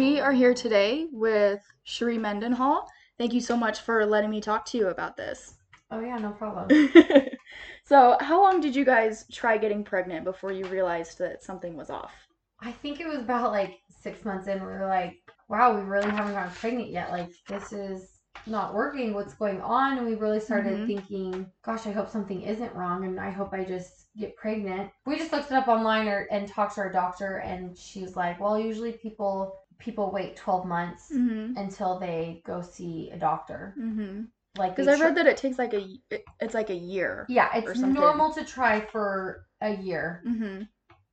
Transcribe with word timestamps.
we 0.00 0.18
are 0.18 0.32
here 0.32 0.54
today 0.54 1.06
with 1.12 1.60
Cherie 1.84 2.16
Mendenhall. 2.16 2.88
Thank 3.18 3.34
you 3.34 3.40
so 3.42 3.54
much 3.54 3.80
for 3.80 4.06
letting 4.06 4.30
me 4.30 4.40
talk 4.40 4.64
to 4.66 4.78
you 4.78 4.88
about 4.88 5.14
this. 5.14 5.56
Oh 5.90 6.00
yeah, 6.00 6.16
no 6.16 6.30
problem. 6.30 6.90
so, 7.84 8.16
how 8.18 8.42
long 8.42 8.62
did 8.62 8.74
you 8.74 8.86
guys 8.86 9.26
try 9.30 9.58
getting 9.58 9.84
pregnant 9.84 10.24
before 10.24 10.52
you 10.52 10.64
realized 10.68 11.18
that 11.18 11.42
something 11.42 11.76
was 11.76 11.90
off? 11.90 12.14
I 12.62 12.72
think 12.72 13.00
it 13.00 13.06
was 13.06 13.18
about 13.18 13.52
like 13.52 13.74
six 13.90 14.24
months 14.24 14.48
in. 14.48 14.60
We 14.60 14.68
were 14.68 14.86
like, 14.86 15.18
wow, 15.50 15.76
we 15.76 15.82
really 15.82 16.10
haven't 16.10 16.32
gotten 16.32 16.52
pregnant 16.52 16.88
yet. 16.88 17.10
Like 17.10 17.28
this 17.46 17.74
is 17.74 18.20
not 18.46 18.72
working. 18.72 19.12
What's 19.12 19.34
going 19.34 19.60
on? 19.60 19.98
And 19.98 20.06
we 20.06 20.14
really 20.14 20.40
started 20.40 20.78
Mhm. 20.78 20.86
thinking, 20.86 21.52
gosh, 21.62 21.86
I 21.86 21.92
hope 21.92 22.08
something 22.08 22.40
isn't 22.40 22.74
wrong, 22.74 23.04
and 23.04 23.20
I 23.20 23.28
hope 23.28 23.52
I 23.52 23.64
just 23.64 24.06
get 24.16 24.34
pregnant. 24.36 24.90
We 25.04 25.18
just 25.18 25.30
looked 25.30 25.50
it 25.50 25.56
up 25.56 25.68
online 25.68 26.08
or, 26.08 26.26
and 26.30 26.48
talked 26.48 26.76
to 26.76 26.80
our 26.80 26.90
doctor, 26.90 27.36
and 27.36 27.76
she 27.76 28.00
was 28.00 28.16
like, 28.16 28.40
well, 28.40 28.58
usually 28.58 28.92
people 28.92 29.58
people 29.80 30.10
wait 30.12 30.36
twelve 30.36 30.64
months 30.66 31.10
Mm-hmm. 31.12 31.56
until 31.56 31.98
they 31.98 32.42
go 32.46 32.60
see 32.62 33.10
a 33.12 33.18
doctor. 33.18 33.74
Mm-hmm. 33.78 34.22
Like 34.58 34.76
Because 34.76 34.88
I 34.88 34.96
tr- 34.98 35.04
read 35.04 35.16
that 35.16 35.26
it 35.26 35.36
takes 35.36 35.58
like 35.58 35.74
a 35.74 35.86
it- 36.10 36.24
it's 36.40 36.54
like 36.54 36.70
a 36.70 36.74
year. 36.74 37.26
yeah, 37.28 37.48
it's 37.54 37.80
normal 37.80 38.32
to 38.34 38.44
try 38.44 38.80
for 38.80 39.46
a 39.60 39.74
year. 39.76 40.22
Mm-hmm. 40.26 40.62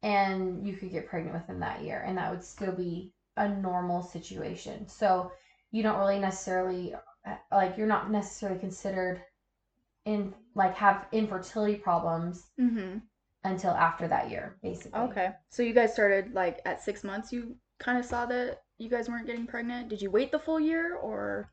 and 0.03 0.65
you 0.67 0.73
could 0.77 0.91
get 0.91 1.07
pregnant 1.09 1.33
within 1.35 1.59
that 1.59 1.81
year 1.81 2.03
and 2.05 2.17
that 2.17 2.29
would 2.31 2.43
still 2.43 2.71
be 2.71 3.11
a 3.37 3.47
normal 3.49 4.01
situation 4.03 4.87
so 4.87 5.31
you 5.71 5.81
don't 5.83 5.97
really 5.97 6.19
necessarily 6.19 6.93
like 7.51 7.75
you're 7.77 7.87
not 7.87 8.11
necessarily 8.11 8.59
considered 8.59 9.21
in 10.05 10.33
like 10.55 10.75
have 10.75 11.07
infertility 11.11 11.75
problems 11.75 12.45
Mm-hmm. 12.59 12.99
until 13.43 13.71
after 13.71 14.07
that 14.07 14.29
year 14.29 14.55
basically 14.61 14.99
Okay. 15.01 15.29
So 15.49 15.63
you 15.63 15.73
guys 15.73 15.93
started 15.93 16.33
like 16.33 16.61
at 16.65 16.81
six 16.81 17.03
months. 17.03 17.31
You 17.33 17.55
kind 17.79 17.97
of 17.97 18.05
saw 18.05 18.25
that 18.27 18.63
you 18.77 18.89
guys 18.89 19.09
weren't 19.09 19.25
getting 19.27 19.47
pregnant. 19.47 19.89
Did 19.89 20.01
you 20.01 20.11
wait 20.11 20.31
the 20.31 20.39
full 20.39 20.59
year, 20.59 20.95
or 20.97 21.51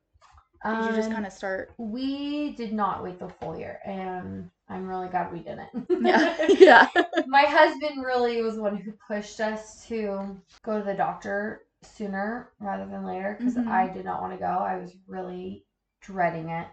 did 0.70 0.84
you 0.84 0.92
just 0.92 1.10
Um, 1.10 1.12
kind 1.12 1.26
of 1.26 1.32
start? 1.32 1.74
we 1.78 2.52
did 2.52 2.72
not 2.72 3.02
wait 3.02 3.18
the 3.18 3.28
full 3.28 3.58
year 3.58 3.80
and 3.84 4.50
i'm 4.68 4.86
really 4.88 5.08
glad 5.08 5.30
we 5.32 5.40
didn't 5.40 5.68
Yeah. 6.00 6.36
yeah. 6.48 6.88
my 7.26 7.42
husband 7.42 8.02
really 8.04 8.40
was 8.42 8.56
one 8.58 8.76
who 8.76 8.92
pushed 9.06 9.40
us 9.40 9.86
to 9.88 10.40
go 10.62 10.78
to 10.78 10.84
the 10.84 10.94
doctor 10.94 11.66
sooner 11.82 12.50
rather 12.60 12.86
than 12.86 13.04
later 13.04 13.36
because 13.38 13.56
Mhm. 13.56 13.68
I 13.68 13.88
did 13.88 14.04
not 14.06 14.22
want 14.22 14.32
to 14.32 14.38
go. 14.38 14.46
I 14.46 14.76
was 14.78 14.96
really 15.06 15.66
dreading 16.00 16.48
it. 16.48 16.66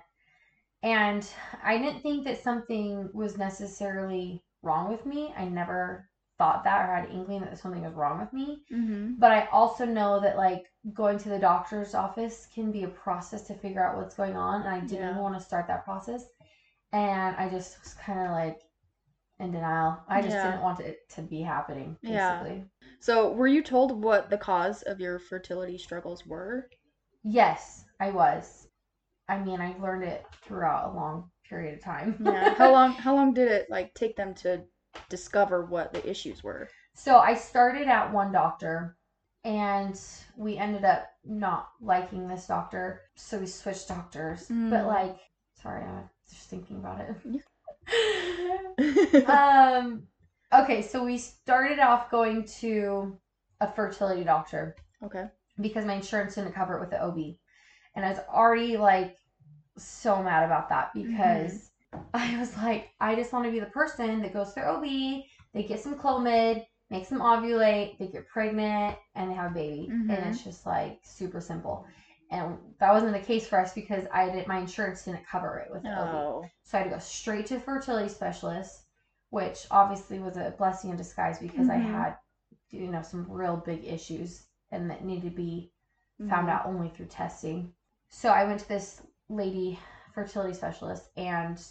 And 0.84 1.28
I 1.64 1.78
didn't 1.78 2.02
think 2.02 2.24
that 2.26 2.42
something 2.42 3.10
was 3.14 3.38
necessarily 3.38 4.44
wrong 4.64 4.90
with 4.92 5.06
me. 5.06 5.34
I 5.38 5.46
never 5.46 6.10
thought 6.42 6.64
that 6.64 6.90
or 6.90 6.96
had 6.96 7.06
an 7.10 7.12
inkling 7.18 7.42
that 7.42 7.58
something 7.60 7.84
was 7.84 7.94
wrong 7.94 8.20
with 8.20 8.34
me. 8.34 8.48
Mm-hmm. 8.74 9.14
But 9.20 9.32
I 9.32 9.46
also 9.52 9.86
know 9.86 10.20
that 10.22 10.38
like 10.38 10.66
going 10.94 11.20
to 11.20 11.30
the 11.30 11.38
doctor's 11.40 11.94
office 11.94 12.48
can 12.56 12.72
be 12.72 12.84
a 12.84 12.88
process 12.88 13.44
to 13.48 13.54
figure 13.54 13.86
out 13.86 13.98
what's 13.98 14.16
going 14.16 14.36
on. 14.36 14.62
And 14.62 14.70
I 14.70 14.80
didn't 14.80 15.16
Yeah. 15.16 15.20
want 15.20 15.36
to 15.38 15.42
start 15.50 15.68
that 15.68 15.86
process. 15.86 16.26
And 16.92 17.36
I 17.38 17.50
just 17.50 17.80
was 17.84 17.94
kind 17.94 18.20
of 18.20 18.32
like 18.32 18.60
in 19.40 19.52
denial. 19.52 20.00
I 20.08 20.22
just 20.22 20.36
Yeah. 20.36 20.52
didn't 20.52 20.64
want 20.64 20.80
it 20.80 21.08
to 21.16 21.22
be 21.22 21.42
happening, 21.42 21.98
Yeah. 22.02 22.44
So 23.00 23.32
were 23.32 23.48
you 23.48 23.62
told 23.64 24.04
what 24.04 24.30
the 24.30 24.38
cause 24.38 24.82
of 24.84 25.00
your 25.00 25.20
fertility 25.20 25.78
struggles 25.78 26.26
were? 26.26 26.70
Yes, 27.24 27.86
I 28.00 28.12
was. 28.12 28.68
I 29.28 29.40
mean, 29.40 29.62
I 29.62 29.76
learned 29.80 30.04
it 30.04 30.26
throughout 30.44 30.92
a 30.92 30.96
long 30.96 31.30
period 31.48 31.76
of 31.76 31.84
time. 31.84 32.16
Yeah. 32.20 32.54
how 32.58 32.72
long? 32.72 32.94
How 32.94 33.16
long 33.16 33.34
did 33.34 33.48
it 33.52 33.70
like 33.70 33.94
take 33.94 34.16
them 34.16 34.34
to 34.36 34.64
discover 35.10 35.66
what 35.66 35.94
the 35.94 36.08
issues 36.10 36.44
were? 36.44 36.68
So 36.96 37.18
I 37.18 37.36
started 37.36 37.88
at 37.88 38.12
one 38.12 38.32
doctor 38.32 38.98
and 39.44 40.00
we 40.38 40.58
ended 40.58 40.86
up 40.86 41.08
not 41.26 41.70
liking 41.82 42.28
this 42.28 42.48
doctor. 42.48 43.02
So 43.16 43.40
we 43.40 43.48
switched 43.48 43.88
doctors. 43.88 44.48
But 44.48 44.84
Mm. 44.84 44.88
like, 44.88 45.20
sorry, 45.62 45.84
I'm 45.84 46.10
just 46.30 46.50
thinking 46.50 46.78
about 46.78 47.02
it. 47.02 47.16
um, 49.28 50.08
okay, 50.54 50.82
so 50.82 51.04
we 51.04 51.18
started 51.18 51.80
off 51.80 52.12
going 52.12 52.46
to 52.60 53.18
a 53.60 53.72
fertility 53.72 54.24
doctor 54.24 54.76
Okay. 55.04 55.28
because 55.60 55.86
my 55.86 55.94
insurance 55.96 56.36
didn't 56.36 56.54
cover 56.54 56.78
it 56.78 56.82
with 56.82 56.92
the 56.92 57.02
OB. 57.02 57.38
And 57.96 58.06
I 58.06 58.10
was 58.10 58.20
already 58.30 58.78
like 58.78 59.18
so 59.78 60.22
mad 60.22 60.44
about 60.44 60.70
that 60.70 60.92
because 60.94 61.71
I 62.14 62.38
was 62.40 62.56
like, 62.58 62.90
I 63.00 63.16
just 63.16 63.34
want 63.34 63.46
to 63.46 63.52
be 63.52 63.60
the 63.60 63.66
person 63.68 64.22
that 64.22 64.34
goes 64.34 64.54
through 64.54 64.64
OB, 64.64 64.84
they 65.54 65.64
get 65.64 65.80
some 65.80 65.96
Clomid, 65.98 66.66
makes 66.90 67.10
them 67.10 67.20
ovulate, 67.20 67.98
they 67.98 68.08
get 68.08 68.28
pregnant, 68.28 68.98
and 69.16 69.30
they 69.30 69.36
have 69.36 69.52
a 69.52 69.54
baby. 69.54 69.88
Mhm. 69.90 70.10
And 70.10 70.26
it's 70.26 70.44
just 70.44 70.66
like 70.66 71.00
super 71.04 71.40
simple. 71.42 71.86
And 72.30 72.58
that 72.80 72.94
wasn't 72.94 73.14
the 73.14 73.20
case 73.20 73.48
for 73.48 73.60
us 73.60 73.74
because 73.74 74.06
I 74.14 74.30
didn't 74.30 74.48
my 74.48 74.60
insurance 74.60 75.04
didn't 75.04 75.26
cover 75.28 75.58
it 75.60 75.72
with 75.72 75.84
the 75.84 75.90
OB. 75.90 76.14
Oh. 76.16 76.46
So 76.64 76.78
I 76.78 76.82
had 76.82 76.90
to 76.90 76.96
go 76.96 77.00
straight 77.00 77.46
to 77.48 77.60
fertility 77.60 78.10
specialist, 78.10 78.86
which 79.30 79.68
obviously 79.70 80.20
was 80.20 80.38
a 80.38 80.54
blessing 80.58 80.92
in 80.92 80.98
disguise 80.98 81.40
because 81.40 81.70
I 81.70 81.78
Mhm. 81.78 81.92
had, 81.92 82.18
you 82.70 82.88
know, 82.88 83.02
some 83.02 83.30
real 83.30 83.58
big 83.58 83.84
issues 83.86 84.48
and 84.72 84.90
that 84.90 85.04
needed 85.04 85.30
to 85.30 85.36
be 85.36 85.74
found 86.30 86.48
Mhm. 86.48 86.52
out 86.52 86.66
only 86.66 86.90
through 86.90 87.08
testing. 87.08 87.74
So 88.10 88.30
I 88.30 88.46
went 88.46 88.62
to 88.62 88.68
this 88.68 89.02
lady 89.28 89.80
fertility 90.14 90.54
specialist, 90.54 91.10
and 91.18 91.62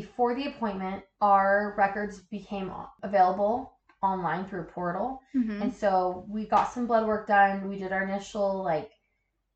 before 0.00 0.32
the 0.32 0.46
appointment, 0.46 1.02
our 1.20 1.74
records 1.76 2.20
became 2.20 2.70
available 3.02 3.72
online 4.00 4.44
through 4.44 4.60
a 4.60 4.72
portal. 4.78 5.20
Mhm. 5.34 5.60
And 5.62 5.74
so 5.74 6.24
we 6.28 6.46
got 6.46 6.70
some 6.70 6.86
blood 6.86 7.04
work 7.04 7.26
done. 7.26 7.68
We 7.68 7.78
did 7.80 7.92
our 7.92 8.04
initial 8.04 8.62
like 8.62 8.92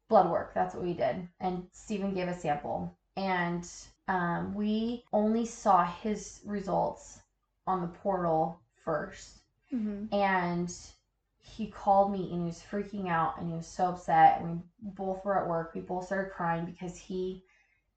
blood 0.09 0.29
work. 0.29 0.53
That's 0.53 0.75
what 0.75 0.83
we 0.83 0.95
did. 0.95 1.29
And 1.39 1.69
Stephen 1.73 2.13
gave 2.13 2.27
a 2.27 2.35
sample. 2.35 2.99
And 3.17 3.65
um, 4.09 4.53
we 4.55 5.05
only 5.13 5.47
saw 5.47 5.85
his 5.85 6.41
results 6.45 7.21
on 7.69 7.81
the 7.81 7.95
portal 8.03 8.59
first. 8.85 9.43
Mhm. 9.73 10.13
And 10.13 10.69
he 11.39 11.69
called 11.69 12.11
me 12.11 12.33
and 12.33 12.41
he 12.41 12.47
was 12.47 12.61
freaking 12.69 13.09
out 13.09 13.39
and 13.39 13.49
he 13.49 13.55
was 13.55 13.69
so 13.69 13.85
upset. 13.91 14.41
And 14.41 14.65
we 14.83 14.91
both 14.91 15.25
were 15.25 15.41
at 15.41 15.49
work. 15.49 15.73
We 15.73 15.83
both 15.83 16.07
started 16.07 16.33
crying 16.33 16.65
because 16.65 16.97
he 16.97 17.45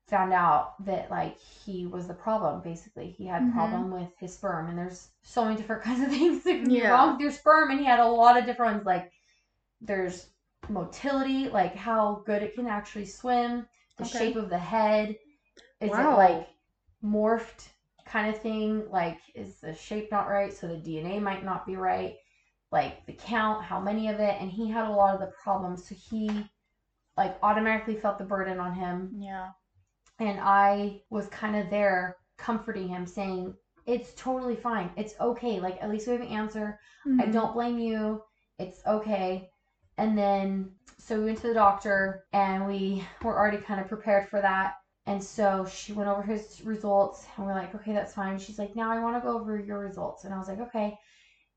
found 0.07 0.33
out 0.33 0.73
that 0.85 1.09
like 1.09 1.37
he 1.39 1.85
was 1.87 2.07
the 2.07 2.13
problem 2.13 2.61
basically 2.61 3.09
he 3.17 3.25
had 3.25 3.43
a 3.43 3.45
Mhm. 3.45 3.51
problem 3.51 3.91
with 3.91 4.09
his 4.19 4.33
sperm 4.33 4.67
and 4.67 4.77
there's 4.77 5.09
so 5.23 5.43
many 5.43 5.55
different 5.55 5.83
kinds 5.83 6.01
of 6.01 6.09
things 6.09 6.43
that 6.43 6.59
can 6.59 6.71
be 6.71 6.81
Yeah. 6.81 6.91
wrong 6.91 7.13
with 7.13 7.21
your 7.21 7.31
sperm 7.31 7.71
and 7.71 7.79
he 7.79 7.85
had 7.85 7.99
a 7.99 8.05
lot 8.07 8.37
of 8.37 8.45
different 8.45 8.75
ones 8.75 8.85
like 8.85 9.09
there's 9.81 10.27
motility 10.69 11.49
like 11.49 11.75
how 11.75 12.23
good 12.25 12.41
it 12.43 12.55
can 12.55 12.67
actually 12.67 13.05
swim 13.05 13.65
the 13.97 14.03
Okay. 14.03 14.17
shape 14.17 14.35
of 14.35 14.49
the 14.49 14.57
head 14.57 15.15
is 15.81 15.91
Wow. 15.91 15.99
it 15.99 16.13
like 16.13 16.47
morphed 17.03 17.69
kind 18.05 18.33
of 18.33 18.41
thing 18.41 18.83
like 18.91 19.19
is 19.35 19.59
the 19.61 19.73
shape 19.73 20.11
not 20.11 20.27
right 20.29 20.53
so 20.53 20.67
the 20.67 20.75
dna 20.75 21.21
might 21.21 21.43
not 21.45 21.65
be 21.65 21.75
right 21.75 22.15
like 22.71 23.05
the 23.05 23.13
count 23.13 23.63
how 23.63 23.79
many 23.79 24.09
of 24.09 24.19
it 24.19 24.35
and 24.41 24.51
he 24.51 24.69
had 24.69 24.85
a 24.85 24.91
lot 24.91 25.13
of 25.13 25.19
the 25.19 25.31
problems 25.43 25.87
so 25.87 25.95
he 25.95 26.49
like 27.17 27.37
automatically 27.43 27.95
felt 27.95 28.17
the 28.17 28.25
burden 28.25 28.59
on 28.59 28.73
him 28.73 29.11
Yeah. 29.11 29.53
And 30.19 30.39
I 30.41 31.01
was 31.09 31.27
kind 31.27 31.55
of 31.55 31.69
there 31.69 32.15
comforting 32.37 32.87
him, 32.87 33.05
saying, 33.05 33.53
It's 33.85 34.13
totally 34.15 34.55
fine. 34.55 34.89
It's 34.95 35.13
okay. 35.19 35.59
Like, 35.59 35.77
at 35.81 35.89
least 35.89 36.07
we 36.07 36.13
have 36.13 36.21
an 36.21 36.27
answer. 36.27 36.79
I 37.19 37.25
Mhm. 37.25 37.31
don't 37.31 37.53
blame 37.53 37.77
you. 37.77 38.21
It's 38.57 38.81
okay. 38.85 39.49
And 39.97 40.17
then, 40.17 40.71
so 40.97 41.19
we 41.19 41.25
went 41.25 41.37
to 41.39 41.47
the 41.47 41.53
doctor 41.53 42.23
and 42.33 42.65
we 42.65 43.03
were 43.23 43.37
already 43.37 43.57
kind 43.57 43.79
of 43.79 43.87
prepared 43.87 44.27
for 44.27 44.41
that. 44.41 44.73
And 45.05 45.23
so 45.23 45.65
she 45.65 45.93
went 45.93 46.09
over 46.09 46.23
his 46.23 46.61
results 46.65 47.25
and 47.37 47.45
we're 47.45 47.53
like, 47.53 47.75
okay, 47.75 47.93
that's 47.93 48.13
fine. 48.13 48.37
She's 48.39 48.57
like, 48.59 48.75
now 48.75 48.91
I 48.91 48.99
want 48.99 49.15
to 49.15 49.21
go 49.21 49.35
over 49.35 49.57
your 49.59 49.79
results. 49.79 50.23
And 50.25 50.33
I 50.33 50.37
was 50.37 50.47
like, 50.47 50.59
okay. 50.59 50.97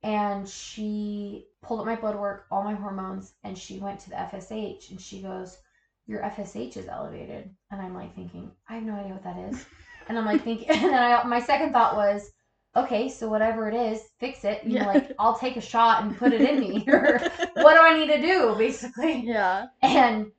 And 0.02 0.48
she 0.48 1.46
pulled 1.62 1.80
up 1.80 1.86
my 1.86 1.96
blood 1.96 2.16
work, 2.16 2.44
all 2.50 2.62
my 2.62 2.74
hormones, 2.74 3.32
and 3.44 3.56
she 3.58 3.78
went 3.78 4.00
to 4.00 4.10
the 4.10 4.18
FSH 4.20 4.90
and 4.90 5.00
she 5.00 5.22
goes, 5.22 5.58
your 6.08 6.24
FSH 6.24 6.76
is 6.76 6.88
elevated. 6.88 7.50
And 7.70 7.82
I'm 7.82 7.94
like 7.94 8.16
thinking, 8.16 8.52
I 8.68 8.76
have 8.76 8.84
no 8.84 8.94
idea 8.96 9.14
what 9.14 9.24
that 9.24 9.38
is. 9.50 9.66
And 10.08 10.18
I'm 10.18 10.26
like 10.26 10.42
thinking, 10.42 10.70
and 10.70 10.84
then 10.84 10.94
I, 10.94 11.22
my 11.24 11.40
second 11.40 11.72
thought 11.74 11.96
was, 11.96 12.32
okay, 12.76 13.10
so 13.10 13.28
whatever 13.28 13.68
it 13.68 13.74
is, 13.74 14.02
fix 14.20 14.44
it. 14.44 14.64
You 14.64 14.74
Yeah. 14.74 14.80
know, 14.80 14.86
like 14.86 15.12
I'll 15.18 15.38
take 15.38 15.56
a 15.58 15.62
shot 15.62 16.02
and 16.02 16.16
put 16.16 16.32
it 16.32 16.42
in 16.42 16.60
me. 16.60 16.84
or 16.88 17.20
what 17.54 17.74
do 17.74 17.80
I 17.82 17.98
need 17.98 18.08
to 18.14 18.22
do, 18.22 18.56
basically? 18.58 19.26
Yeah. 19.26 19.66
And 19.82 20.32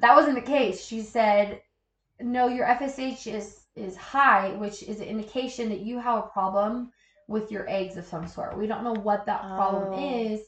that 0.00 0.16
wasn't 0.16 0.36
the 0.36 0.42
case. 0.42 0.84
She 0.84 1.02
said, 1.02 1.62
no, 2.20 2.48
your 2.48 2.66
FSH 2.66 3.26
is 3.32 3.66
is 3.76 3.96
high, 3.96 4.50
which 4.54 4.82
is 4.84 5.00
an 5.00 5.06
indication 5.08 5.70
that 5.70 5.80
you 5.80 6.00
have 6.00 6.18
a 6.24 6.28
problem 6.28 6.92
with 7.28 7.52
your 7.52 7.68
eggs 7.68 7.96
of 7.96 8.06
some 8.06 8.26
sort. 8.26 8.58
We 8.58 8.66
don't 8.68 8.84
know 8.84 8.94
what 8.94 9.26
that 9.26 9.50
problem 9.54 9.92
Oh. 9.92 9.92
is, 9.92 10.40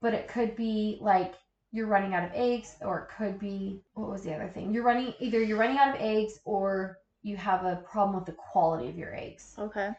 but 0.00 0.14
it 0.14 0.28
could 0.28 0.56
be 0.56 0.98
like 1.00 1.34
you're 1.72 1.86
running 1.86 2.14
out 2.14 2.24
of 2.24 2.30
eggs, 2.34 2.76
or 2.80 3.00
it 3.00 3.08
could 3.16 3.38
be 3.38 3.82
what 3.94 4.10
was 4.10 4.22
the 4.22 4.34
other 4.34 4.48
thing? 4.48 4.72
You're 4.72 4.84
running 4.84 5.14
either 5.20 5.42
you're 5.42 5.58
running 5.58 5.78
out 5.78 5.94
of 5.94 6.00
eggs 6.00 6.38
or 6.44 6.98
you 7.22 7.36
have 7.36 7.64
a 7.64 7.76
problem 7.90 8.14
with 8.16 8.26
the 8.26 8.32
quality 8.32 8.88
of 8.88 8.96
your 8.96 9.14
eggs. 9.14 9.54
Okay. 9.58 9.90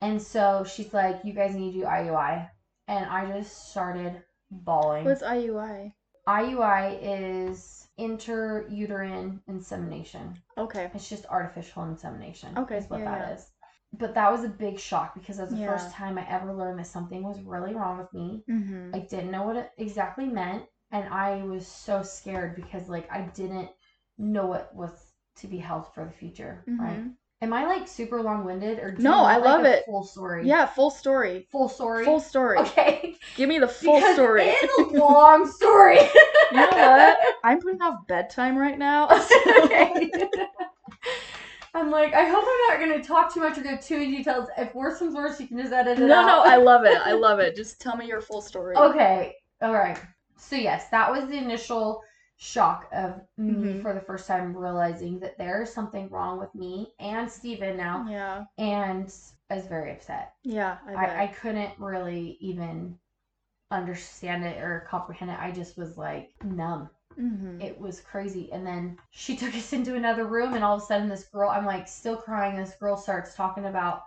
And 0.00 0.20
so 0.20 0.64
she's 0.64 0.92
like, 0.92 1.20
you 1.24 1.32
guys 1.32 1.54
need 1.54 1.72
to 1.74 1.78
do 1.80 1.84
IUI. 1.84 2.48
And 2.88 3.06
I 3.06 3.30
just 3.38 3.70
started 3.70 4.22
bawling. 4.50 5.04
What's 5.04 5.22
IUI? 5.22 5.92
IUI 6.28 6.98
is 7.00 7.86
intrauterine 7.98 9.40
insemination. 9.48 10.36
Okay. 10.58 10.90
It's 10.94 11.08
just 11.08 11.26
artificial 11.26 11.84
insemination. 11.84 12.56
Okay, 12.58 12.78
Is 12.78 12.90
what 12.90 13.00
yeah, 13.00 13.10
that 13.10 13.28
yeah. 13.28 13.34
is. 13.34 13.46
But 13.94 14.14
that 14.14 14.32
was 14.32 14.44
a 14.44 14.48
big 14.48 14.78
shock 14.78 15.14
because 15.14 15.36
that's 15.36 15.52
the 15.52 15.58
Yeah. 15.58 15.72
first 15.72 15.92
time 15.92 16.18
I 16.18 16.26
ever 16.28 16.52
learned 16.52 16.78
that 16.78 16.86
something 16.86 17.22
was 17.22 17.40
really 17.42 17.74
wrong 17.74 17.98
with 17.98 18.12
me. 18.12 18.42
Mm-hmm. 18.50 18.94
I 18.94 19.00
didn't 19.00 19.30
know 19.30 19.42
what 19.44 19.56
it 19.56 19.70
exactly 19.76 20.26
meant, 20.26 20.64
and 20.92 21.08
I 21.12 21.42
was 21.42 21.66
so 21.66 22.02
scared 22.02 22.54
because 22.54 22.88
like 22.88 23.10
I 23.10 23.22
didn't 23.34 23.70
know 24.18 24.46
what 24.46 24.74
was 24.74 25.12
to 25.36 25.46
be 25.48 25.58
held 25.58 25.92
for 25.94 26.04
the 26.04 26.10
future. 26.12 26.62
Right? 26.68 27.00
Mhm. 27.00 27.14
Am 27.40 27.52
I 27.52 27.64
like 27.66 27.88
super 27.88 28.22
long 28.22 28.44
winded 28.44 28.78
or 28.78 28.94
No, 28.98 29.24
I 29.24 29.36
like, 29.36 29.44
love 29.44 29.64
it. 29.64 29.84
Full 29.86 30.04
story. 30.04 30.46
Yeah, 30.46 30.64
full 30.64 30.90
story. 30.90 31.48
Full 31.50 31.68
story. 31.68 32.04
Full 32.04 32.20
story. 32.20 32.58
Okay. 32.58 33.16
Give 33.36 33.48
me 33.48 33.58
the 33.58 33.66
full 33.66 33.96
Because 33.96 34.14
story. 34.14 34.42
It 34.44 34.70
is 34.70 34.94
a 34.94 34.98
long 34.98 35.50
story. 35.50 35.98
you 35.98 36.60
know 36.60 36.68
what? 36.70 37.18
I'm 37.42 37.60
putting 37.60 37.82
off 37.82 38.06
bedtime 38.06 38.56
right 38.56 38.78
now. 38.78 39.08
okay. 39.64 40.08
I'm 41.74 41.90
like, 41.90 42.12
I 42.14 42.26
hope 42.26 42.44
I'm 42.46 42.78
not 42.78 42.78
gonna 42.78 43.02
talk 43.02 43.32
too 43.32 43.40
much 43.40 43.58
or 43.58 43.62
go 43.62 43.76
too 43.76 43.96
in 43.96 44.10
details. 44.10 44.48
If 44.58 44.74
worse 44.74 44.98
comes 44.98 45.14
worse, 45.14 45.40
you 45.40 45.48
can 45.48 45.58
just 45.58 45.72
edit 45.72 45.98
no, 45.98 46.04
it 46.04 46.10
out. 46.10 46.26
No, 46.26 46.26
no, 46.26 46.42
I 46.44 46.56
love 46.58 46.84
it. 46.84 46.98
I 46.98 47.12
love 47.12 47.40
it. 47.40 47.56
Just 47.56 47.80
tell 47.80 47.96
me 47.96 48.06
your 48.06 48.20
full 48.20 48.42
story. 48.42 48.76
Okay. 48.76 49.34
All 49.62 49.72
right. 49.72 49.98
So 50.42 50.56
yes, 50.56 50.88
that 50.90 51.10
was 51.10 51.28
the 51.28 51.38
initial 51.38 52.02
shock 52.36 52.88
of 52.92 53.20
me 53.36 53.74
Mhm. 53.74 53.82
for 53.82 53.94
the 53.94 54.00
first 54.00 54.26
time 54.26 54.56
realizing 54.56 55.20
that 55.20 55.38
there 55.38 55.62
is 55.62 55.72
something 55.72 56.08
wrong 56.10 56.38
with 56.38 56.52
me 56.54 56.92
and 56.98 57.30
Steven 57.30 57.76
now, 57.76 58.04
Yeah. 58.08 58.44
and 58.58 59.14
I 59.50 59.54
was 59.54 59.66
very 59.66 59.92
upset. 59.92 60.34
Yeah. 60.42 60.78
I. 60.86 60.94
I, 60.94 61.22
I 61.22 61.26
couldn't 61.28 61.78
really 61.78 62.36
even 62.40 62.98
understand 63.70 64.44
it 64.44 64.60
or 64.62 64.86
comprehend 64.88 65.30
it. 65.30 65.38
I 65.40 65.50
just 65.52 65.76
was 65.78 65.96
like 65.96 66.32
numb. 66.44 66.90
Mhm. 67.16 67.62
It 67.62 67.78
was 67.80 68.00
crazy. 68.00 68.50
And 68.52 68.66
then 68.66 68.98
she 69.10 69.36
took 69.42 69.54
us 69.54 69.72
into 69.72 69.94
another 69.94 70.26
room, 70.26 70.54
and 70.54 70.64
all 70.64 70.76
of 70.76 70.82
a 70.82 70.84
sudden, 70.84 71.08
this 71.08 71.24
girl, 71.28 71.50
I'm 71.50 71.64
like 71.66 71.86
still 71.86 72.16
crying. 72.16 72.56
This 72.56 72.74
girl 72.74 72.96
starts 72.96 73.34
talking 73.34 73.66
about, 73.66 74.02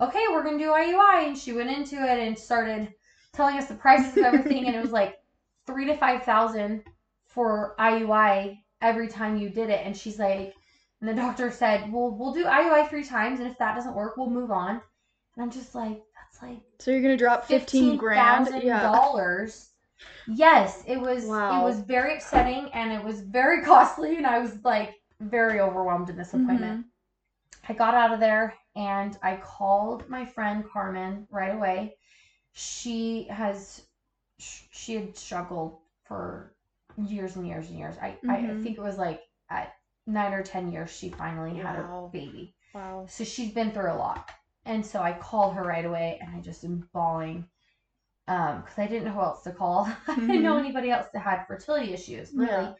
okay, 0.00 0.24
we're 0.30 0.44
going 0.44 0.58
to 0.58 0.64
do 0.64 0.70
IUI. 0.70 1.26
And 1.28 1.36
she 1.38 1.52
went 1.52 1.70
into 1.70 1.96
it 1.96 2.18
and 2.26 2.38
started 2.38 2.94
telling 3.32 3.56
us 3.56 3.66
the 3.66 3.74
prices 3.74 4.16
of 4.16 4.24
everything. 4.24 4.66
and 4.66 4.76
it 4.76 4.80
was 4.82 4.92
like 4.92 5.19
three 5.66 5.86
to 5.86 5.96
5,000 5.96 6.82
for 7.26 7.74
IUI 7.78 8.58
every 8.80 9.08
time 9.08 9.36
you 9.36 9.48
did 9.48 9.70
it. 9.70 9.84
And 9.84 9.96
she's 9.96 10.18
like, 10.18 10.54
and 11.00 11.08
the 11.08 11.14
doctor 11.14 11.50
said, 11.50 11.90
well, 11.92 12.10
we'll 12.10 12.34
do 12.34 12.44
IUI 12.44 12.88
three 12.88 13.04
times. 13.04 13.40
And 13.40 13.50
if 13.50 13.58
that 13.58 13.74
doesn't 13.74 13.94
work, 13.94 14.16
we'll 14.16 14.30
move 14.30 14.50
on. 14.50 14.80
And 15.36 15.42
I'm 15.42 15.50
just 15.50 15.74
like, 15.74 16.02
that's 16.14 16.42
like 16.42 16.60
so 16.78 16.90
you're 16.90 17.02
gonna 17.02 17.16
drop 17.16 17.44
fifteen 17.44 17.96
grand? 17.96 18.62
Yeah. 18.62 18.82
dollars. 18.82 19.70
Yes, 20.26 20.82
it 20.86 21.00
was. 21.00 21.24
Wow. 21.24 21.60
It 21.60 21.64
was 21.64 21.80
very 21.80 22.16
upsetting 22.16 22.68
and 22.72 22.92
it 22.92 23.02
was 23.02 23.20
very 23.20 23.62
costly, 23.64 24.16
and 24.16 24.26
I 24.26 24.38
was 24.40 24.58
like 24.64 24.94
very 25.20 25.60
overwhelmed 25.60 26.10
in 26.10 26.16
this 26.16 26.34
appointment. 26.34 26.80
Mm-hmm. 26.80 27.72
I 27.72 27.74
got 27.74 27.94
out 27.94 28.12
of 28.12 28.20
there 28.20 28.54
and 28.74 29.16
I 29.22 29.36
called 29.36 30.08
my 30.08 30.24
friend 30.24 30.64
Carmen 30.68 31.26
right 31.30 31.54
away. 31.54 31.96
She 32.52 33.24
has, 33.30 33.82
sh- 34.40 34.62
she 34.70 34.94
had 34.96 35.16
struggled 35.16 35.78
for 36.04 36.54
years 36.96 37.36
and 37.36 37.46
years 37.46 37.68
and 37.68 37.78
years. 37.78 37.96
I, 38.00 38.18
I 38.28 38.36
Mhm. 38.42 38.62
think 38.62 38.78
it 38.78 38.82
was 38.82 38.98
like 38.98 39.20
at 39.48 39.72
nine 40.06 40.32
or 40.32 40.42
ten 40.42 40.70
years 40.72 40.90
she 40.90 41.10
finally 41.10 41.56
had 41.56 41.78
Wow. 41.78 42.06
a 42.06 42.10
baby. 42.10 42.54
Wow. 42.74 43.06
So 43.08 43.24
she's 43.24 43.52
been 43.52 43.70
through 43.72 43.92
a 43.92 43.94
lot. 43.94 44.30
And 44.64 44.84
so 44.84 45.00
I 45.00 45.12
called 45.12 45.54
her 45.54 45.62
right 45.62 45.84
away 45.84 46.18
and 46.20 46.34
I 46.34 46.40
just 46.40 46.64
am 46.64 46.88
bawling 46.92 47.46
because 48.26 48.78
I 48.78 48.86
didn't 48.86 49.04
know 49.04 49.12
who 49.12 49.20
else 49.20 49.42
to 49.44 49.52
call. 49.52 49.84
I 50.08 50.14
didn't 50.14 50.42
know 50.42 50.54
Mhm. 50.56 50.60
anybody 50.60 50.90
else 50.90 51.08
that 51.12 51.20
had 51.20 51.46
fertility 51.46 51.92
issues, 51.92 52.32
really, 52.34 52.48
Yeah. 52.50 52.74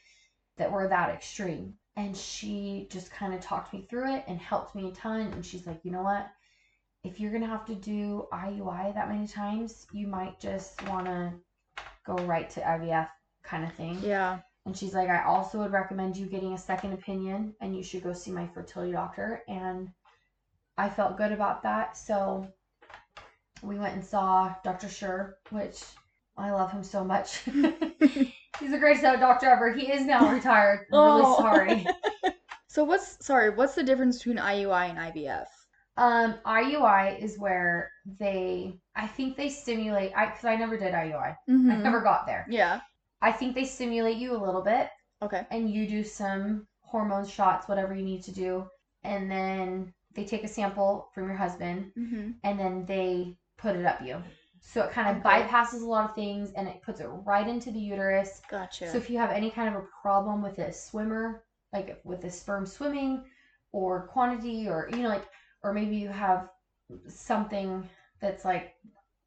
that 0.56 0.70
were 0.72 0.88
that 0.88 1.10
extreme. 1.10 1.76
And 1.96 2.16
she 2.16 2.86
just 2.90 3.10
kind 3.10 3.34
of 3.34 3.40
talked 3.40 3.72
me 3.72 3.86
through 3.90 4.14
it 4.14 4.24
and 4.28 4.38
helped 4.40 4.74
me 4.74 4.88
a 4.88 4.92
ton. 4.92 5.32
And 5.32 5.44
she's 5.44 5.66
like, 5.66 5.84
you 5.84 5.90
know 5.90 6.02
what? 6.02 6.30
If 7.02 7.18
you're 7.18 7.30
going 7.30 7.42
to 7.42 7.48
have 7.48 7.66
to 7.66 7.74
do 7.74 8.28
IUI 8.32 8.92
that 8.94 9.08
many 9.08 9.26
times, 9.26 9.86
you 9.92 10.06
might 10.06 10.38
just 10.38 10.80
want 10.86 11.06
to 11.06 11.32
go 12.06 12.14
right 12.25 12.49
to 12.50 12.61
IVF 12.61 13.08
kind 13.43 13.64
of 13.64 13.73
thing. 13.75 13.99
Yeah. 14.02 14.38
And 14.67 14.76
she's 14.76 14.94
like, 14.94 15.08
I 15.08 15.25
also 15.25 15.58
would 15.58 15.73
recommend 15.73 16.17
you 16.17 16.26
getting 16.26 16.52
a 16.52 16.58
second 16.58 16.93
opinion 16.93 17.55
and 17.61 17.75
you 17.76 17.82
should 17.82 18.02
go 18.02 18.12
see 18.12 18.31
my 18.31 18.47
fertility 18.47 18.93
doctor. 18.93 19.43
And 19.49 19.88
I 20.76 20.88
felt 20.88 21.17
good 21.17 21.32
about 21.32 21.62
that. 21.62 21.97
So 21.97 22.47
we 23.62 23.79
went 23.79 23.94
and 23.94 24.05
saw 24.05 24.55
Dr. 24.64 24.87
Schur, 24.87 25.35
which 25.50 25.82
I 26.37 26.50
love 26.50 26.70
him 26.73 26.82
so 26.85 27.05
much. 27.05 27.38
He's 28.61 28.70
the 28.73 28.79
greatest 28.79 29.02
doctor 29.02 29.47
ever. 29.47 29.73
He 29.73 29.91
is 29.91 30.05
now 30.06 30.31
retired. 30.32 30.87
I'm 30.93 30.99
really 31.05 31.23
Oh. 31.25 31.37
sorry. 31.38 31.87
So 32.69 32.85
what's 32.85 33.17
sorry? 33.26 33.50
What's 33.50 33.75
the 33.75 33.82
difference 33.82 34.19
between 34.19 34.37
IUI 34.37 34.91
and 34.91 34.99
IVF? 34.99 35.47
Um, 35.97 36.37
IUI 36.47 37.20
is 37.20 37.37
where 37.37 37.91
they, 38.20 38.79
I 39.02 39.06
think 39.06 39.37
they 39.37 39.49
stimulate, 39.49 40.12
I 40.14 40.26
because 40.26 40.44
I 40.44 40.56
never 40.56 40.76
did 40.76 40.93
IUI. 40.94 41.31
I 41.49 41.52
Mhm. 41.52 41.82
never 41.82 42.00
got 42.00 42.26
there. 42.26 42.47
Yeah. 42.50 42.81
I 43.23 43.32
think 43.32 43.55
they 43.55 43.64
stimulate 43.64 44.19
you 44.19 44.37
a 44.37 44.44
little 44.47 44.62
bit 44.62 44.91
Okay. 45.23 45.47
and 45.50 45.70
you 45.70 45.87
do 45.88 46.02
some 46.05 46.67
hormone 46.82 47.26
shots, 47.26 47.69
whatever 47.69 47.94
you 47.94 48.05
need 48.05 48.23
to 48.25 48.32
do, 48.32 48.69
and 49.05 49.31
then 49.31 49.93
they 50.14 50.25
take 50.25 50.44
a 50.44 50.49
sample 50.49 51.11
from 51.14 51.25
your 51.29 51.37
husband 51.37 51.93
Mm-hmm. 51.97 52.31
and 52.44 52.58
then 52.58 52.85
they 52.87 53.37
put 53.56 53.76
it 53.76 53.87
up 53.87 54.00
you. 54.02 54.23
So 54.61 54.82
it 54.85 54.93
kind 54.93 55.08
of 55.08 55.17
Okay. 55.25 55.29
bypasses 55.29 55.82
a 55.82 55.87
lot 55.87 56.08
of 56.08 56.14
things 56.14 56.52
and 56.52 56.69
it 56.69 56.82
puts 56.82 57.00
it 57.00 57.06
right 57.06 57.49
into 57.49 57.70
the 57.70 57.79
uterus. 57.81 58.43
Gotcha. 58.49 58.87
So 58.91 58.99
if 58.99 59.08
you 59.11 59.17
have 59.19 59.31
any 59.31 59.50
kind 59.50 59.69
of 59.75 59.82
a 59.82 59.87
problem 60.02 60.43
with 60.43 60.58
a 60.58 60.73
swimmer, 60.73 61.44
like 61.73 62.00
with 62.05 62.20
the 62.20 62.31
sperm 62.31 62.67
swimming 62.67 63.25
or 63.73 64.06
quantity 64.08 64.69
or 64.69 64.88
you 64.93 65.02
know 65.05 65.08
like 65.08 65.29
or 65.62 65.73
maybe 65.73 65.97
you 65.97 66.08
have 66.08 66.49
something 67.08 67.88
that's 68.20 68.44
like 68.44 68.75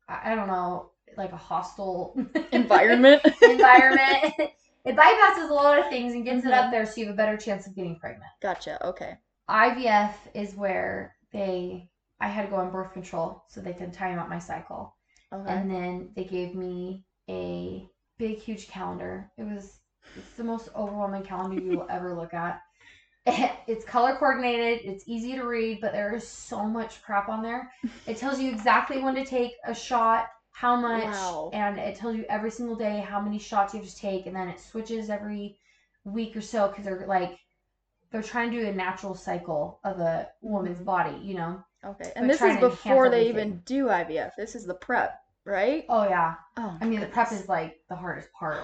I 0.08 0.36
don't 0.36 0.48
know, 0.48 0.92
like 1.18 1.32
a 1.32 1.38
hostile 1.38 2.16
Environment. 2.52 3.22
environment. 3.42 4.34
it 4.86 4.96
bypasses 4.96 5.50
a 5.50 5.54
lot 5.54 5.80
of 5.80 5.90
things 5.90 6.14
and 6.14 6.26
gets 6.26 6.46
it 6.46 6.52
Mhm. 6.52 6.54
up 6.54 6.72
there 6.72 6.86
so 6.86 7.00
you 7.00 7.08
have 7.08 7.14
a 7.14 7.18
better 7.18 7.38
chance 7.38 7.68
of 7.68 7.76
getting 7.76 7.98
pregnant. 8.00 8.32
gotcha. 8.42 8.86
Okay. 8.86 9.18
IVF 9.50 10.14
is 10.34 10.56
where 10.56 11.16
they 11.32 11.90
I 12.20 12.28
had 12.28 12.44
to 12.46 12.50
go 12.50 12.58
on 12.58 12.72
birth 12.72 12.94
control 12.94 13.44
so 13.50 13.60
they 13.60 13.74
can 13.74 13.92
time 13.92 14.18
out 14.18 14.30
my 14.30 14.40
cycle. 14.40 14.96
Okay. 15.34 15.52
And 15.54 15.70
then 15.70 16.10
they 16.16 16.24
gave 16.24 16.56
me 16.56 17.04
a 17.30 17.88
big 18.18 18.38
huge 18.38 18.68
calendar. 18.68 19.32
It 19.38 19.44
was 19.44 19.80
it's 20.16 20.38
the 20.38 20.44
most 20.44 20.70
overwhelming 20.76 21.24
calendar 21.24 21.60
you 21.62 21.72
will 21.78 21.88
ever 21.90 22.14
look 22.16 22.34
at. 22.34 22.62
It's 23.68 23.86
color 23.86 24.16
coordinated, 24.18 24.82
it's 24.84 25.06
easy 25.08 25.36
to 25.36 25.44
read, 25.44 25.80
but 25.82 25.94
there 25.94 26.14
is 26.14 26.28
so 26.28 26.66
much 26.66 27.02
crap 27.04 27.30
on 27.30 27.42
there. 27.42 27.72
It 28.08 28.18
tells 28.18 28.40
you 28.40 28.52
exactly 28.52 29.02
when 29.02 29.16
to 29.16 29.24
take 29.24 29.54
a 29.66 29.74
shot, 29.74 30.28
how 30.52 30.76
much, 30.76 31.06
Wow. 31.06 31.50
and 31.54 31.80
it 31.80 31.96
tells 31.96 32.16
you 32.18 32.26
every 32.30 32.52
single 32.52 32.76
day 32.76 33.00
how 33.00 33.22
many 33.22 33.40
shots 33.40 33.74
you 33.74 33.80
have 33.80 33.90
to 33.90 33.96
take, 33.96 34.26
and 34.26 34.36
then 34.36 34.50
it 34.50 34.60
switches 34.60 35.10
every 35.10 35.58
week 36.04 36.36
or 36.36 36.42
so 36.42 36.68
because 36.68 36.84
they're 36.84 37.06
like 37.08 37.40
they're 38.12 38.22
trying 38.22 38.52
to 38.52 38.60
do 38.60 38.68
a 38.68 38.72
natural 38.74 39.16
cycle 39.16 39.80
of 39.86 40.00
a 40.00 40.28
woman's 40.42 40.80
Mhm. 40.80 40.86
body, 40.86 41.18
you 41.24 41.34
know. 41.36 41.64
okay. 41.86 42.12
And 42.16 42.30
this 42.30 42.42
is 42.42 42.58
before 42.58 43.10
they 43.10 43.22
everything. 43.22 43.48
even 43.48 43.62
do 43.66 43.88
IVF. 43.90 44.36
This 44.38 44.54
is 44.56 44.66
the 44.66 44.76
prep, 44.76 45.18
right? 45.46 45.86
Oh 45.90 46.04
yeah. 46.04 46.36
Oh. 46.58 46.78
I 46.80 46.86
mean, 46.86 47.00
the 47.00 47.08
prep 47.08 47.32
is 47.32 47.48
like 47.50 47.80
the 47.90 47.96
hardest 47.96 48.32
part. 48.34 48.60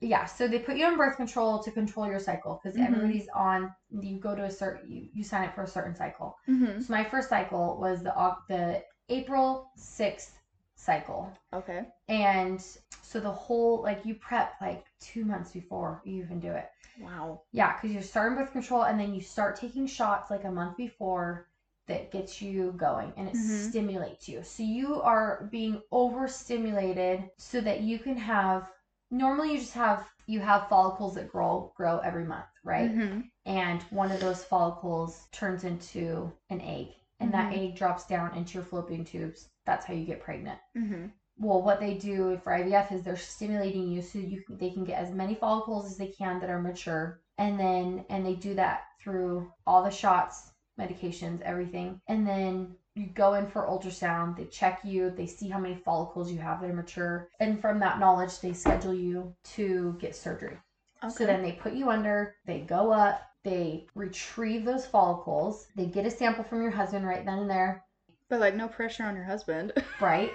Yeah, 0.00 0.24
so 0.24 0.48
they 0.48 0.58
put 0.58 0.76
you 0.76 0.86
on 0.86 0.96
birth 0.96 1.16
control 1.16 1.62
to 1.62 1.70
control 1.70 2.06
your 2.06 2.20
cycle 2.20 2.58
because 2.62 2.78
Mhm. 2.78 2.84
everybody's 2.86 3.28
on. 3.34 3.74
You 3.90 4.18
go 4.18 4.34
to 4.34 4.44
a 4.44 4.50
certain, 4.50 4.90
you, 4.90 5.08
you 5.12 5.24
sign 5.24 5.44
up 5.44 5.54
for 5.54 5.62
a 5.62 5.66
certain 5.68 5.94
cycle. 5.94 6.34
Mhm. 6.48 6.82
So 6.82 6.92
my 6.92 7.04
first 7.04 7.28
cycle 7.28 7.78
was 7.78 8.02
the 8.02 8.12
the 8.48 8.82
April 9.10 9.70
sixth 9.76 10.38
cycle, 10.74 11.30
Okay. 11.52 11.86
and 12.08 12.60
so 13.02 13.20
the 13.20 13.30
whole 13.30 13.82
like 13.82 14.06
you 14.06 14.14
prep 14.14 14.54
like 14.60 14.84
two 15.00 15.24
months 15.24 15.50
before 15.52 16.00
you 16.04 16.22
even 16.22 16.40
do 16.40 16.52
it. 16.52 16.66
Wow. 16.98 17.40
Yeah, 17.52 17.74
because 17.74 17.92
you're 17.92 18.02
starting 18.02 18.36
birth 18.38 18.52
control 18.52 18.82
and 18.82 18.98
then 18.98 19.14
you 19.14 19.20
start 19.20 19.56
taking 19.56 19.86
shots 19.86 20.30
like 20.30 20.44
a 20.44 20.50
month 20.50 20.76
before 20.76 21.46
that 21.88 22.10
gets 22.10 22.40
you 22.40 22.72
going 22.76 23.12
and 23.16 23.28
it 23.28 23.36
Mhm. 23.36 23.68
stimulates 23.68 24.28
you. 24.28 24.42
So 24.42 24.62
you 24.62 25.00
are 25.02 25.48
being 25.50 25.82
overstimulated 25.92 27.28
so 27.38 27.60
that 27.60 27.80
you 27.80 27.98
can 27.98 28.16
have 28.16 28.68
normally 29.10 29.52
you 29.52 29.58
just 29.58 29.74
have 29.74 30.08
you 30.26 30.40
have 30.40 30.68
follicles 30.68 31.14
that 31.14 31.28
grow 31.28 31.72
grow 31.76 31.98
every 31.98 32.24
month, 32.24 32.46
right? 32.64 32.90
Mhm. 32.90 33.30
And 33.46 33.82
one 33.90 34.10
of 34.12 34.20
those 34.20 34.44
follicles 34.44 35.26
turns 35.32 35.64
into 35.64 36.32
an 36.50 36.60
egg 36.60 36.88
and 37.20 37.32
that 37.32 37.52
Mhm. 37.52 37.52
egg 37.52 37.76
drops 37.76 38.06
down 38.06 38.34
into 38.34 38.54
your 38.54 38.64
fallopian 38.64 39.04
tubes. 39.04 39.48
That's 39.66 39.84
how 39.86 39.94
you 39.94 40.04
get 40.06 40.20
pregnant 40.20 40.58
Mhm. 40.76 41.12
well, 41.38 41.62
what 41.62 41.80
they 41.80 41.94
do 41.94 42.36
for 42.38 42.52
IVF 42.52 42.92
is 42.92 43.02
they're 43.02 43.16
stimulating 43.16 43.88
you 43.88 44.02
so 44.02 44.18
you 44.18 44.42
can, 44.46 44.58
they 44.58 44.70
can 44.70 44.84
get 44.84 44.98
as 44.98 45.12
many 45.12 45.34
follicles 45.34 45.86
as 45.86 45.96
they 45.96 46.08
can 46.08 46.38
that 46.40 46.50
are 46.50 46.60
mature, 46.60 47.20
and 47.38 47.58
then 47.58 48.04
and 48.10 48.24
they 48.26 48.34
do 48.34 48.54
that 48.54 48.82
through 49.02 49.50
all 49.66 49.82
the 49.82 49.90
shots, 49.90 50.52
medications, 50.78 51.40
everything, 51.42 51.98
and 52.08 52.26
then 52.26 52.76
you 52.94 53.06
go 53.06 53.34
in 53.34 53.46
for 53.46 53.66
ultrasound, 53.66 54.36
they 54.36 54.44
check 54.44 54.80
you, 54.84 55.10
they 55.10 55.26
see 55.26 55.48
how 55.48 55.58
many 55.58 55.74
follicles 55.74 56.30
you 56.30 56.38
have 56.38 56.60
that 56.60 56.70
are 56.70 56.74
mature, 56.74 57.28
and 57.38 57.60
from 57.60 57.78
that 57.80 58.00
knowledge, 58.00 58.40
they 58.40 58.52
schedule 58.52 58.94
you 58.94 59.34
to 59.44 59.96
get 60.00 60.14
surgery. 60.14 60.58
Okay. 61.02 61.14
So 61.14 61.26
then 61.26 61.42
they 61.42 61.52
put 61.52 61.72
you 61.72 61.88
under, 61.90 62.34
they 62.46 62.60
go 62.60 62.92
up, 62.92 63.22
they 63.42 63.86
retrieve 63.94 64.64
those 64.64 64.86
follicles, 64.86 65.68
they 65.76 65.86
get 65.86 66.04
a 66.04 66.10
sample 66.10 66.44
from 66.44 66.62
your 66.62 66.70
husband 66.70 67.06
right 67.06 67.24
then 67.24 67.38
and 67.38 67.50
there, 67.50 67.84
but 68.28 68.40
like 68.40 68.54
no 68.54 68.68
pressure 68.68 69.04
on 69.04 69.16
your 69.16 69.24
husband. 69.24 69.72
right? 70.00 70.30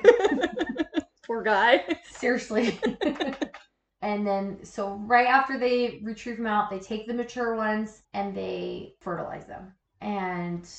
Poor 1.25 1.41
guy. 1.41 1.83
Seriously. 2.11 2.79
and 4.01 4.25
then, 4.27 4.63
so 4.63 5.01
right 5.05 5.27
after 5.27 5.57
they 5.57 5.99
retrieve 6.03 6.37
them 6.37 6.45
out, 6.45 6.69
they 6.69 6.79
take 6.79 7.07
the 7.07 7.13
mature 7.13 7.55
ones 7.55 8.03
and 8.13 8.35
they 8.35 8.93
fertilize 9.01 9.45
them. 9.45 9.73
And 10.01 10.69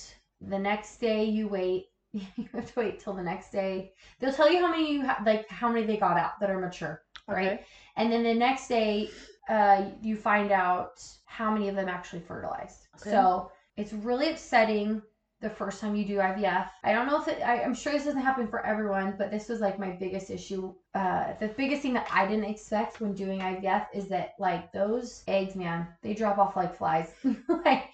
the 0.40 0.58
next 0.58 0.98
day 0.98 1.24
you 1.24 1.48
wait. 1.48 1.86
You 2.36 2.48
have 2.54 2.72
to 2.72 2.80
wait 2.80 3.00
till 3.00 3.12
the 3.12 3.22
next 3.22 3.50
day. 3.50 3.92
They'll 4.18 4.32
tell 4.32 4.50
you 4.50 4.60
how 4.60 4.70
many 4.70 4.90
you 4.92 5.02
have, 5.02 5.26
like 5.26 5.48
how 5.50 5.68
many 5.70 5.86
they 5.86 5.98
got 5.98 6.16
out 6.16 6.40
that 6.40 6.48
are 6.48 6.58
mature, 6.58 7.02
right? 7.28 7.52
Okay. 7.52 7.66
And 7.96 8.10
then 8.10 8.22
the 8.22 8.32
next 8.32 8.68
day, 8.68 9.10
uh, 9.48 9.90
you 10.00 10.16
find 10.16 10.50
out 10.50 11.02
how 11.26 11.50
many 11.50 11.68
of 11.68 11.76
them 11.76 11.88
actually 11.88 12.20
fertilized. 12.20 12.88
Okay. 13.00 13.10
So 13.10 13.50
it's 13.76 13.92
really 13.92 14.30
upsetting 14.30 15.02
the 15.46 15.54
first 15.54 15.80
time 15.80 15.94
you 15.94 16.04
do 16.04 16.16
IVF. 16.16 16.68
I 16.82 16.92
don't 16.92 17.06
know 17.06 17.20
if 17.22 17.28
it, 17.28 17.40
I, 17.40 17.62
I'm 17.62 17.74
sure 17.74 17.92
this 17.92 18.04
doesn't 18.04 18.20
happen 18.20 18.48
for 18.48 18.66
everyone, 18.66 19.14
but 19.16 19.30
this 19.30 19.48
was 19.48 19.60
like 19.60 19.78
my 19.78 19.90
biggest 19.90 20.28
issue. 20.28 20.74
Uh, 20.92 21.34
the 21.38 21.48
biggest 21.48 21.82
thing 21.82 21.94
that 21.94 22.08
I 22.12 22.26
didn't 22.26 22.46
expect 22.46 23.00
when 23.00 23.14
doing 23.14 23.38
IVF 23.40 23.86
is 23.94 24.08
that 24.08 24.34
like 24.40 24.72
those 24.72 25.22
eggs, 25.28 25.54
man, 25.54 25.86
they 26.02 26.14
drop 26.14 26.38
off 26.38 26.56
like 26.56 26.76
flies. 26.76 27.12
like 27.64 27.90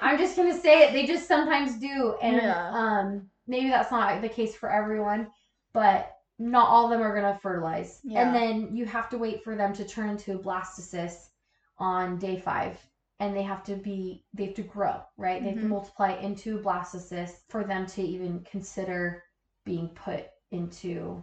I'm 0.00 0.18
just 0.18 0.36
gonna 0.36 0.58
say 0.60 0.82
it, 0.82 0.92
they 0.92 1.06
just 1.06 1.26
sometimes 1.26 1.76
do, 1.80 2.16
and 2.22 2.36
Yeah. 2.36 2.70
um, 2.72 3.30
maybe 3.46 3.70
that's 3.70 3.90
not 3.90 4.20
the 4.20 4.28
case 4.28 4.54
for 4.54 4.70
everyone, 4.70 5.28
but 5.72 6.18
not 6.38 6.68
all 6.68 6.84
of 6.84 6.90
them 6.90 7.00
are 7.00 7.14
gonna 7.14 7.38
fertilize. 7.42 8.00
Yeah. 8.04 8.26
And 8.26 8.34
then 8.34 8.76
you 8.76 8.84
have 8.84 9.08
to 9.10 9.18
wait 9.18 9.42
for 9.42 9.56
them 9.56 9.72
to 9.74 9.86
turn 9.86 10.10
into 10.10 10.34
a 10.34 10.38
blastocyst 10.38 11.28
on 11.78 12.18
day 12.18 12.38
five 12.38 12.78
and 13.20 13.36
they 13.36 13.42
have 13.42 13.62
to 13.64 13.76
be 13.76 14.24
they 14.34 14.46
have 14.46 14.54
to 14.54 14.62
grow 14.62 15.00
right 15.16 15.42
they 15.42 15.50
have 15.50 15.58
to 15.60 15.64
Mhm. 15.64 15.68
multiply 15.68 16.12
into 16.14 16.58
blastocysts 16.58 17.42
for 17.48 17.62
them 17.64 17.86
to 17.86 18.02
even 18.02 18.40
consider 18.50 19.22
being 19.64 19.88
put 19.90 20.26
into 20.50 21.22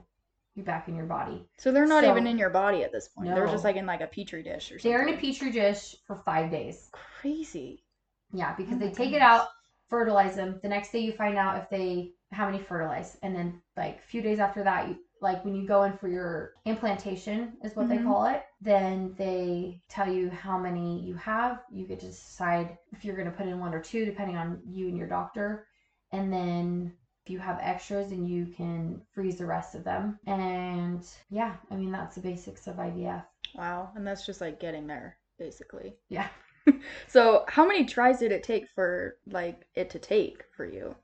you 0.55 0.63
back 0.63 0.87
in 0.87 0.95
your 0.95 1.05
body 1.05 1.47
So 1.57 1.71
they're 1.71 1.85
not 1.85 2.03
So- 2.03 2.11
even 2.11 2.25
in 2.25 2.37
your 2.39 2.49
body 2.49 2.83
at 2.83 2.91
this 2.91 3.09
point. 3.09 3.35
They're 3.35 3.45
just 3.47 3.63
like 3.63 3.75
in 3.75 3.85
like 3.85 4.01
a 4.01 4.07
petri 4.07 4.41
dish 4.41 4.71
or 4.71 4.79
something. 4.79 4.91
they're 4.91 5.07
in 5.07 5.13
a 5.13 5.17
petri 5.17 5.51
dish 5.51 5.95
for 6.05 6.15
five 6.15 6.49
days 6.49 6.89
Crazy. 6.93 7.83
yeah 8.31 8.55
because 8.55 8.75
Oh 8.75 8.79
they 8.79 8.91
take 8.91 9.13
it 9.13 9.21
out 9.21 9.49
fertilize 9.89 10.35
them 10.35 10.59
the 10.61 10.67
next 10.69 10.91
day 10.91 10.99
you 10.99 11.13
find 11.13 11.37
out 11.37 11.57
if 11.61 11.69
they 11.69 12.13
how 12.31 12.45
many 12.45 12.59
fertilize 12.59 13.17
and 13.23 13.35
then 13.35 13.61
like 13.77 13.97
a 13.99 14.01
few 14.01 14.21
days 14.21 14.39
after 14.39 14.63
that 14.63 14.87
you 14.89 14.97
like 15.21 15.43
when 15.43 15.55
you 15.55 15.67
go 15.67 15.83
in 15.83 15.93
for 15.97 16.07
your 16.07 16.53
implantation 16.65 17.53
is 17.63 17.75
what 17.75 17.89
they 17.89 17.97
Mhm. 17.97 18.03
call 18.03 18.25
it 18.25 18.43
then 18.62 19.13
they 19.17 19.81
tell 19.89 20.12
you 20.12 20.29
how 20.29 20.57
many 20.57 21.01
you 21.01 21.15
have 21.15 21.63
you 21.71 21.86
get 21.86 22.00
to 22.00 22.07
decide 22.07 22.77
if 22.91 23.03
you're 23.05 23.15
going 23.15 23.29
to 23.29 23.38
put 23.38 23.47
in 23.47 23.59
one 23.59 23.74
or 23.74 23.81
two 23.81 24.05
depending 24.05 24.38
on 24.38 24.62
you 24.65 24.88
and 24.88 24.97
your 24.97 25.07
doctor 25.07 25.67
and 26.12 26.31
then 26.31 26.93
if 27.25 27.29
you 27.31 27.39
have 27.39 27.59
extras 27.62 28.12
and 28.12 28.27
you 28.29 28.45
can 28.47 29.01
freeze 29.13 29.38
the 29.38 29.45
rest 29.45 29.75
of 29.75 29.83
them 29.83 30.19
and 30.27 31.07
yeah 31.29 31.55
i 31.71 31.75
mean 31.75 31.91
that's 31.91 32.15
the 32.15 32.21
basics 32.21 32.67
of 32.67 32.75
ivf 32.77 33.24
Wow. 33.55 33.91
And 33.95 34.05
that's 34.05 34.25
just 34.25 34.41
like 34.41 34.59
getting 34.59 34.88
there, 34.88 35.17
basically. 35.39 35.95
yeah 36.09 36.27
So 37.07 37.45
how 37.47 37.65
many 37.65 37.86
tries 37.86 38.19
did 38.19 38.31
it 38.31 38.43
take 38.43 38.67
for 38.75 39.17
like 39.25 39.65
it 39.75 39.89
to 39.91 40.00
take 40.00 40.43
for 40.55 40.65
you? 40.65 40.95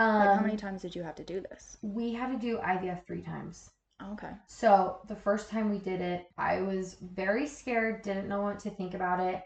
Um, 0.00 0.16
Like 0.18 0.32
how 0.32 0.40
many 0.42 0.56
times 0.56 0.82
did 0.82 0.94
you 0.96 1.02
have 1.02 1.16
to 1.16 1.24
do 1.24 1.40
this? 1.40 1.78
we 1.82 2.12
had 2.14 2.32
to 2.32 2.38
do 2.38 2.58
ivf 2.58 3.06
three 3.06 3.22
times 3.22 3.70
Okay. 4.02 4.32
So 4.46 4.98
the 5.08 5.16
first 5.16 5.50
time 5.50 5.70
we 5.70 5.78
did 5.78 6.00
it, 6.00 6.26
I 6.38 6.60
was 6.62 6.96
very 7.02 7.46
scared, 7.46 8.02
didn't 8.02 8.28
know 8.28 8.42
what 8.42 8.60
to 8.60 8.70
think 8.70 8.94
about 8.94 9.20
it, 9.20 9.42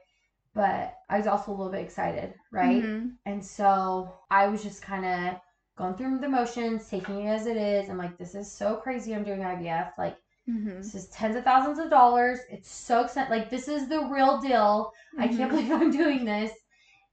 but 0.55 0.95
I 1.11 1.19
was 1.19 1.27
also 1.27 1.53
a 1.53 1.57
little 1.57 1.73
bit 1.73 1.83
excited, 1.83 2.35
right? 2.53 2.85
Mhm. 2.85 3.19
And 3.27 3.45
so 3.45 4.15
I 4.31 4.49
was 4.49 4.63
just 4.63 4.83
kind 4.83 5.05
of 5.07 5.41
going 5.79 5.95
through 5.97 6.19
the 6.21 6.29
motions, 6.29 6.89
taking 6.91 7.27
it 7.27 7.31
as 7.31 7.47
it 7.47 7.57
is. 7.59 7.91
I'm 7.91 7.99
like, 7.99 8.19
this 8.19 8.35
is 8.35 8.51
so 8.53 8.77
crazy. 8.77 9.15
I'm 9.15 9.25
doing 9.25 9.45
IVF. 9.45 9.93
Like, 9.99 10.17
Mhm. 10.47 10.93
this 10.93 10.95
is 10.95 11.09
tens 11.11 11.37
of 11.37 11.45
thousands 11.45 11.79
of 11.79 11.91
dollars. 11.91 12.41
It's 12.51 12.71
so 12.71 13.03
expensive. 13.05 13.31
Like, 13.31 13.51
this 13.51 13.69
is 13.69 13.89
the 13.89 14.03
real 14.13 14.41
deal. 14.41 14.93
I 15.19 15.29
can't 15.29 15.51
Mhm. 15.51 15.51
believe 15.51 15.73
I'm 15.81 15.91
doing 15.91 16.25
this. 16.25 16.53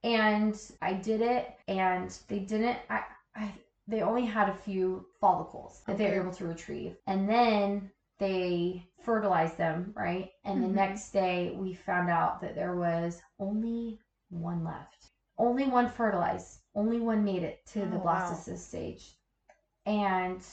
And 0.03 0.59
I 0.81 0.93
did 0.93 1.21
it, 1.21 1.47
and 1.67 2.15
they 2.27 2.39
didn't. 2.39 2.77
I, 2.89 3.03
I 3.35 3.53
they 3.87 4.01
only 4.01 4.25
had 4.25 4.47
a 4.49 4.53
few 4.53 5.05
follicles 5.19 5.81
that 5.85 5.97
they 5.97 6.07
were 6.07 6.15
able 6.15 6.31
to 6.31 6.45
retrieve, 6.47 6.95
and 7.07 7.29
then 7.29 7.91
they 8.19 8.85
fertilized 9.01 9.57
them, 9.57 9.91
right? 9.95 10.29
And 10.45 10.61
the 10.61 10.67
Mhm. 10.67 10.69
next 10.69 11.11
day, 11.11 11.51
we 11.51 11.73
found 11.73 12.09
out 12.09 12.41
that 12.41 12.55
there 12.55 12.75
was 12.75 13.21
only 13.39 13.99
one 14.29 14.63
left. 14.63 15.09
Only 15.37 15.67
one 15.67 15.87
fertilized. 15.87 16.59
Only 16.75 16.99
one 16.99 17.23
made 17.23 17.43
it 17.43 17.65
to 17.67 17.87
the 17.87 17.97
Oh, 17.97 18.03
wow. 18.03 18.45
blastocyst 18.45 18.59
stage, 18.59 19.15
and 19.85 20.43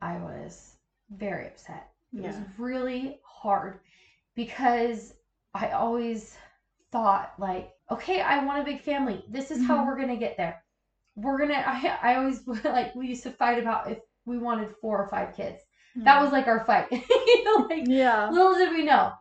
I 0.00 0.18
was 0.18 0.76
very 1.10 1.46
upset. 1.46 1.88
It 2.16 2.22
was 2.22 2.40
really 2.58 3.20
hard 3.24 3.78
because 4.34 5.14
I 5.54 5.68
always 5.68 6.36
thought 6.92 7.32
like, 7.38 7.70
okay, 7.90 8.20
I 8.20 8.38
want 8.44 8.60
a 8.60 8.64
big 8.64 8.80
family. 8.80 9.24
This 9.28 9.50
is 9.50 9.62
how 9.62 9.84
Mhm. 9.84 9.86
we're 9.86 9.96
gonna 9.96 10.16
get 10.16 10.36
there. 10.36 10.63
We're 11.16 11.38
gonna. 11.38 11.62
I 11.66 11.98
I 12.02 12.14
always 12.16 12.46
like 12.64 12.94
we 12.94 13.08
used 13.08 13.22
to 13.24 13.30
fight 13.30 13.58
about 13.60 13.90
if 13.90 13.98
we 14.24 14.38
wanted 14.38 14.74
four 14.80 15.02
or 15.02 15.08
five 15.08 15.36
kids. 15.36 15.60
That 15.96 16.20
was 16.20 16.32
like 16.32 16.48
our 16.48 16.64
fight. 16.64 16.88
you 16.90 17.44
know, 17.44 17.66
like 17.70 17.84
Yeah. 17.86 18.28
little 18.30 18.54
did 18.54 18.70
we 18.72 18.84
know. 18.84 19.12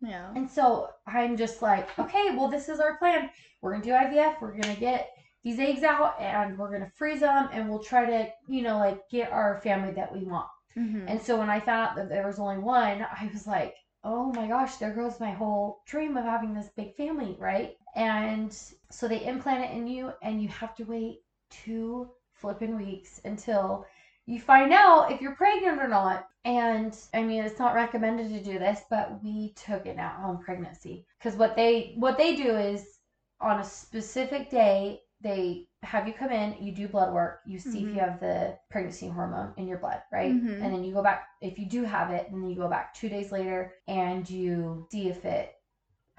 Yeah. 0.00 0.32
And 0.34 0.48
so 0.48 0.88
I'm 1.06 1.36
just 1.36 1.60
like, 1.60 1.96
okay, 1.98 2.34
well, 2.34 2.48
this 2.48 2.68
is 2.70 2.80
our 2.80 2.96
plan. 2.96 3.28
We're 3.60 3.72
gonna 3.72 3.84
do 3.84 3.90
IVF. 3.90 4.40
We're 4.40 4.58
gonna 4.58 4.74
get 4.76 5.10
these 5.44 5.58
eggs 5.58 5.82
out, 5.82 6.18
and 6.20 6.56
we're 6.56 6.70
gonna 6.72 6.90
freeze 6.96 7.20
them, 7.20 7.48
and 7.52 7.68
we'll 7.68 7.82
try 7.82 8.06
to, 8.06 8.28
you 8.48 8.62
know, 8.62 8.78
like 8.78 9.00
get 9.10 9.30
our 9.30 9.60
family 9.62 9.92
that 9.92 10.12
we 10.12 10.24
want. 10.24 10.48
Mhm. 10.76 11.04
And 11.06 11.20
so 11.20 11.36
when 11.38 11.50
I 11.50 11.60
found 11.60 11.90
out 11.90 11.96
that 11.96 12.08
there 12.08 12.26
was 12.26 12.38
only 12.38 12.58
one, 12.58 13.02
I 13.02 13.28
was 13.32 13.46
like, 13.46 13.74
oh 14.04 14.32
my 14.32 14.46
gosh, 14.48 14.76
there 14.76 14.94
goes 14.94 15.20
my 15.20 15.30
whole 15.32 15.82
dream 15.86 16.16
of 16.16 16.24
having 16.24 16.54
this 16.54 16.70
big 16.76 16.94
family, 16.96 17.36
right? 17.38 17.76
And 17.94 18.52
so 18.90 19.06
they 19.06 19.24
implant 19.26 19.64
it 19.64 19.76
in 19.76 19.86
you, 19.86 20.12
and 20.22 20.42
you 20.42 20.48
have 20.48 20.74
to 20.76 20.84
wait 20.84 21.18
two 21.64 22.08
flippin' 22.32 22.76
weeks 22.76 23.20
until 23.24 23.84
you 24.26 24.40
find 24.40 24.72
out 24.72 25.10
if 25.12 25.20
you're 25.20 25.34
pregnant 25.36 25.80
or 25.80 25.88
not. 25.88 26.26
And 26.44 26.96
I 27.14 27.22
mean, 27.22 27.44
it's 27.44 27.58
not 27.58 27.74
recommended 27.74 28.28
to 28.30 28.42
do 28.42 28.58
this, 28.58 28.82
but 28.90 29.22
we 29.22 29.52
took 29.54 29.86
an 29.86 29.98
at-home 29.98 30.38
pregnancy 30.38 31.06
because 31.18 31.38
what 31.38 31.56
they 31.56 31.94
what 31.98 32.18
they 32.18 32.34
do 32.36 32.56
is 32.56 32.98
on 33.40 33.60
a 33.60 33.64
specific 33.64 34.50
day 34.50 35.00
they 35.20 35.68
have 35.82 36.06
you 36.06 36.12
come 36.14 36.30
in, 36.30 36.56
you 36.60 36.72
do 36.72 36.88
blood 36.88 37.12
work, 37.12 37.40
you 37.46 37.58
see 37.58 37.82
if 37.84 37.88
Mhm. 37.88 37.94
you 37.94 38.00
have 38.00 38.20
the 38.20 38.56
pregnancy 38.70 39.08
hormone 39.08 39.52
in 39.56 39.68
your 39.68 39.78
blood, 39.78 40.02
right? 40.12 40.32
Mhm. 40.32 40.62
And 40.62 40.72
then 40.72 40.84
you 40.84 40.92
go 40.92 41.02
back 41.02 41.28
if 41.40 41.58
you 41.58 41.66
do 41.66 41.84
have 41.84 42.10
it, 42.10 42.28
and 42.30 42.42
then 42.42 42.50
you 42.50 42.56
go 42.56 42.68
back 42.68 42.94
two 42.94 43.08
days 43.08 43.32
later 43.32 43.72
and 43.88 44.28
you 44.28 44.86
see 44.90 45.08
if 45.08 45.24
it. 45.24 45.52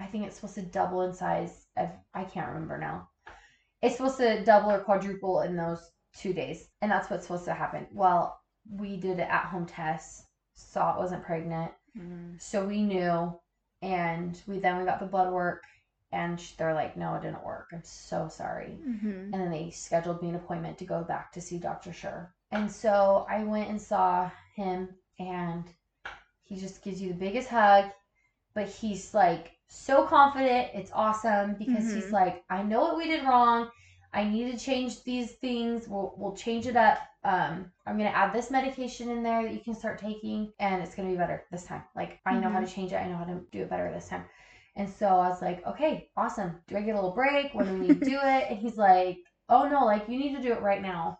I 0.00 0.06
think 0.06 0.26
it's 0.26 0.36
supposed 0.36 0.56
to 0.56 0.62
double 0.62 1.02
in 1.02 1.12
size. 1.14 1.66
Of, 1.76 1.90
I 2.14 2.24
can't 2.24 2.48
remember 2.48 2.78
now. 2.78 3.08
It's 3.84 3.96
supposed 3.98 4.16
to 4.16 4.42
double 4.44 4.70
or 4.70 4.80
quadruple 4.80 5.42
in 5.42 5.56
those 5.56 5.90
two 6.16 6.32
days, 6.32 6.70
and 6.80 6.90
that's 6.90 7.10
what's 7.10 7.24
supposed 7.24 7.44
to 7.44 7.52
happen. 7.52 7.86
Well, 7.92 8.40
we 8.70 8.96
did 8.96 9.20
an 9.20 9.28
at-home 9.28 9.66
test, 9.66 10.24
saw 10.54 10.94
it 10.94 10.98
wasn't 10.98 11.22
pregnant, 11.22 11.72
Mhm. 11.94 12.40
so 12.40 12.66
we 12.66 12.82
knew, 12.82 13.38
and 13.82 14.42
we 14.46 14.58
then 14.58 14.78
we 14.78 14.86
got 14.86 15.00
the 15.00 15.06
blood 15.06 15.30
work, 15.30 15.64
and 16.12 16.38
they're 16.56 16.72
like, 16.72 16.96
no, 16.96 17.14
it 17.16 17.22
didn't 17.22 17.44
work. 17.44 17.68
I'm 17.72 17.84
so 17.84 18.28
sorry. 18.28 18.78
Mhm. 18.80 19.24
And 19.24 19.34
then 19.34 19.50
they 19.50 19.70
scheduled 19.70 20.22
me 20.22 20.30
an 20.30 20.36
appointment 20.36 20.78
to 20.78 20.86
go 20.86 21.04
back 21.04 21.32
to 21.32 21.42
see 21.42 21.58
Dr. 21.58 21.90
Schur. 21.90 22.32
And 22.52 22.72
so 22.72 23.26
I 23.28 23.44
went 23.44 23.68
and 23.68 23.82
saw 23.82 24.30
him, 24.54 24.96
and 25.18 25.64
he 26.40 26.56
just 26.56 26.82
gives 26.82 27.02
you 27.02 27.10
the 27.10 27.18
biggest 27.18 27.50
hug, 27.50 27.90
but 28.54 28.68
he's 28.68 29.12
like 29.12 29.58
so 29.74 30.06
confident. 30.06 30.70
It's 30.74 30.90
awesome 30.94 31.54
because 31.58 31.90
he's 31.90 32.10
Mhm. 32.10 32.12
like, 32.12 32.44
I 32.50 32.62
know 32.62 32.80
what 32.82 32.96
we 32.96 33.06
did 33.08 33.24
wrong. 33.24 33.70
I 34.12 34.24
need 34.24 34.52
to 34.52 34.58
change 34.58 35.02
these 35.04 35.32
things. 35.32 35.88
We'll, 35.88 36.14
we'll 36.16 36.36
change 36.36 36.66
it 36.66 36.76
up. 36.76 36.98
Um, 37.24 37.72
I'm 37.86 37.96
gonna 37.98 38.10
add 38.10 38.32
this 38.32 38.50
medication 38.50 39.10
in 39.10 39.22
there 39.22 39.42
that 39.42 39.52
you 39.52 39.60
can 39.60 39.74
start 39.74 39.98
taking, 39.98 40.52
and 40.60 40.82
it's 40.82 40.94
gonna 40.94 41.10
be 41.10 41.16
better 41.16 41.44
this 41.50 41.64
time. 41.64 41.82
Like 41.96 42.20
I 42.26 42.36
know 42.38 42.50
how 42.50 42.60
to 42.60 42.66
change 42.66 42.92
it. 42.92 42.96
I 42.96 43.08
know 43.08 43.16
how 43.16 43.24
to 43.24 43.40
do 43.52 43.62
it 43.62 43.70
better 43.70 43.90
this 43.92 44.08
time. 44.08 44.24
And 44.76 44.88
so 44.88 45.06
I 45.08 45.28
was 45.28 45.42
like, 45.42 45.66
okay, 45.66 46.10
awesome. 46.16 46.60
Do 46.68 46.76
I 46.76 46.82
get 46.82 46.92
a 46.92 46.94
little 46.96 47.12
break? 47.14 47.54
When 47.54 47.66
do 47.66 47.72
we 47.74 47.80
need 47.80 47.94
to 47.94 48.02
do 48.02 48.18
it? 48.22 48.46
And 48.50 48.58
he's 48.58 48.76
like, 48.78 49.18
oh 49.48 49.68
no, 49.68 49.84
like 49.84 50.08
you 50.08 50.18
need 50.18 50.34
to 50.36 50.42
do 50.42 50.52
it 50.52 50.62
right 50.62 50.82
now. 50.82 51.18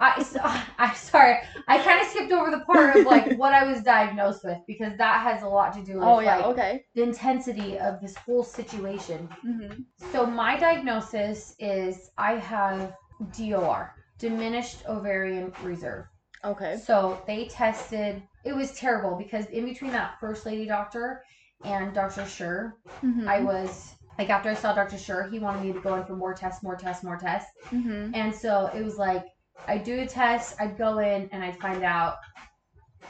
I, 0.00 0.64
I'm 0.78 0.94
sorry. 0.94 1.36
I 1.68 1.78
kind 1.78 2.00
of 2.00 2.06
skipped 2.08 2.32
over 2.32 2.50
the 2.50 2.60
part 2.60 2.96
of 2.96 3.04
like 3.06 3.32
what 3.38 3.52
I 3.52 3.64
was 3.64 3.82
diagnosed 3.82 4.42
with 4.44 4.58
because 4.66 4.96
that 4.98 5.22
has 5.22 5.42
a 5.42 5.48
lot 5.48 5.72
to 5.74 5.82
do 5.84 5.94
with 5.94 6.04
Oh 6.04 6.20
yeah. 6.20 6.36
like 6.36 6.46
Okay. 6.46 6.84
the 6.94 7.02
intensity 7.02 7.78
of 7.78 8.00
this 8.00 8.16
whole 8.16 8.42
situation. 8.42 9.28
Mhm. 9.46 9.84
So 10.12 10.26
my 10.26 10.56
diagnosis 10.58 11.54
is 11.58 12.10
I 12.18 12.32
have 12.36 12.94
DOR, 13.36 13.94
diminished 14.18 14.84
ovarian 14.88 15.52
reserve. 15.62 16.06
Okay. 16.44 16.78
So 16.82 17.20
they 17.26 17.46
tested. 17.48 18.22
It 18.44 18.54
was 18.54 18.72
terrible 18.72 19.16
because 19.16 19.44
in 19.46 19.66
between 19.66 19.92
that 19.92 20.18
first 20.18 20.46
lady 20.46 20.64
doctor 20.66 21.22
and 21.64 21.92
Dr. 21.92 22.22
Schur, 22.22 22.72
Mhm. 23.02 23.26
I 23.28 23.40
was 23.40 23.94
like 24.18 24.30
after 24.30 24.48
I 24.48 24.54
saw 24.54 24.72
Dr. 24.74 24.96
Schur, 24.96 25.30
he 25.30 25.38
wanted 25.38 25.62
me 25.62 25.72
to 25.74 25.80
go 25.80 25.94
in 25.96 26.04
for 26.04 26.16
more 26.16 26.32
tests, 26.32 26.62
more 26.62 26.76
tests, 26.76 27.04
more 27.04 27.18
tests. 27.18 27.50
Mhm. 27.70 28.12
And 28.14 28.34
so 28.34 28.70
it 28.74 28.82
was 28.82 28.96
like 28.96 29.26
I'd 29.68 29.84
do 29.84 30.00
a 30.00 30.06
test, 30.06 30.56
I'd 30.60 30.76
go 30.76 30.98
in 30.98 31.28
and 31.32 31.42
I'd 31.42 31.58
find 31.58 31.82
out, 31.84 32.16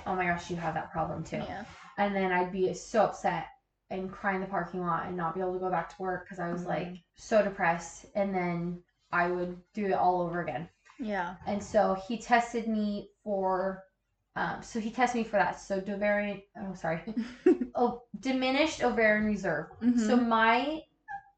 oh 0.06 0.14
my 0.14 0.26
gosh, 0.26 0.50
you 0.50 0.56
have 0.56 0.74
that 0.74 0.90
problem 0.90 1.24
too. 1.24 1.36
Yeah. 1.36 1.64
And 1.98 2.14
then 2.14 2.32
I'd 2.32 2.52
be 2.52 2.72
so 2.74 3.02
upset 3.04 3.46
and 3.90 4.10
cry 4.10 4.34
in 4.34 4.40
the 4.40 4.46
parking 4.46 4.84
lot 4.86 5.06
and 5.06 5.16
not 5.16 5.34
be 5.34 5.40
able 5.40 5.54
to 5.54 5.58
go 5.58 5.70
back 5.70 5.88
to 5.96 6.02
work 6.02 6.24
because 6.24 6.38
I 6.38 6.50
was 6.50 6.62
Mhm. 6.62 6.68
like 6.68 6.96
so 7.16 7.42
depressed. 7.42 8.06
And 8.14 8.34
then 8.34 8.82
I 9.12 9.28
would 9.28 9.60
do 9.74 9.86
it 9.86 9.92
all 9.92 10.20
over 10.22 10.40
again. 10.42 10.68
Yeah. 10.98 11.34
And 11.46 11.62
so 11.62 11.94
he 11.94 12.18
tested 12.18 12.68
me 12.68 13.10
for, 13.24 13.82
um, 14.36 14.62
so 14.62 14.78
he 14.78 14.90
tested 14.90 15.18
me 15.22 15.24
for 15.24 15.36
that. 15.38 15.58
So 15.58 15.82
ovarian, 15.88 16.42
oh 16.56 16.74
sorry, 16.74 17.02
oh 17.74 18.02
diminished 18.20 18.82
ovarian 18.84 19.26
reserve. 19.26 19.70
So 19.80 20.16
Mhm. 20.16 20.26
my 20.28 20.82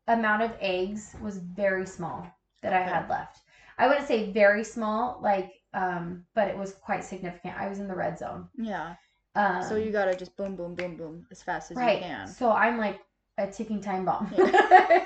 amount 0.09 0.43
of 0.43 0.57
eggs 0.61 1.17
was 1.23 1.39
very 1.39 1.87
small 1.87 2.27
that 2.61 2.73
I 2.73 2.83
had 2.83 3.09
left. 3.09 3.41
I 3.79 3.87
wouldn't 3.89 4.07
say 4.07 4.31
very 4.33 4.65
small, 4.65 5.21
like, 5.23 5.53
um, 5.75 6.25
but 6.35 6.49
it 6.49 6.57
was 6.57 6.75
quite 6.75 7.05
significant. 7.05 7.59
I 7.59 7.69
was 7.69 7.79
in 7.79 7.89
the 7.89 7.95
red 7.95 8.19
zone. 8.19 8.49
Yeah. 8.57 8.95
Um, 9.35 9.63
So 9.63 9.77
you 9.77 9.91
gotta 9.93 10.15
just 10.15 10.37
boom, 10.37 10.57
boom, 10.57 10.75
boom, 10.75 10.97
boom 10.97 11.27
as 11.31 11.43
fast 11.43 11.71
as 11.71 11.77
right. 11.77 11.99
you 11.99 12.05
can. 12.05 12.27
So 12.29 12.53
I'm 12.53 12.79
like 12.79 13.01
a 13.39 13.47
ticking 13.47 13.81
time 13.81 14.05
bomb. 14.05 14.31
Yeah. 14.37 14.45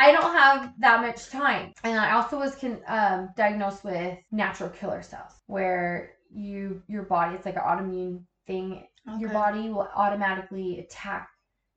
I 0.00 0.10
don't 0.12 0.32
have 0.36 0.72
that 0.80 1.00
much 1.00 1.28
time. 1.30 1.72
And 1.84 1.98
I 1.98 2.12
also 2.12 2.38
was 2.38 2.54
con- 2.56 2.82
um, 2.86 3.30
diagnosed 3.36 3.84
with 3.84 4.18
natural 4.30 4.68
killer 4.70 5.02
cells, 5.02 5.32
where 5.46 6.14
you 6.34 6.82
your 6.88 7.02
body 7.04 7.34
it's 7.36 7.46
like 7.46 7.56
an 7.56 7.62
autoimmune 7.62 8.24
thing. 8.46 8.86
Your 9.18 9.30
body 9.30 9.68
will 9.70 9.88
automatically 9.94 10.80
attack 10.80 11.28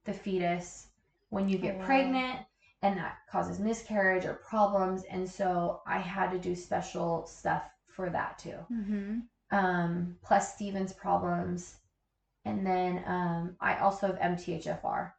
the 0.05 0.13
fetus 0.13 0.87
when 1.29 1.49
you 1.49 1.57
get 1.57 1.75
Oh, 1.75 1.79
wow. 1.79 1.85
pregnant, 1.85 2.39
and 2.81 2.97
that 2.97 3.17
causes 3.29 3.59
miscarriage 3.59 4.25
or 4.25 4.33
problems. 4.33 5.03
And 5.09 5.29
so 5.29 5.81
I 5.87 5.99
had 5.99 6.31
to 6.31 6.39
do 6.39 6.55
special 6.55 7.25
stuff 7.25 7.63
for 7.87 8.09
that 8.09 8.37
too. 8.39 8.57
Mm-hmm. 8.71 9.19
Um, 9.51 10.17
plus 10.23 10.53
Stevens 10.53 10.93
problems, 10.93 11.77
and 12.45 12.65
then 12.65 13.03
um, 13.05 13.55
I 13.59 13.77
also 13.77 14.07
have 14.07 14.17
MTHFR, 14.17 15.11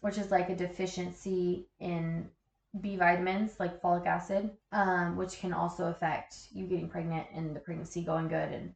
which 0.00 0.18
is 0.18 0.30
like 0.30 0.48
a 0.48 0.56
deficiency 0.56 1.68
in 1.80 2.28
B 2.80 2.96
vitamins, 2.96 3.58
like 3.58 3.80
folic 3.80 4.06
acid, 4.06 4.50
um, 4.72 5.16
which 5.16 5.40
can 5.40 5.52
also 5.52 5.88
affect 5.88 6.36
you 6.52 6.66
getting 6.66 6.88
pregnant 6.88 7.26
and 7.34 7.54
the 7.54 7.60
pregnancy 7.60 8.02
going 8.02 8.28
good. 8.28 8.52
And 8.52 8.74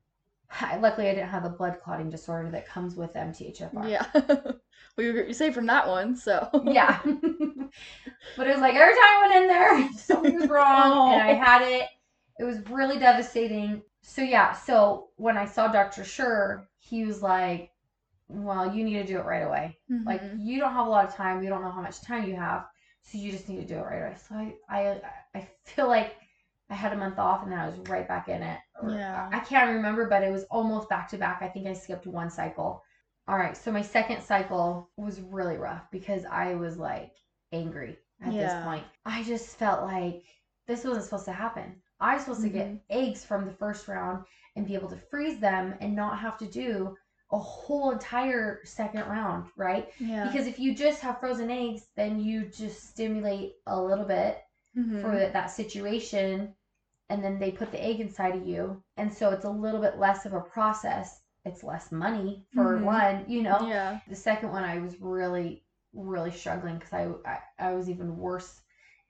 I, 0.60 0.76
luckily, 0.76 1.08
I 1.08 1.14
didn't 1.14 1.30
have 1.30 1.44
the 1.44 1.50
blood 1.50 1.78
clotting 1.82 2.10
disorder 2.10 2.50
that 2.50 2.68
comes 2.68 2.94
with 2.94 3.14
MTHFR. 3.14 3.88
Yeah. 3.88 4.52
we 4.96 5.06
you 5.06 5.32
saved 5.32 5.54
from 5.54 5.66
that 5.66 5.88
one, 5.88 6.16
so. 6.16 6.48
Yeah. 6.64 7.00
but 8.36 8.46
it 8.46 8.52
was 8.52 8.60
like 8.60 8.74
every 8.74 8.94
time 8.94 9.02
I 9.04 9.20
went 9.28 9.42
in 9.42 9.48
there, 9.48 9.90
something 9.98 10.34
was 10.34 10.48
wrong, 10.48 11.00
and 11.06 11.20
I 11.20 11.34
had 11.34 11.62
it. 11.62 11.88
It 12.38 12.44
was 12.44 12.58
really 12.70 12.98
devastating. 12.98 13.82
So 14.02 14.22
yeah, 14.22 14.52
so 14.52 15.08
when 15.16 15.36
I 15.36 15.46
saw 15.46 15.68
Dr. 15.68 16.02
Schur, 16.02 16.64
he 16.78 17.04
was 17.04 17.22
like, 17.22 17.70
"Well, 18.28 18.74
you 18.74 18.84
need 18.84 18.94
to 18.94 19.04
do 19.04 19.18
it 19.18 19.24
right 19.24 19.42
away. 19.42 19.76
Like 20.06 20.22
Mhm. 20.22 20.38
you 20.38 20.58
don't 20.58 20.72
have 20.72 20.86
a 20.86 20.90
lot 20.90 21.06
of 21.06 21.14
time. 21.14 21.40
We 21.40 21.48
don't 21.48 21.62
know 21.62 21.70
how 21.70 21.82
much 21.82 22.00
time 22.02 22.28
you 22.28 22.36
have, 22.36 22.66
so 23.02 23.18
you 23.18 23.30
just 23.32 23.48
need 23.48 23.60
to 23.60 23.74
do 23.74 23.80
it 23.80 23.84
right 23.84 24.02
away." 24.02 24.16
So 24.16 24.34
I 24.36 24.54
I 24.68 25.00
I 25.34 25.48
feel 25.64 25.88
like 25.88 26.16
I 26.70 26.74
had 26.74 26.92
a 26.92 26.96
month 26.96 27.18
off 27.18 27.42
and 27.42 27.52
then 27.52 27.58
I 27.60 27.66
was 27.68 27.78
right 27.88 28.08
back 28.08 28.28
in 28.28 28.42
it. 28.42 28.58
Yeah. 28.82 29.28
I 29.32 29.40
can't 29.40 29.70
remember, 29.70 30.08
but 30.08 30.22
it 30.22 30.30
was 30.32 30.44
almost 30.50 30.88
back 30.88 31.08
to 31.10 31.18
back. 31.18 31.42
I 31.42 31.48
think 31.48 31.66
I 31.66 31.72
skipped 31.74 32.06
one 32.06 32.30
cycle. 32.30 32.82
All 33.28 33.36
right, 33.36 33.56
so 33.56 33.70
my 33.70 33.82
second 33.82 34.22
cycle 34.22 34.90
was 34.96 35.20
really 35.20 35.56
rough 35.56 35.90
because 35.92 36.24
I 36.24 36.54
was 36.54 36.78
like 36.78 37.12
angry 37.52 37.98
at 38.20 38.32
this 38.32 38.52
point. 38.64 38.84
I 39.04 39.22
just 39.24 39.56
felt 39.56 39.82
like 39.82 40.24
this 40.66 40.84
wasn't 40.84 41.04
supposed 41.04 41.24
to 41.26 41.32
happen. 41.32 41.76
I 42.00 42.14
was 42.14 42.24
supposed 42.24 42.42
to 42.42 42.48
Mhm. 42.48 42.52
get 42.52 42.80
eggs 42.90 43.24
from 43.24 43.44
the 43.44 43.52
first 43.52 43.88
round 43.88 44.24
and 44.56 44.66
be 44.66 44.74
able 44.74 44.88
to 44.90 44.96
freeze 44.96 45.38
them 45.38 45.74
and 45.80 45.94
not 45.94 46.18
have 46.18 46.36
to 46.38 46.46
do 46.46 46.96
a 47.32 47.38
whole 47.38 47.90
entire 47.90 48.60
second 48.64 49.06
round, 49.08 49.46
right? 49.56 49.90
yeah. 49.98 50.24
Because 50.26 50.46
if 50.46 50.58
you 50.58 50.74
just 50.74 51.00
have 51.00 51.18
frozen 51.18 51.50
eggs, 51.50 51.88
then 51.96 52.20
you 52.20 52.46
just 52.46 52.90
stimulate 52.90 53.54
a 53.66 53.80
little 53.80 54.04
bit 54.04 54.38
Mhm. 54.76 55.00
for 55.00 55.16
that, 55.32 55.50
situation 55.50 56.54
and 57.08 57.22
then 57.22 57.38
they 57.38 57.50
put 57.52 57.70
the 57.70 57.82
egg 57.84 58.00
inside 58.00 58.34
of 58.36 58.46
you 58.46 58.82
and 58.96 59.12
so 59.12 59.30
it's 59.30 59.44
a 59.44 59.50
little 59.50 59.80
bit 59.80 59.98
less 59.98 60.24
of 60.24 60.32
a 60.32 60.40
process 60.40 61.20
it's 61.44 61.62
less 61.62 61.90
money 61.92 62.46
for 62.54 62.78
Mhm. 62.78 62.84
one 62.84 63.24
you 63.28 63.42
know 63.42 63.66
Yeah. 63.66 63.98
the 64.08 64.14
second 64.14 64.50
one 64.52 64.64
i 64.64 64.78
was 64.78 65.00
really 65.00 65.62
really 65.94 66.30
struggling 66.30 66.78
because 66.78 66.92
I, 66.92 67.08
I 67.30 67.38
i 67.68 67.72
was 67.74 67.88
even 67.88 68.16
worse 68.16 68.60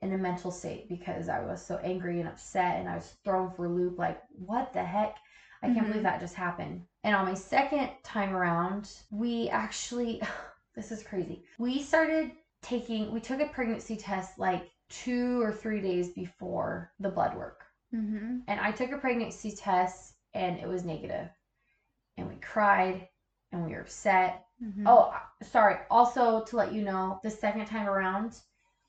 in 0.03 0.13
a 0.13 0.19
mental 0.19 0.51
state 0.51 0.89
because 0.89 1.29
i 1.29 1.41
was 1.41 1.65
so 1.65 1.77
angry 1.79 2.21
and 2.21 2.29
upset 2.29 2.79
and 2.79 2.89
i 2.89 2.95
was 2.97 3.15
thrown 3.25 3.51
for 3.51 3.67
a 3.67 3.71
loop 3.71 3.99
like 3.99 4.21
what 4.31 4.73
the 4.73 4.83
heck 4.83 5.17
i 5.63 5.69
can't 5.69 5.87
Mhm. 5.87 5.89
believe 5.89 6.03
that 6.05 6.21
just 6.21 6.35
happened 6.35 6.83
and 7.05 7.15
on 7.15 7.25
my 7.25 7.35
second 7.35 7.91
time 8.03 8.35
around 8.35 8.91
we 9.11 9.49
actually 9.51 10.21
this 10.75 10.91
is 10.93 11.03
crazy 11.03 11.43
we 11.59 11.81
started 11.81 12.31
taking 12.63 13.11
we 13.13 13.21
took 13.21 13.41
a 13.41 13.47
pregnancy 13.47 13.97
test 13.97 14.39
like 14.39 14.65
two 14.89 15.41
or 15.43 15.53
three 15.53 15.81
days 15.81 16.11
before 16.11 16.91
the 17.01 17.09
blood 17.09 17.35
work 17.35 17.67
Mm-hmm. 17.95 18.39
and 18.47 18.61
I 18.61 18.73
took 18.73 18.93
a 18.93 18.97
pregnancy 18.99 19.53
test 19.53 20.15
and 20.35 20.59
it 20.59 20.67
was 20.69 20.85
negative. 20.85 21.29
And 22.17 22.29
we 22.29 22.37
cried 22.37 23.07
and 23.53 23.65
we 23.65 23.73
were 23.73 23.81
upset. 23.81 24.45
Mm-hmm. 24.63 24.87
Oh, 24.87 25.13
sorry. 25.51 25.77
Also 25.91 26.45
to 26.45 26.57
let 26.57 26.73
you 26.73 26.83
know, 26.83 27.19
the 27.23 27.31
second 27.31 27.67
time 27.67 27.89
around, 27.89 28.37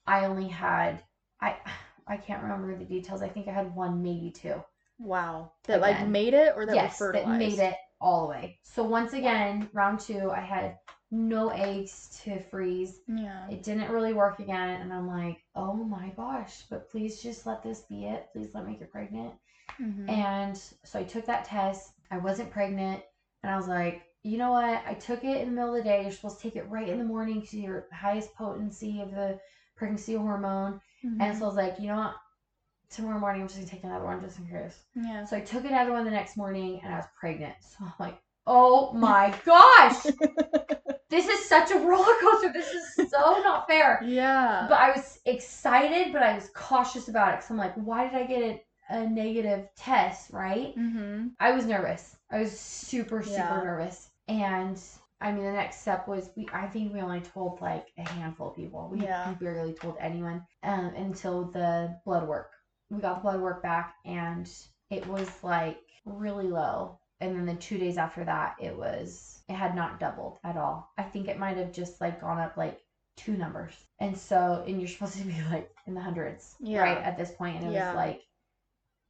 I 0.05 0.25
only 0.25 0.47
had 0.47 1.01
I 1.41 1.55
I 2.07 2.17
can't 2.17 2.43
remember 2.43 2.75
the 2.77 2.85
details. 2.85 3.21
I 3.21 3.29
think 3.29 3.47
I 3.47 3.53
had 3.53 3.73
one, 3.75 4.01
maybe 4.03 4.29
two. 4.31 4.61
wow. 4.99 5.51
That 5.67 5.81
like 5.81 6.07
made 6.07 6.33
it 6.33 6.53
or 6.55 6.65
that 6.65 6.75
yes, 6.75 6.91
was 6.91 6.97
fertilized? 6.97 7.29
that 7.31 7.37
made 7.39 7.59
it 7.59 7.75
all 8.01 8.23
the 8.23 8.29
way. 8.29 8.59
So 8.63 8.83
once 8.83 9.13
again, 9.13 9.69
round 9.73 9.99
two, 10.01 10.29
I 10.29 10.41
had 10.41 10.77
no 11.11 11.49
eggs 11.49 12.19
to 12.23 12.39
freeze. 12.39 12.99
Yeah. 13.07 13.47
It 13.49 13.63
didn't 13.63 13.91
really 13.91 14.13
work 14.13 14.39
again, 14.39 14.81
and 14.81 14.91
I'm 14.91 15.07
like, 15.07 15.37
oh 15.55 15.73
my 15.73 16.09
gosh! 16.17 16.63
But 16.69 16.89
please 16.89 17.21
just 17.21 17.45
let 17.45 17.63
this 17.63 17.81
be 17.81 18.05
it. 18.05 18.27
Please 18.33 18.49
let 18.53 18.65
me 18.67 18.75
get 18.77 18.91
pregnant. 18.91 19.33
Mhm. 19.79 20.09
And 20.09 20.57
so 20.83 20.99
I 20.99 21.03
took 21.03 21.25
that 21.27 21.45
test. 21.45 21.93
I 22.11 22.17
wasn't 22.17 22.51
pregnant. 22.51 23.01
And 23.43 23.51
I 23.51 23.55
was 23.57 23.67
like, 23.67 24.03
you 24.23 24.37
know 24.37 24.51
what? 24.51 24.81
I 24.87 24.93
took 24.93 25.23
it 25.23 25.41
in 25.41 25.47
the 25.49 25.51
middle 25.53 25.75
of 25.75 25.83
the 25.83 25.89
day. 25.89 26.01
You're 26.03 26.11
supposed 26.11 26.37
to 26.37 26.43
take 26.43 26.55
it 26.55 26.69
right 26.69 26.87
in 26.89 26.97
the 26.97 27.03
morning 27.03 27.41
to 27.47 27.57
you're 27.59 27.87
highest 27.91 28.33
potency 28.35 29.01
of 29.01 29.11
the 29.11 29.39
pregnancy 29.75 30.15
hormone. 30.15 30.79
And 31.03 31.19
Mhm. 31.21 31.37
so 31.37 31.43
I 31.43 31.47
was 31.47 31.55
like, 31.57 31.79
you 31.79 31.87
know 31.87 31.97
what? 31.97 32.15
Tomorrow 32.89 33.19
morning, 33.19 33.41
I'm 33.41 33.47
just 33.47 33.57
going 33.57 33.67
to 33.67 33.73
take 33.75 33.83
another 33.83 34.05
one 34.05 34.21
just 34.21 34.39
in 34.39 34.47
case. 34.47 34.83
yeah. 34.95 35.25
So 35.25 35.35
I 35.35 35.41
took 35.41 35.65
another 35.65 35.91
one 35.91 36.05
the 36.05 36.11
next 36.11 36.37
morning 36.37 36.79
and 36.83 36.93
I 36.93 36.97
was 36.97 37.05
pregnant. 37.19 37.55
So 37.61 37.77
I'm 37.85 37.93
like, 37.99 38.21
oh 38.47 38.93
my 38.93 39.33
gosh! 39.45 40.03
this 41.09 41.27
is 41.27 41.45
such 41.49 41.71
a 41.71 41.79
roller 41.79 42.13
coaster. 42.21 42.53
This 42.53 42.71
is 42.71 43.09
so 43.11 43.41
not 43.43 43.67
fair. 43.67 44.01
yeah. 44.05 44.67
But 44.69 44.79
I 44.79 44.91
was 44.91 45.19
excited, 45.25 46.13
but 46.13 46.23
I 46.23 46.35
was 46.35 46.49
cautious 46.55 47.07
about 47.07 47.29
it 47.33 47.35
because 47.37 47.49
I'm 47.51 47.57
like, 47.57 47.73
why 47.75 48.07
did 48.07 48.15
I 48.15 48.25
get 48.25 48.41
a, 48.43 48.61
a 48.95 49.09
negative 49.09 49.67
test, 49.75 50.31
right? 50.31 50.75
mm-hmm. 50.77 51.27
I 51.39 51.51
was 51.51 51.65
nervous. 51.65 52.15
I 52.31 52.39
was 52.41 52.57
super, 52.57 53.21
super 53.23 53.33
Yeah. 53.37 53.61
nervous. 53.63 54.09
And 54.27 54.81
I 55.21 55.31
mean, 55.31 55.43
the 55.43 55.51
next 55.51 55.81
step 55.81 56.07
was 56.07 56.29
we. 56.35 56.47
I 56.53 56.67
think 56.67 56.93
we 56.93 57.01
only 57.01 57.21
told 57.21 57.61
like 57.61 57.87
a 57.97 58.07
handful 58.07 58.49
of 58.49 58.55
people. 58.55 58.89
We, 58.91 59.01
Yeah. 59.01 59.29
we 59.29 59.35
barely 59.35 59.73
told 59.73 59.95
anyone 59.99 60.45
um, 60.63 60.93
until 60.95 61.45
the 61.45 61.97
blood 62.05 62.27
work. 62.27 62.51
We 62.89 62.99
got 62.99 63.15
the 63.15 63.21
blood 63.21 63.41
work 63.41 63.63
back, 63.63 63.95
and 64.05 64.49
it 64.89 65.05
was 65.07 65.29
like 65.43 65.79
really 66.05 66.47
low. 66.47 66.99
And 67.21 67.35
then 67.35 67.45
the 67.45 67.55
two 67.55 67.77
days 67.77 67.97
after 67.97 68.23
that, 68.25 68.55
it 68.59 68.75
was 68.75 69.41
it 69.47 69.53
had 69.53 69.75
not 69.75 69.99
doubled 69.99 70.39
at 70.43 70.57
all. 70.57 70.91
I 70.97 71.03
think 71.03 71.27
it 71.27 71.39
might 71.39 71.57
have 71.57 71.71
just 71.71 72.01
like 72.01 72.19
gone 72.21 72.39
up 72.39 72.57
like 72.57 72.81
two 73.15 73.37
numbers. 73.37 73.73
And 73.99 74.17
so, 74.17 74.63
and 74.67 74.79
you're 74.79 74.89
supposed 74.89 75.17
to 75.17 75.23
be 75.23 75.41
like 75.51 75.69
in 75.85 75.93
the 75.93 76.01
hundreds, 76.01 76.55
Yeah. 76.59 76.81
right 76.81 76.97
at 76.97 77.17
this 77.17 77.31
point, 77.31 77.57
and 77.57 77.67
it 77.67 77.73
Yeah. 77.73 77.89
was 77.89 77.95
like 77.95 78.21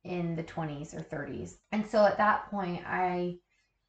in 0.03 0.35
the 0.35 0.43
20s 0.43 0.93
or 0.93 1.01
30s. 1.01 1.57
And 1.71 1.85
so 1.87 2.05
at 2.05 2.17
that 2.17 2.49
point, 2.51 2.81
I, 2.85 3.37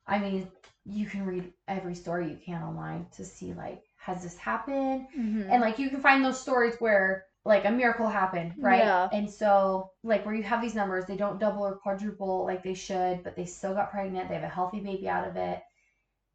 I 0.06 0.18
mean, 0.18 0.48
you 0.84 1.06
can 1.06 1.24
read 1.24 1.52
every 1.68 1.94
story 1.94 2.30
you 2.30 2.38
can 2.44 2.62
online 2.62 3.06
to 3.16 3.24
see 3.24 3.54
like, 3.54 3.82
has 3.96 4.22
this 4.22 4.36
happened? 4.36 5.06
Mm-hmm. 5.18 5.50
And 5.50 5.60
like, 5.60 5.78
you 5.78 5.88
can 5.88 6.00
find 6.00 6.24
those 6.24 6.40
stories 6.40 6.74
where 6.78 7.24
like 7.44 7.64
a 7.66 7.70
miracle 7.70 8.08
happened, 8.08 8.54
right? 8.58 8.80
Yeah. 8.80 9.08
And 9.12 9.30
so 9.30 9.90
like 10.02 10.24
where 10.24 10.34
you 10.34 10.42
have 10.42 10.62
these 10.62 10.74
numbers, 10.74 11.04
they 11.04 11.16
don't 11.16 11.38
double 11.38 11.62
or 11.62 11.76
quadruple 11.76 12.44
like 12.44 12.62
they 12.62 12.74
should, 12.74 13.22
but 13.22 13.36
they 13.36 13.44
still 13.44 13.74
got 13.74 13.90
pregnant. 13.90 14.28
They 14.28 14.34
have 14.34 14.44
a 14.44 14.48
healthy 14.48 14.80
baby 14.80 15.08
out 15.08 15.28
of 15.28 15.36
it. 15.36 15.60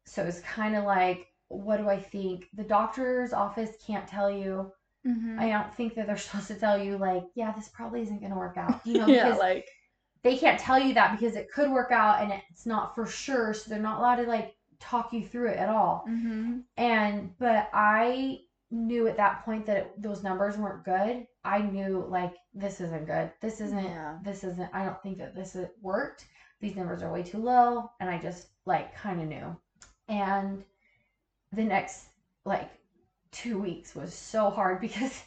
So 0.06 0.22
it's 0.22 0.40
kind 0.40 0.76
of 0.76 0.84
like, 0.84 1.26
what 1.48 1.78
do 1.78 1.88
I 1.88 2.00
think? 2.00 2.46
The 2.54 2.62
doctor's 2.62 3.32
office 3.32 3.70
can't 3.84 4.06
tell 4.06 4.30
you. 4.30 4.70
mm-hmm. 5.06 5.38
I 5.40 5.48
don't 5.48 5.74
think 5.74 5.94
that 5.96 6.06
they're 6.06 6.16
supposed 6.16 6.48
to 6.48 6.54
tell 6.54 6.80
you 6.80 6.96
like, 6.96 7.24
yeah, 7.34 7.52
this 7.52 7.68
probably 7.68 8.02
isn't 8.02 8.20
going 8.20 8.32
to 8.32 8.38
work 8.38 8.56
out. 8.56 8.80
You 8.84 8.94
know, 8.98 9.06
yeah, 9.08 9.34
like 9.34 9.66
they 10.22 10.36
can't 10.36 10.60
tell 10.60 10.78
you 10.78 10.94
that 10.94 11.18
because 11.18 11.36
it 11.36 11.50
could 11.50 11.70
work 11.70 11.92
out 11.92 12.22
and 12.22 12.32
it's 12.50 12.66
not 12.66 12.94
for 12.94 13.06
sure. 13.06 13.54
So 13.54 13.70
they're 13.70 13.80
not 13.80 13.98
allowed 13.98 14.16
to 14.16 14.24
like 14.24 14.54
talk 14.78 15.12
you 15.12 15.24
through 15.24 15.50
it 15.50 15.58
at 15.58 15.68
all. 15.68 16.04
Mm-hmm. 16.08 16.58
And 16.76 17.38
but 17.38 17.70
I 17.72 18.40
knew 18.70 19.08
at 19.08 19.16
that 19.16 19.44
point 19.44 19.66
that 19.66 19.76
it, 19.76 20.02
those 20.02 20.22
numbers 20.22 20.56
weren't 20.56 20.84
good. 20.84 21.26
I 21.44 21.62
knew 21.62 22.06
like 22.08 22.34
this 22.54 22.80
isn't 22.80 23.06
good. 23.06 23.32
This 23.40 23.60
isn't. 23.60 23.84
Yeah. 23.84 24.18
This 24.22 24.44
isn't. 24.44 24.70
I 24.72 24.84
don't 24.84 25.02
think 25.02 25.18
that 25.18 25.34
this 25.34 25.56
worked. 25.80 26.26
These 26.60 26.76
numbers 26.76 27.02
are 27.02 27.12
way 27.12 27.22
too 27.22 27.38
low, 27.38 27.90
and 28.00 28.10
I 28.10 28.18
just 28.18 28.48
like 28.66 28.94
kind 28.94 29.22
of 29.22 29.28
knew. 29.28 29.56
And 30.08 30.62
the 31.52 31.64
next 31.64 32.08
like 32.44 32.70
two 33.32 33.58
weeks 33.58 33.94
was 33.94 34.12
so 34.12 34.50
hard 34.50 34.80
because 34.82 35.22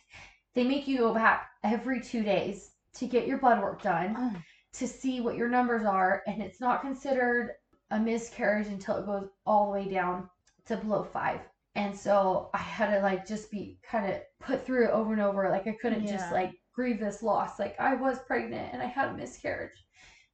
they 0.53 0.63
make 0.63 0.87
you 0.87 0.99
go 0.99 1.13
back 1.13 1.49
every 1.63 2.01
two 2.01 2.23
days 2.23 2.71
to 2.93 3.07
get 3.07 3.27
your 3.27 3.39
blood 3.39 3.59
work 3.59 3.81
done 3.81 4.15
Oh. 4.17 4.35
To 4.73 4.87
see 4.87 5.21
what 5.21 5.35
your 5.35 5.49
numbers 5.49 5.85
are, 5.85 6.23
and 6.27 6.41
it's 6.41 6.59
not 6.59 6.81
considered 6.81 7.51
a 7.91 7.99
miscarriage 7.99 8.67
until 8.67 8.97
it 8.97 9.05
goes 9.05 9.29
all 9.45 9.65
the 9.65 9.71
way 9.71 9.87
down 9.87 10.29
to 10.65 10.77
below 10.77 11.03
five. 11.03 11.41
And 11.75 11.95
so 11.95 12.49
I 12.53 12.59
had 12.59 12.93
to 12.93 13.01
like 13.01 13.25
just 13.27 13.49
be 13.51 13.79
kind 13.83 14.11
of 14.11 14.21
put 14.39 14.65
through 14.65 14.85
it 14.85 14.91
over 14.91 15.13
and 15.13 15.21
over. 15.21 15.49
Like 15.49 15.67
I 15.67 15.75
couldn't 15.81 16.07
just 16.07 16.31
like 16.31 16.53
grieve 16.73 16.99
this 16.99 17.23
loss. 17.23 17.59
Like 17.59 17.79
I 17.79 17.95
was 17.95 18.19
pregnant 18.19 18.73
and 18.73 18.81
I 18.81 18.85
had 18.85 19.09
a 19.09 19.13
miscarriage. 19.13 19.85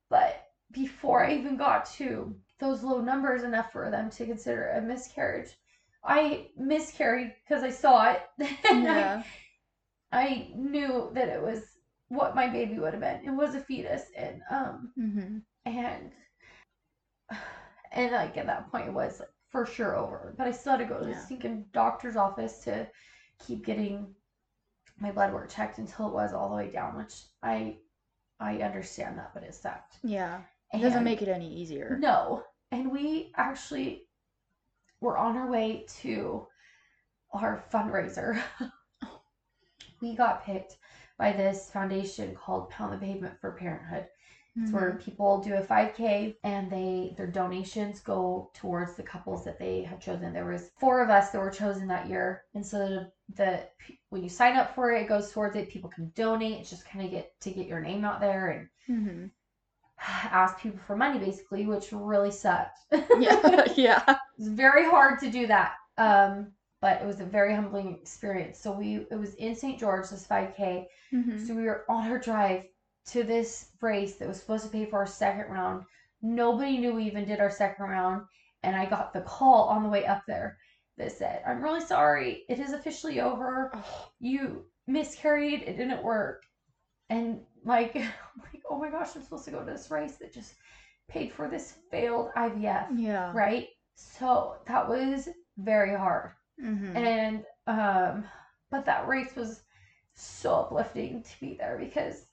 But 0.09 0.45
before 0.71 1.25
I 1.25 1.33
even 1.33 1.57
got 1.57 1.85
to 1.93 2.35
those 2.59 2.83
low 2.83 3.01
numbers 3.01 3.43
enough 3.43 3.71
for 3.71 3.89
them 3.89 4.09
to 4.11 4.25
consider 4.25 4.69
a 4.69 4.81
miscarriage, 4.81 5.49
I 6.03 6.47
miscarried 6.57 7.33
because 7.43 7.63
I 7.63 7.71
saw 7.71 8.11
it. 8.11 8.21
and 8.69 8.87
I 8.87 9.25
I 10.11 10.51
knew 10.55 11.11
that 11.13 11.29
it 11.29 11.41
was 11.41 11.78
what 12.09 12.35
my 12.35 12.47
baby 12.47 12.77
would 12.79 12.93
have 12.93 13.01
been. 13.01 13.21
It 13.25 13.31
was 13.31 13.55
a 13.55 13.61
fetus, 13.61 14.03
and 14.17 14.41
um, 14.51 14.91
Mm-hmm. 14.99 15.37
and 15.65 16.11
and 17.91 18.11
like 18.11 18.37
at 18.37 18.45
that 18.47 18.71
point, 18.71 18.87
it 18.87 18.93
was 18.93 19.19
like 19.19 19.29
for 19.49 19.65
sure 19.65 19.95
over. 19.95 20.33
But 20.37 20.47
I 20.47 20.51
still 20.51 20.73
had 20.73 20.79
to 20.79 20.85
go 20.85 20.99
to 20.99 21.05
the 21.05 21.11
Yeah. 21.11 21.25
stinking 21.25 21.65
doctor's 21.73 22.15
office 22.15 22.59
to 22.65 22.87
keep 23.45 23.65
getting 23.65 24.13
my 24.99 25.11
blood 25.11 25.33
work 25.33 25.49
checked 25.49 25.77
until 25.77 26.07
it 26.07 26.13
was 26.13 26.33
all 26.33 26.49
the 26.49 26.55
way 26.55 26.69
down, 26.69 26.97
which 26.97 27.13
I 27.41 27.77
I 28.39 28.57
understand 28.61 29.17
that, 29.17 29.31
but 29.33 29.43
it 29.43 29.53
sucked. 29.55 29.97
Yeah. 30.03 30.41
It 30.73 30.79
doesn't 30.79 30.97
And- 30.97 31.05
make 31.05 31.21
it 31.21 31.27
any 31.29 31.51
easier. 31.53 31.97
no. 31.99 32.43
And 32.71 32.91
we 32.91 33.31
actually 33.35 34.03
were 35.01 35.17
on 35.17 35.35
our 35.35 35.49
way 35.49 35.85
to 36.01 36.45
our 37.33 37.63
fundraiser. 37.73 38.39
we 40.01 40.15
got 40.15 40.43
picked 40.45 40.77
by 41.19 41.33
this 41.33 41.69
foundation 41.69 42.33
called 42.33 42.69
Pound 42.71 42.93
the 42.93 43.05
Pavement 43.05 43.39
for 43.39 43.51
Parenthood. 43.51 44.07
It's 44.61 44.71
where 44.73 44.99
people 45.05 45.39
do 45.41 45.53
a 45.53 45.61
5K 45.61 46.35
and 46.43 46.69
they 46.69 47.13
their 47.17 47.27
donations 47.27 48.01
go 48.01 48.51
towards 48.53 48.95
the 48.95 49.03
couples 49.03 49.45
that 49.45 49.59
they 49.59 49.83
have 49.83 50.01
chosen. 50.01 50.33
There 50.33 50.45
was 50.45 50.71
four 50.79 51.01
of 51.03 51.09
us 51.09 51.29
that 51.31 51.39
were 51.39 51.51
chosen 51.51 51.87
that 51.87 52.07
year, 52.09 52.43
and 52.55 52.65
so 52.65 52.79
the, 52.79 53.11
the 53.35 53.69
when 54.09 54.23
you 54.23 54.29
sign 54.29 54.57
up 54.57 54.75
for 54.75 54.91
it, 54.91 55.03
it 55.03 55.07
goes 55.07 55.31
towards 55.31 55.55
it. 55.55 55.69
People 55.69 55.89
can 55.89 56.11
donate. 56.15 56.59
It's 56.59 56.69
just 56.71 56.85
kind 56.85 57.05
of 57.05 57.11
get 57.11 57.39
to 57.41 57.51
get 57.51 57.67
your 57.67 57.79
name 57.79 58.03
out 58.03 58.19
there 58.19 58.49
and 58.49 58.69
Mhm. 58.89 59.31
ask 59.99 60.59
people 60.59 60.79
for 60.85 60.95
money, 60.95 61.19
basically, 61.19 61.65
which 61.65 61.91
really 61.93 62.31
sucked. 62.31 62.79
Yeah. 63.17 63.65
yeah. 63.77 64.03
It 64.07 64.17
was 64.37 64.47
very 64.49 64.85
hard 64.85 65.19
to 65.21 65.29
do 65.31 65.47
that. 65.47 65.73
Um, 65.97 66.53
but 66.81 67.01
it 67.01 67.05
was 67.05 67.19
a 67.19 67.25
very 67.25 67.53
humbling 67.53 67.95
experience. 67.95 68.59
So 68.59 68.71
we 68.71 69.07
it 69.11 69.19
was 69.19 69.35
in 69.35 69.55
St. 69.55 69.79
George, 69.79 70.09
this 70.09 70.27
5K. 70.27 70.87
Mhm. 71.13 71.45
So 71.45 71.53
we 71.53 71.63
were 71.63 71.85
on 71.89 72.09
our 72.09 72.19
drive 72.19 72.65
to 73.07 73.23
this 73.23 73.71
race 73.81 74.17
that 74.17 74.27
was 74.27 74.39
supposed 74.39 74.65
to 74.65 74.69
pay 74.71 74.85
for 74.85 74.99
our 74.99 75.07
second 75.07 75.51
round. 75.51 75.83
Nobody 76.21 76.77
knew 76.77 76.93
we 76.93 77.05
even 77.05 77.25
did 77.25 77.39
our 77.39 77.49
second 77.49 77.85
round. 77.85 78.25
And 78.63 78.75
I 78.75 78.85
got 78.85 79.13
the 79.13 79.21
call 79.21 79.69
on 79.69 79.83
the 79.83 79.89
way 79.89 80.05
up 80.05 80.23
there 80.27 80.57
that 80.97 81.11
said, 81.11 81.41
I'm 81.47 81.63
really 81.63 81.79
sorry. 81.81 82.43
It 82.49 82.59
is 82.59 82.73
officially 82.73 83.21
over. 83.21 83.71
Oh, 83.73 84.11
You 84.19 84.65
miscarried. 84.85 85.63
It 85.63 85.77
didn't 85.77 86.03
work. 86.03 86.43
And 87.09 87.41
like, 87.63 87.95
like, 87.95 88.61
oh 88.69 88.77
my 88.77 88.89
gosh, 88.89 89.15
I'm 89.15 89.23
supposed 89.23 89.45
to 89.45 89.51
go 89.51 89.63
to 89.63 89.71
this 89.71 89.89
race 89.89 90.17
that 90.17 90.33
just 90.33 90.53
paid 91.07 91.31
for 91.31 91.47
this 91.47 91.75
failed 91.89 92.29
IVF 92.37 92.87
yeah. 92.95 93.31
right? 93.33 93.67
So 93.95 94.57
that 94.67 94.87
was 94.87 95.27
very 95.57 95.95
hard. 95.95 96.31
Mm-hmm. 96.63 96.95
And 96.97 97.45
um 97.67 98.25
but 98.71 98.85
that 98.85 99.07
race 99.07 99.35
was 99.35 99.63
so 100.13 100.55
uplifting 100.55 101.23
to 101.23 101.39
be 101.39 101.55
there 101.55 101.77
because 101.79 102.27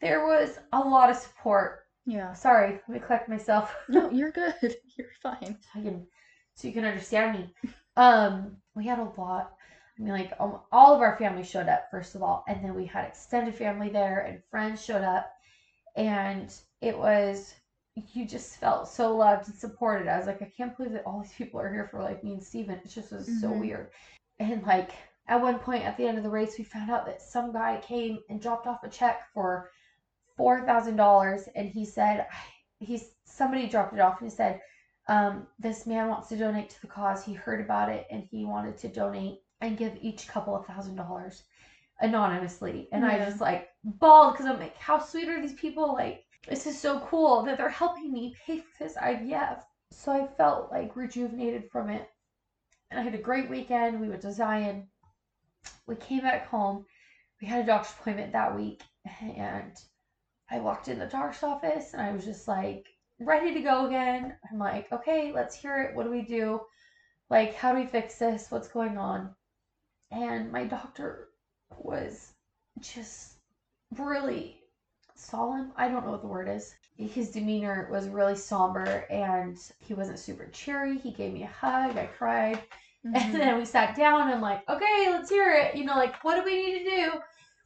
there 0.00 0.26
was 0.26 0.58
a 0.72 0.78
lot 0.80 1.10
of 1.10 1.16
support. 1.16 1.80
yeah. 2.06 2.32
Sorry, 2.34 2.72
let 2.72 2.88
me 2.88 2.98
collect 3.00 3.28
myself. 3.28 3.74
No, 3.88 4.10
you're 4.12 4.32
good. 4.32 4.54
You're 4.96 5.08
fine. 5.22 5.58
so 5.60 5.80
I 5.80 5.82
can 5.82 6.06
so 6.54 6.68
you 6.68 6.74
can 6.74 6.84
understand 6.84 7.38
me. 7.38 7.54
Um 7.96 8.56
we 8.74 8.86
had 8.86 8.98
a 8.98 9.12
lot. 9.20 9.54
I 9.98 10.02
mean 10.02 10.12
like 10.12 10.32
um, 10.40 10.60
all 10.72 10.94
of 10.94 11.00
our 11.00 11.16
family 11.16 11.44
showed 11.44 11.68
up 11.68 11.88
first 11.90 12.14
of 12.14 12.22
all 12.22 12.44
and 12.48 12.62
then 12.64 12.74
we 12.74 12.86
had 12.86 13.04
extended 13.06 13.54
family 13.54 13.88
there 13.90 14.20
and 14.20 14.42
friends 14.50 14.84
showed 14.84 15.04
up 15.04 15.30
and 15.96 16.52
it 16.80 16.96
was 16.98 17.54
you 17.96 18.26
just 18.26 18.58
felt 18.58 18.88
so 18.88 19.16
loved 19.16 19.48
and 19.48 19.56
supported. 19.56 20.08
I 20.08 20.16
was 20.18 20.26
like, 20.26 20.42
I 20.42 20.50
can't 20.56 20.76
believe 20.76 20.92
that 20.92 21.04
all 21.06 21.20
these 21.20 21.32
people 21.32 21.60
are 21.60 21.72
here 21.72 21.88
for 21.90 22.00
like 22.00 22.24
me 22.24 22.32
and 22.34 22.42
Steven. 22.42 22.78
It 22.84 22.88
just 22.88 23.12
was 23.12 23.26
so 23.40 23.50
Mhm. 23.50 23.60
weird. 23.60 23.90
And 24.40 24.62
like 24.64 24.92
at 25.28 25.40
one 25.40 25.58
point 25.58 25.84
at 25.84 25.96
the 25.96 26.06
end 26.06 26.18
of 26.18 26.24
the 26.24 26.30
race, 26.30 26.58
we 26.58 26.64
found 26.64 26.90
out 26.90 27.06
that 27.06 27.22
some 27.22 27.52
guy 27.52 27.78
came 27.82 28.18
and 28.28 28.40
dropped 28.40 28.66
off 28.66 28.82
a 28.84 28.88
check 28.88 29.22
for 29.32 29.70
four 30.36 30.66
thousand 30.66 30.96
dollars, 30.96 31.48
and 31.54 31.68
he 31.68 31.84
said 31.84 32.26
he's 32.78 33.14
somebody 33.24 33.68
dropped 33.68 33.94
it 33.94 34.00
off 34.00 34.20
and 34.20 34.30
he 34.30 34.34
said, 34.36 34.60
um, 35.08 35.46
this 35.58 35.86
man 35.86 36.08
wants 36.08 36.28
to 36.28 36.36
donate 36.36 36.70
to 36.70 36.80
the 36.80 36.86
cause. 36.88 37.24
He 37.24 37.32
heard 37.34 37.60
about 37.60 37.88
it 37.90 38.06
and 38.10 38.24
he 38.30 38.44
wanted 38.44 38.76
to 38.78 38.88
donate 38.88 39.40
and 39.60 39.76
give 39.78 39.96
each 40.00 40.26
couple 40.28 40.56
a 40.56 40.64
thousand 40.64 40.96
dollars 40.96 41.44
anonymously. 42.00 42.88
And 42.92 43.04
I 43.04 43.16
Yeah. 43.16 43.26
just 43.26 43.40
like 43.40 43.68
bawled 43.84 44.34
because 44.34 44.46
I'm 44.46 44.58
like, 44.58 44.76
how 44.76 44.98
sweet 44.98 45.28
are 45.28 45.40
these 45.40 45.54
people? 45.54 45.92
Like 45.94 46.24
this 46.48 46.66
is 46.66 46.78
so 46.78 47.00
cool 47.00 47.42
that 47.42 47.58
they're 47.58 47.68
helping 47.68 48.12
me 48.12 48.34
pay 48.46 48.58
for 48.58 48.84
this 48.84 48.96
IVF. 48.96 49.62
So 49.90 50.12
I 50.12 50.26
felt 50.26 50.70
like 50.70 50.96
rejuvenated 50.96 51.70
from 51.70 51.88
it. 51.88 52.08
And 52.90 53.00
I 53.00 53.02
had 53.02 53.14
a 53.14 53.22
great 53.22 53.48
weekend. 53.48 54.00
We 54.00 54.08
went 54.08 54.22
to 54.22 54.32
Zion. 54.32 54.88
We 55.86 55.96
came 55.96 56.20
back 56.20 56.46
home. 56.46 56.84
We 57.40 57.48
had 57.48 57.64
a 57.64 57.66
doctor's 57.66 57.94
appointment 57.98 58.32
that 58.32 58.54
week. 58.54 58.82
And 59.20 59.72
I 60.50 60.60
walked 60.60 60.88
in 60.88 60.98
the 60.98 61.06
doctor's 61.06 61.42
office 61.42 61.92
and 61.92 62.02
I 62.02 62.12
was 62.12 62.24
just 62.24 62.46
like 62.46 62.86
ready 63.18 63.54
to 63.54 63.60
go 63.60 63.86
again. 63.86 64.36
I'm 64.50 64.58
like, 64.58 64.92
okay, 64.92 65.32
let's 65.32 65.54
hear 65.54 65.82
it. 65.82 65.96
What 65.96 66.04
do 66.04 66.10
we 66.10 66.22
do? 66.22 66.60
Like, 67.30 67.54
how 67.54 67.72
do 67.72 67.80
we 67.80 67.86
fix 67.86 68.18
this? 68.18 68.50
What's 68.50 68.68
going 68.68 68.98
on? 68.98 69.34
And 70.10 70.52
my 70.52 70.64
doctor 70.64 71.28
was 71.78 72.32
just 72.80 73.34
really 73.96 74.63
solemn. 75.14 75.72
I 75.76 75.88
don't 75.88 76.04
know 76.04 76.12
what 76.12 76.22
the 76.22 76.28
word 76.28 76.48
is. 76.48 76.74
His 76.96 77.30
demeanor 77.30 77.88
was 77.90 78.08
really 78.08 78.36
somber 78.36 79.06
and 79.10 79.58
he 79.80 79.94
wasn't 79.94 80.18
super 80.18 80.46
cheery. 80.46 80.98
He 80.98 81.12
gave 81.12 81.32
me 81.32 81.42
a 81.42 81.46
hug. 81.48 81.96
I 81.96 82.06
cried. 82.06 82.62
Mhm. 83.04 83.14
And 83.14 83.34
then 83.34 83.58
we 83.58 83.64
sat 83.64 83.96
down. 83.96 84.28
I'm 84.32 84.40
like, 84.40 84.68
okay, 84.68 85.08
let's 85.10 85.28
hear 85.30 85.52
it. 85.52 85.74
You 85.76 85.84
know, 85.84 85.96
like, 85.96 86.22
what 86.24 86.36
do 86.36 86.44
we 86.44 86.56
need 86.64 86.84
to 86.84 86.90
do? 86.90 87.12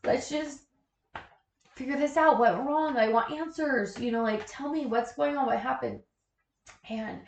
Let's 0.04 0.28
just 0.28 0.64
figure 1.74 1.96
this 1.96 2.16
out. 2.16 2.38
What 2.38 2.56
went 2.56 2.68
wrong? 2.68 2.96
I 2.96 3.08
want 3.08 3.32
answers. 3.32 3.98
You 3.98 4.10
know, 4.12 4.22
like, 4.22 4.44
tell 4.46 4.70
me 4.70 4.86
what's 4.86 5.14
going 5.14 5.36
on. 5.36 5.46
What 5.46 5.58
happened? 5.60 6.00
And 6.90 7.20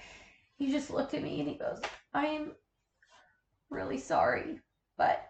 he 0.56 0.70
just 0.70 0.90
looked 0.90 1.14
at 1.14 1.22
me 1.22 1.40
and 1.40 1.48
he 1.48 1.56
goes, 1.56 1.80
I'm 2.14 2.52
really 3.70 3.98
sorry, 3.98 4.61
but 4.96 5.22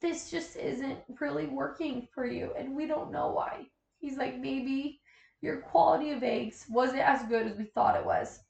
this 0.00 0.30
just 0.30 0.56
isn't 0.56 0.98
really 1.20 1.46
working 1.46 2.08
for 2.14 2.24
you. 2.26 2.52
And 2.58 2.74
we 2.74 2.86
don't 2.86 3.12
know 3.12 3.28
why. 3.32 3.66
He's 3.98 4.16
like, 4.16 4.38
maybe 4.38 5.00
your 5.40 5.58
quality 5.58 6.10
of 6.10 6.22
eggs 6.22 6.66
wasn't 6.68 7.00
as 7.00 7.22
good 7.28 7.46
as 7.46 7.56
we 7.56 7.64
thought 7.64 7.96
it 7.96 8.04
was. 8.04 8.40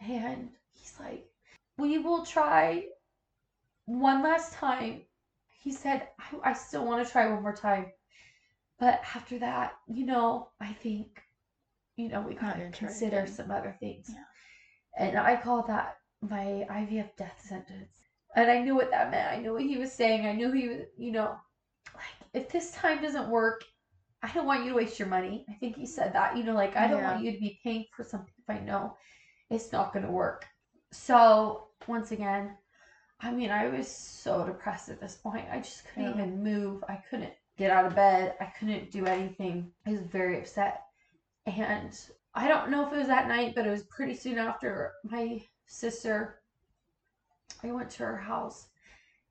And 0.00 0.50
he's 0.72 0.94
like, 1.00 1.26
we 1.78 1.98
will 1.98 2.24
try 2.24 2.86
one 3.86 4.22
last 4.22 4.52
time. 4.52 5.02
He 5.48 5.72
said, 5.72 6.08
I, 6.18 6.50
I 6.50 6.52
still 6.52 6.84
want 6.84 7.04
to 7.04 7.10
try 7.10 7.26
one 7.26 7.42
more 7.42 7.54
time. 7.54 7.86
But 8.78 9.00
after 9.14 9.38
that, 9.38 9.74
you 9.86 10.04
know, 10.04 10.48
I 10.60 10.72
think, 10.72 11.22
you 11.96 12.08
know, 12.08 12.20
we 12.20 12.34
gotta 12.34 12.70
consider 12.70 13.20
again. 13.20 13.32
some 13.32 13.50
other 13.50 13.76
things. 13.80 14.10
Yeah. 14.12 15.06
And 15.06 15.18
I 15.18 15.36
call 15.36 15.62
that 15.66 15.96
my 16.20 16.66
IVF 16.70 17.16
death 17.16 17.40
sentence. 17.42 18.02
And 18.36 18.50
I 18.50 18.60
knew 18.60 18.74
what 18.74 18.90
that 18.90 19.10
meant. 19.10 19.30
I 19.30 19.40
knew 19.40 19.52
what 19.52 19.62
he 19.62 19.76
was 19.76 19.92
saying. 19.92 20.26
I 20.26 20.32
knew 20.32 20.50
he 20.52 20.68
was, 20.68 20.78
you 20.98 21.12
know, 21.12 21.36
like, 21.94 22.04
if 22.42 22.48
this 22.50 22.72
time 22.72 23.00
doesn't 23.00 23.28
work, 23.28 23.64
I 24.24 24.32
don't 24.32 24.46
want 24.46 24.64
you 24.64 24.70
to 24.70 24.76
waste 24.76 24.98
your 24.98 25.08
money. 25.08 25.44
I 25.50 25.52
think 25.52 25.76
he 25.76 25.84
said 25.84 26.14
that, 26.14 26.34
you 26.34 26.44
know, 26.44 26.54
like, 26.54 26.76
I 26.76 26.88
don't 26.88 27.00
Yeah. 27.00 27.12
want 27.12 27.24
you 27.24 27.32
to 27.32 27.38
be 27.38 27.60
paying 27.62 27.84
for 27.94 28.04
something 28.04 28.32
if 28.38 28.48
I 28.48 28.58
know 28.58 28.96
it's 29.50 29.70
not 29.70 29.92
going 29.92 30.06
to 30.06 30.10
work. 30.10 30.46
So, 30.92 31.68
once 31.86 32.10
again, 32.10 32.56
I 33.20 33.30
mean, 33.32 33.50
I 33.50 33.68
was 33.68 33.86
so 33.86 34.46
depressed 34.46 34.88
at 34.88 34.98
this 34.98 35.16
point. 35.16 35.46
I 35.50 35.58
just 35.58 35.84
couldn't 35.84 36.04
Yeah. 36.04 36.14
even 36.14 36.42
move. 36.42 36.82
I 36.88 37.02
couldn't 37.10 37.34
get 37.58 37.70
out 37.70 37.84
of 37.84 37.94
bed. 37.94 38.34
I 38.40 38.46
couldn't 38.58 38.90
do 38.90 39.04
anything. 39.04 39.70
I 39.86 39.90
was 39.90 40.00
very 40.00 40.38
upset. 40.38 40.80
And 41.44 41.92
I 42.34 42.48
don't 42.48 42.70
know 42.70 42.86
if 42.86 42.94
it 42.94 42.96
was 42.96 43.08
that 43.08 43.28
night, 43.28 43.54
but 43.54 43.66
it 43.66 43.70
was 43.70 43.84
pretty 43.84 44.14
soon 44.14 44.38
after 44.38 44.94
my 45.04 45.42
sister. 45.66 46.40
I 47.62 47.72
went 47.72 47.90
to 47.90 48.04
her 48.04 48.16
house 48.16 48.68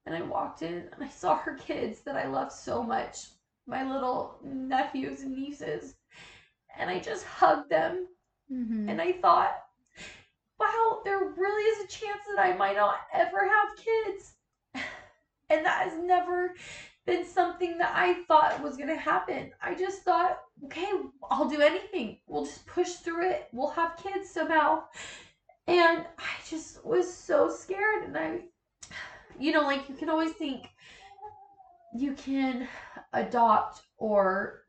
and 0.05 0.15
I 0.15 0.21
walked 0.21 0.61
in 0.61 0.89
and 0.93 1.03
I 1.03 1.09
saw 1.09 1.35
her 1.37 1.55
kids 1.55 2.01
that 2.01 2.15
I 2.15 2.27
love 2.27 2.51
so 2.51 2.83
much, 2.83 3.29
my 3.67 3.83
little 3.89 4.37
nephews 4.43 5.21
and 5.21 5.35
nieces. 5.35 5.95
And 6.77 6.89
I 6.89 6.99
just 6.99 7.25
hugged 7.25 7.69
them 7.69 8.07
Mm-hmm. 8.51 8.89
and 8.89 9.01
I 9.01 9.13
thought, 9.13 9.55
wow, 10.59 10.99
there 11.03 11.19
really 11.37 11.63
is 11.63 11.85
a 11.85 11.87
chance 11.87 12.19
that 12.35 12.43
I 12.45 12.55
might 12.55 12.75
not 12.75 12.97
ever 13.13 13.47
have 13.47 13.77
kids. 13.77 14.33
And 15.49 15.65
that 15.65 15.83
has 15.83 16.01
never 16.01 16.55
been 17.05 17.25
something 17.25 17.77
that 17.77 17.91
I 17.93 18.23
thought 18.27 18.63
was 18.63 18.75
going 18.75 18.89
to 18.89 18.95
happen. 18.95 19.51
I 19.61 19.75
just 19.75 20.01
thought, 20.01 20.39
okay, 20.65 20.87
I'll 21.29 21.47
do 21.49 21.61
anything. 21.61 22.17
We'll 22.27 22.45
just 22.45 22.65
push 22.65 22.93
through 22.93 23.29
it. 23.29 23.49
We'll 23.51 23.69
have 23.69 23.97
kids 23.97 24.29
somehow. 24.31 24.83
And 25.67 26.05
I 26.17 26.49
just 26.49 26.83
was 26.83 27.13
so 27.13 27.51
scared. 27.51 28.05
And 28.05 28.17
I, 28.17 28.39
you 29.37 29.51
know, 29.51 29.61
like 29.63 29.87
you 29.89 29.95
can 29.95 30.09
always 30.09 30.31
think 30.31 30.69
you 31.95 32.13
can 32.13 32.67
adopt 33.13 33.81
or 33.97 34.63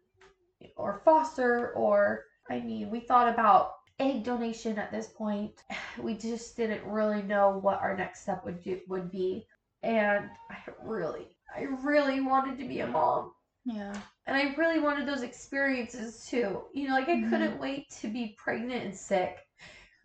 or 0.76 1.00
foster 1.04 1.70
or 1.72 2.24
I 2.50 2.60
mean, 2.60 2.90
we 2.90 3.00
thought 3.00 3.28
about 3.32 3.72
egg 3.98 4.24
donation 4.24 4.78
at 4.78 4.90
this 4.92 5.08
point. 5.08 5.62
We 6.02 6.14
just 6.14 6.56
didn't 6.56 6.84
really 6.84 7.22
know 7.22 7.58
what 7.62 7.80
our 7.80 7.96
next 7.96 8.22
step 8.22 8.44
would 8.44 8.62
do, 8.62 8.80
would 8.88 9.10
be. 9.10 9.46
And 9.82 10.28
I 10.50 10.58
really 10.82 11.28
I 11.56 11.62
really 11.62 12.20
wanted 12.20 12.58
to 12.58 12.68
be 12.68 12.80
a 12.80 12.86
mom. 12.86 13.32
Yeah. 13.64 13.94
And 14.26 14.36
I 14.36 14.54
really 14.56 14.80
wanted 14.80 15.06
those 15.06 15.22
experiences 15.22 16.26
too. 16.28 16.62
You 16.74 16.88
know, 16.88 16.94
like 16.94 17.08
I 17.08 17.16
Mhm. 17.16 17.30
couldn't 17.30 17.60
wait 17.60 17.90
to 18.00 18.08
be 18.08 18.34
pregnant 18.38 18.84
and 18.84 18.96
sick. 18.96 19.38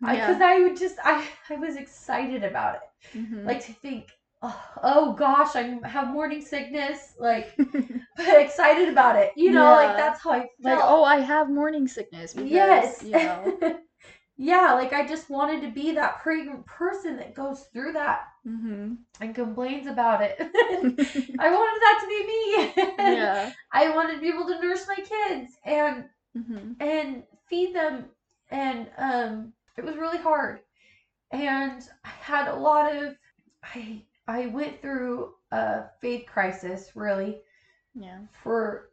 Yeah. 0.02 0.14
Because 0.14 0.40
I, 0.40 0.60
would 0.60 0.76
just 0.78 0.96
I 1.04 1.26
I 1.50 1.56
was 1.56 1.76
excited 1.76 2.42
about 2.44 2.76
it. 2.76 3.18
Mhm. 3.18 3.44
Like 3.44 3.64
to 3.66 3.72
think, 3.72 4.10
oh, 4.42 4.62
oh 4.82 5.12
gosh, 5.12 5.56
I 5.56 5.78
have 5.84 6.08
morning 6.08 6.42
sickness, 6.42 7.14
like 7.18 7.54
but 7.56 7.84
excited 8.18 8.88
about 8.88 9.16
it. 9.16 9.32
You 9.36 9.52
know, 9.52 9.72
like 9.72 9.96
that's 9.96 10.22
how 10.22 10.32
I 10.32 10.38
felt. 10.40 10.50
like, 10.62 10.78
oh, 10.82 11.04
I 11.04 11.20
have 11.20 11.50
morning 11.50 11.88
sickness. 11.88 12.34
Because, 12.34 12.50
yes. 12.50 13.02
You 13.02 13.12
know. 13.12 13.78
yeah, 14.36 14.72
like 14.74 14.92
I 14.92 15.06
just 15.06 15.30
wanted 15.30 15.62
to 15.62 15.68
be 15.68 15.92
that 15.92 16.20
pregnant 16.22 16.66
person 16.66 17.16
that 17.16 17.34
goes 17.34 17.66
through 17.72 17.92
that 17.92 18.24
mm-hmm. 18.46 18.94
and 19.20 19.34
complains 19.34 19.86
about 19.86 20.22
it. 20.22 20.36
I 20.40 21.50
wanted 21.50 21.80
that 21.80 22.00
to 22.00 22.06
be 22.08 22.26
me. 22.26 23.16
yeah. 23.16 23.52
I 23.72 23.90
wanted 23.94 24.14
to 24.14 24.20
be 24.20 24.28
able 24.28 24.46
to 24.46 24.60
nurse 24.60 24.86
my 24.88 24.96
kids 24.96 25.52
and 25.64 26.04
Mm-hmm. 26.38 26.74
and 26.80 27.24
feed 27.48 27.74
them 27.74 28.04
and 28.52 28.86
um 28.98 29.52
it 29.76 29.84
was 29.84 29.96
really 29.96 30.18
hard 30.18 30.60
and 31.32 31.82
i 32.04 32.08
had 32.08 32.46
a 32.46 32.54
lot 32.54 32.94
of 32.94 33.16
i 33.64 34.00
i 34.30 34.46
went 34.46 34.80
through 34.80 35.34
a 35.52 35.84
faith 36.00 36.26
crisis 36.26 36.90
really 36.94 37.42
Yeah. 37.94 38.20
for 38.42 38.90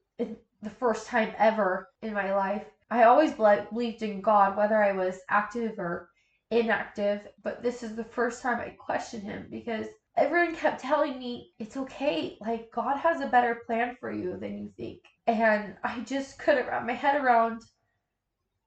the 0.64 0.70
first 0.70 1.06
time 1.08 1.32
ever 1.38 1.90
in 2.02 2.14
my 2.14 2.34
life. 2.34 2.66
I 2.90 3.04
always 3.04 3.34
believed 3.34 4.02
in 4.02 4.22
god 4.22 4.58
whether 4.58 4.82
i 4.84 4.92
was 4.92 5.20
active 5.30 5.78
or 5.78 6.10
inactive 6.52 7.28
but 7.44 7.62
this 7.62 7.84
is 7.84 7.96
the 7.96 8.04
first 8.18 8.42
time 8.42 8.60
i 8.60 8.70
questioned 8.70 9.24
him 9.24 9.48
because 9.52 9.86
everyone 10.16 10.56
kept 10.56 10.82
telling 10.82 11.20
me 11.20 11.52
it's 11.60 11.78
okay. 11.78 12.38
Like 12.42 12.72
god 12.72 12.98
has 12.98 13.22
a 13.22 13.28
better 13.28 13.62
plan 13.68 13.96
for 14.00 14.12
you 14.12 14.38
than 14.38 14.58
you 14.58 14.72
think. 14.78 15.02
And 15.28 15.76
i 15.84 16.00
just 16.14 16.40
couldn't 16.40 16.68
wrap 16.68 16.86
my 16.86 16.94
head 16.94 17.22
around 17.24 17.62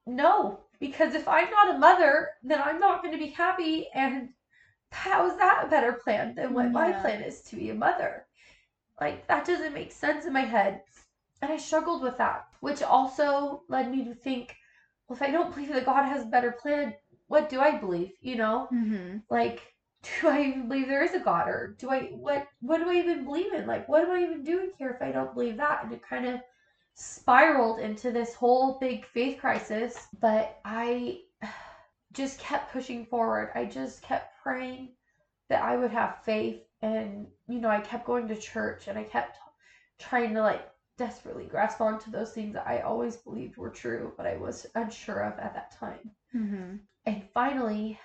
no 0.07 0.59
because 0.79 1.13
if 1.13 1.27
i'm 1.27 1.49
not 1.51 1.75
a 1.75 1.79
mother 1.79 2.29
then 2.43 2.61
i'm 2.61 2.79
not 2.79 3.01
going 3.01 3.13
to 3.13 3.25
be 3.25 3.31
happy. 3.31 3.89
And 3.93 4.29
how 4.91 5.27
is 5.27 5.37
that 5.37 5.65
a 5.65 5.69
better 5.69 5.93
plan 5.93 6.35
than 6.35 6.53
what 6.53 6.71
my 6.71 6.91
plan 6.91 7.21
is 7.21 7.41
to 7.43 7.55
be 7.55 7.69
a 7.69 7.75
mother? 7.75 8.25
Like 8.99 9.27
that 9.27 9.45
doesn't 9.45 9.73
make 9.73 9.91
sense 9.91 10.25
in 10.25 10.33
my 10.33 10.41
head. 10.41 10.81
And 11.41 11.51
i 11.51 11.57
struggled 11.57 12.03
with 12.03 12.17
that 12.19 12.45
which 12.59 12.83
also 12.83 13.63
led 13.67 13.89
me 13.91 14.05
to 14.05 14.13
think 14.13 14.55
well 15.07 15.15
if 15.15 15.23
i 15.23 15.31
don't 15.31 15.51
believe 15.51 15.73
that 15.73 15.87
god 15.87 16.03
has 16.05 16.21
a 16.21 16.27
better 16.27 16.51
plan 16.51 16.93
what 17.27 17.49
do 17.49 17.59
i 17.59 17.75
believe 17.75 18.11
you 18.21 18.35
know? 18.35 18.67
Mm-hmm. 18.71 19.17
like 19.31 19.73
do 20.21 20.29
i 20.29 20.41
even 20.41 20.67
believe 20.67 20.87
there 20.87 21.03
is 21.03 21.13
a 21.13 21.19
god? 21.19 21.47
Or 21.47 21.75
do 21.77 21.89
i 21.89 22.11
what 22.13 22.47
what 22.61 22.79
do 22.79 22.89
i 22.89 22.95
even 22.95 23.23
believe 23.23 23.53
in? 23.53 23.67
Like 23.67 23.87
what 23.87 24.03
am 24.03 24.11
i 24.11 24.23
even 24.23 24.43
doing 24.43 24.71
here 24.77 24.89
if 24.89 25.01
i 25.01 25.11
don't 25.11 25.33
believe 25.33 25.57
that? 25.57 25.83
And 25.83 25.93
it 25.93 26.01
kind 26.01 26.25
of 26.25 26.41
spiraled 26.93 27.79
into 27.79 28.11
this 28.11 28.33
whole 28.33 28.79
big 28.79 29.05
faith 29.05 29.39
crisis. 29.39 30.07
But 30.19 30.59
i 30.65 31.19
just 32.13 32.39
kept 32.39 32.73
pushing 32.73 33.05
forward. 33.05 33.51
I 33.55 33.65
just 33.65 34.01
kept 34.01 34.30
praying 34.41 34.89
that 35.49 35.63
i 35.63 35.75
would 35.75 35.91
have 35.91 36.23
faith. 36.23 36.61
And 36.81 37.27
you 37.47 37.59
know 37.59 37.69
i 37.69 37.79
kept 37.79 38.07
going 38.07 38.27
to 38.27 38.35
church 38.35 38.87
and 38.87 38.97
i 38.97 39.03
kept 39.03 39.37
trying 39.99 40.33
to 40.33 40.41
like 40.41 40.67
desperately 40.97 41.45
grasp 41.45 41.79
onto 41.81 42.11
those 42.11 42.31
things 42.31 42.53
that 42.53 42.67
i 42.67 42.79
always 42.81 43.15
believed 43.17 43.57
were 43.57 43.69
true 43.69 44.13
but 44.17 44.25
i 44.25 44.35
was 44.37 44.65
unsure 44.75 45.21
of 45.21 45.39
at 45.39 45.53
that 45.53 45.71
time. 45.77 46.11
Mm-hmm. 46.35 46.77
and 47.05 47.23
finally, 47.33 47.99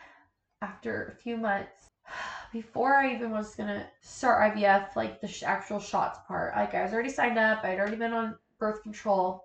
after 0.63 1.07
a 1.07 1.23
few 1.23 1.37
months, 1.37 1.91
before 2.53 2.95
I 2.95 3.15
even 3.15 3.31
was 3.31 3.55
gonna 3.55 3.87
start 4.01 4.55
IVF, 4.55 4.97
like 4.97 5.21
the 5.21 5.29
sh- 5.29 5.43
actual 5.43 5.81
shots 5.81 6.19
part, 6.27 6.55
like 6.57 6.75
I 6.75 6.83
was 6.83 6.93
already 6.93 7.11
signed 7.11 7.39
up, 7.39 7.65
I'd 7.65 7.79
already 7.79 7.97
been 7.97 8.13
on 8.13 8.37
birth 8.59 8.83
control, 8.83 9.45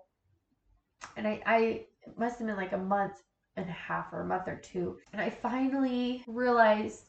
and 1.16 1.26
I, 1.26 1.42
I 1.46 1.86
must 2.16 2.38
have 2.38 2.46
been 2.46 2.56
like 2.56 2.72
a 2.72 2.78
month 2.78 3.22
and 3.56 3.68
a 3.68 3.72
half 3.72 4.12
or 4.12 4.20
a 4.22 4.26
month 4.26 4.48
or 4.48 4.56
two, 4.56 4.98
and 5.12 5.20
I 5.20 5.30
finally 5.30 6.24
realized, 6.26 7.08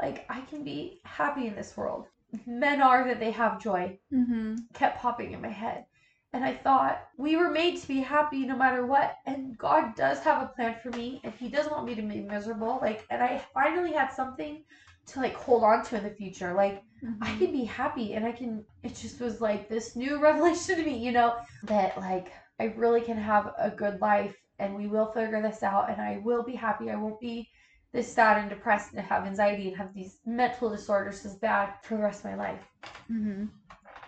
like 0.00 0.26
I 0.30 0.40
can 0.42 0.64
be 0.64 1.00
happy 1.04 1.46
in 1.46 1.54
this 1.56 1.76
world. 1.76 2.06
Men 2.46 2.80
are 2.82 3.06
that 3.08 3.20
they 3.20 3.30
have 3.32 3.62
joy 3.62 3.98
Mm-hmm. 4.12 4.56
kept 4.74 5.00
popping 5.00 5.32
in 5.32 5.40
my 5.42 5.48
head. 5.48 5.86
And 6.32 6.44
I 6.44 6.52
thought, 6.54 7.00
we 7.16 7.36
were 7.36 7.50
made 7.50 7.78
to 7.78 7.88
be 7.88 8.00
happy 8.00 8.46
no 8.46 8.56
matter 8.56 8.84
what. 8.86 9.16
And 9.26 9.56
God 9.58 9.94
does 9.94 10.20
have 10.20 10.42
a 10.42 10.46
plan 10.54 10.76
for 10.82 10.90
me. 10.90 11.20
And 11.24 11.32
He 11.34 11.48
doesn't 11.48 11.72
want 11.72 11.86
me 11.86 11.94
to 11.94 12.02
be 12.02 12.20
miserable. 12.20 12.78
Like, 12.80 13.06
and 13.10 13.22
I 13.22 13.38
finally 13.54 13.92
had 13.92 14.08
something 14.12 14.62
to 15.06 15.20
like 15.20 15.34
hold 15.34 15.64
on 15.64 15.84
to 15.84 15.96
in 15.96 16.04
the 16.04 16.10
future. 16.10 16.52
Like, 16.54 16.82
I 17.20 17.30
Mm-hmm. 17.30 17.38
can 17.38 17.52
be 17.52 17.64
happy 17.64 18.14
and 18.14 18.24
I 18.26 18.32
can, 18.32 18.64
it 18.82 18.94
just 18.94 19.20
was 19.20 19.40
like 19.40 19.68
this 19.68 19.96
new 19.96 20.18
revelation 20.22 20.76
to 20.76 20.82
me, 20.84 20.98
you 20.98 21.12
know, 21.12 21.34
that 21.64 21.96
like 21.98 22.32
I 22.60 22.64
really 22.76 23.00
can 23.00 23.16
have 23.16 23.52
a 23.58 23.70
good 23.70 24.00
life 24.00 24.36
and 24.58 24.74
we 24.74 24.86
will 24.86 25.06
figure 25.12 25.42
this 25.42 25.62
out 25.62 25.90
and 25.90 26.00
I 26.00 26.20
will 26.24 26.42
be 26.42 26.54
happy. 26.54 26.90
I 26.90 26.96
won't 26.96 27.20
be 27.20 27.50
this 27.92 28.12
sad 28.12 28.38
and 28.38 28.50
depressed 28.50 28.92
and 28.92 29.00
have 29.00 29.26
anxiety 29.26 29.68
and 29.68 29.76
have 29.76 29.94
these 29.94 30.18
mental 30.26 30.70
disorders 30.70 31.24
as 31.24 31.36
bad 31.36 31.74
for 31.82 31.96
the 31.96 32.02
rest 32.02 32.24
of 32.24 32.30
my 32.30 32.36
life. 32.36 32.62
Mm-hmm. 33.10 33.46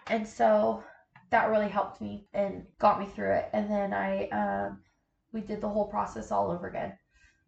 And 0.08 0.26
so 0.26 0.82
that 1.30 1.50
really 1.50 1.68
helped 1.68 2.00
me 2.00 2.26
and 2.34 2.64
got 2.78 3.00
me 3.00 3.06
through 3.06 3.32
it. 3.32 3.50
And 3.52 3.70
then 3.70 3.92
I, 3.92 4.28
um, 4.28 4.80
we 5.32 5.40
did 5.40 5.60
the 5.60 5.68
whole 5.68 5.86
process 5.86 6.30
all 6.30 6.50
over 6.50 6.68
again 6.68 6.94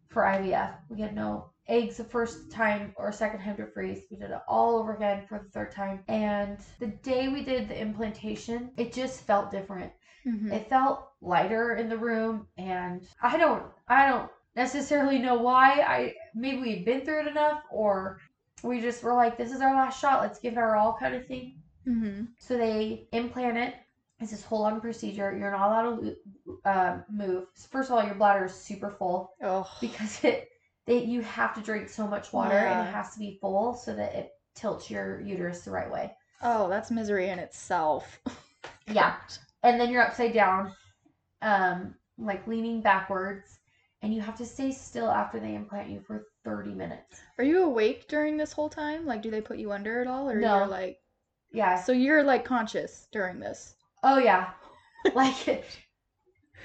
for 0.09 0.23
IVF. 0.23 0.73
We 0.89 1.01
had 1.01 1.15
no 1.15 1.51
eggs 1.67 1.97
the 1.97 2.03
first 2.03 2.51
time 2.51 2.93
or 2.97 3.11
second 3.11 3.41
time 3.41 3.55
to 3.57 3.65
freeze. 3.65 4.03
We 4.11 4.17
did 4.17 4.31
it 4.31 4.41
all 4.47 4.77
over 4.77 4.93
again 4.93 5.25
for 5.27 5.39
the 5.39 5.49
third 5.49 5.71
time. 5.71 6.03
And 6.07 6.59
the 6.79 6.87
day 6.87 7.29
we 7.29 7.43
did 7.43 7.69
the 7.69 7.79
implantation, 7.79 8.71
it 8.77 8.93
just 8.93 9.21
felt 9.21 9.51
different. 9.51 9.91
Mm-hmm. 10.25 10.51
It 10.51 10.69
felt 10.69 11.09
lighter 11.21 11.75
in 11.75 11.89
the 11.89 11.97
room 11.97 12.47
and 12.57 13.07
I 13.21 13.37
don't 13.37 13.63
I 13.87 14.07
don't 14.07 14.29
necessarily 14.55 15.19
know 15.19 15.35
why. 15.35 15.81
I 15.81 16.13
maybe 16.35 16.61
we've 16.61 16.85
been 16.85 17.01
through 17.01 17.21
it 17.21 17.27
enough 17.27 17.63
or 17.71 18.19
we 18.63 18.81
just 18.81 19.03
were 19.03 19.13
like 19.13 19.37
this 19.37 19.51
is 19.51 19.61
our 19.61 19.73
last 19.75 19.99
shot, 19.99 20.21
let's 20.21 20.39
give 20.39 20.53
it 20.53 20.59
our 20.59 20.75
all 20.75 20.95
kind 20.99 21.15
of 21.15 21.25
thing. 21.27 21.59
Mm-hmm. 21.87 22.25
So 22.37 22.57
they 22.57 23.07
implant 23.11 23.57
it. 23.57 23.75
It's 24.19 24.29
this 24.31 24.43
whole 24.43 24.61
long 24.61 24.79
procedure. 24.81 25.35
You're 25.35 25.51
not 25.51 25.67
allowed 25.67 26.01
to 26.03 26.15
um, 26.65 27.03
move. 27.09 27.47
First 27.71 27.89
of 27.89 27.97
all, 27.97 28.05
your 28.05 28.13
bladder 28.13 28.45
is 28.45 28.53
super 28.53 28.91
full 28.91 29.33
Oh. 29.41 29.67
because 29.81 30.23
it 30.23 30.49
they 30.85 31.03
you 31.03 31.21
have 31.21 31.55
to 31.55 31.61
drink 31.61 31.89
so 31.89 32.07
much 32.07 32.31
water 32.33 32.57
and 32.57 32.87
it 32.87 32.91
has 32.91 33.13
to 33.13 33.19
be 33.19 33.37
full 33.41 33.73
so 33.73 33.95
that 33.95 34.13
it 34.13 34.31
tilts 34.53 34.91
your 34.91 35.21
uterus 35.21 35.61
the 35.61 35.71
right 35.71 35.89
way. 35.91 36.11
Oh, 36.43 36.69
that's 36.69 36.91
misery 36.91 37.29
in 37.29 37.39
itself. 37.39 38.19
Yeah. 38.87 39.15
And 39.63 39.79
then 39.79 39.89
you're 39.91 40.01
upside 40.03 40.33
down, 40.33 40.73
um, 41.41 41.95
like 42.17 42.45
leaning 42.47 42.81
backwards, 42.81 43.59
and 44.01 44.13
you 44.13 44.21
have 44.21 44.37
to 44.37 44.45
stay 44.45 44.71
still 44.71 45.09
after 45.09 45.39
they 45.39 45.53
implant 45.55 45.89
you 45.89 46.01
for 46.01 46.25
30 46.43 46.73
minutes. 46.73 47.21
Are 47.37 47.43
you 47.43 47.63
awake 47.63 48.07
during 48.07 48.37
this 48.37 48.51
whole 48.53 48.69
time? 48.69 49.05
Like, 49.05 49.21
do 49.21 49.29
they 49.29 49.41
put 49.41 49.57
you 49.59 49.71
under 49.71 50.01
at 50.01 50.07
all, 50.07 50.29
or 50.29 50.39
No. 50.39 50.57
you're 50.59 50.67
like, 50.67 50.99
Yeah. 51.51 51.81
so 51.81 51.91
you're 51.91 52.23
like 52.23 52.43
conscious 52.45 53.07
during 53.11 53.39
this? 53.39 53.75
Oh 54.03 54.17
yeah. 54.17 54.51
like 55.15 55.63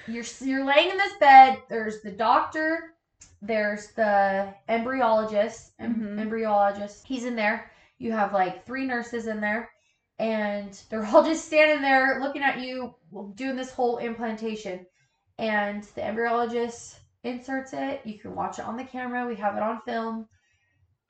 you're 0.06 0.24
you're 0.40 0.64
laying 0.64 0.90
in 0.90 0.96
this 0.98 1.16
bed. 1.18 1.58
There's 1.68 2.00
the 2.02 2.12
doctor. 2.12 2.94
There's 3.42 3.88
the 3.88 4.54
embryologist. 4.68 5.70
em- 5.78 5.94
Mhm. 6.16 6.28
Embryologist. 6.30 7.04
He's 7.04 7.24
in 7.24 7.36
there. 7.36 7.70
You 7.98 8.12
have 8.12 8.32
like 8.32 8.64
three 8.66 8.86
nurses 8.86 9.26
in 9.26 9.40
there, 9.40 9.70
and 10.18 10.80
they're 10.88 11.06
all 11.06 11.22
just 11.24 11.46
standing 11.46 11.82
there 11.82 12.20
looking 12.20 12.42
at 12.42 12.60
you, 12.60 12.94
doing 13.34 13.56
this 13.56 13.72
whole 13.72 13.98
implantation. 13.98 14.86
and 15.38 15.82
the 15.94 16.00
embryologist 16.00 16.98
inserts 17.22 17.72
it. 17.72 18.00
You 18.04 18.18
can 18.18 18.34
watch 18.34 18.58
it 18.58 18.64
on 18.64 18.76
the 18.76 18.84
camera. 18.84 19.26
We 19.26 19.36
have 19.36 19.56
it 19.56 19.62
on 19.62 19.80
film. 19.82 20.26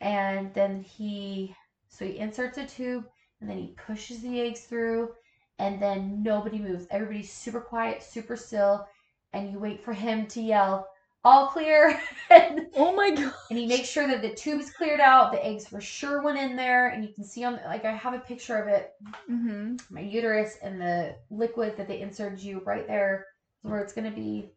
And 0.00 0.52
then 0.54 0.82
he, 0.82 1.54
so 1.88 2.04
he 2.04 2.18
inserts 2.18 2.58
a 2.58 2.66
tube 2.66 3.04
and 3.40 3.48
then 3.48 3.58
he 3.58 3.74
pushes 3.86 4.20
the 4.22 4.40
eggs 4.40 4.62
through 4.62 5.10
and 5.58 5.80
then 5.80 6.22
nobody 6.22 6.58
moves. 6.58 6.86
Everybody's 6.90 7.32
super 7.32 7.60
quiet, 7.60 8.02
super 8.02 8.36
still. 8.36 8.86
And 9.32 9.50
you 9.52 9.58
wait 9.58 9.84
for 9.84 9.92
him 9.92 10.26
to 10.28 10.40
yell, 10.40 10.88
all 11.26 11.48
clear. 11.48 12.00
and, 12.30 12.66
Oh 12.76 12.94
my 12.94 13.10
god. 13.10 13.32
and 13.50 13.58
he 13.58 13.66
makes 13.66 13.88
sure 13.88 14.06
that 14.06 14.22
the 14.22 14.34
tube's 14.34 14.70
cleared 14.70 15.00
out. 15.00 15.32
The 15.32 15.44
eggs 15.44 15.66
for 15.66 15.80
sure 15.80 16.22
went 16.22 16.38
in 16.38 16.56
there. 16.56 16.88
And 16.88 17.04
you 17.04 17.12
can 17.12 17.24
see 17.24 17.44
on, 17.44 17.58
like, 17.66 17.84
I 17.84 17.92
have 17.92 18.14
a 18.14 18.18
picture 18.20 18.56
of 18.56 18.68
it 18.68 18.92
Mm-hmm. 19.30 19.76
my 19.94 20.00
uterus 20.00 20.56
and 20.62 20.80
the 20.80 21.16
liquid 21.30 21.76
that 21.76 21.88
they 21.88 22.00
inserted 22.00 22.40
you 22.40 22.62
right 22.64 22.86
there 22.86 23.26
is 23.64 23.70
where 23.70 23.80
it's 23.80 23.92
going 23.92 24.08
to 24.10 24.16
be. 24.16 24.50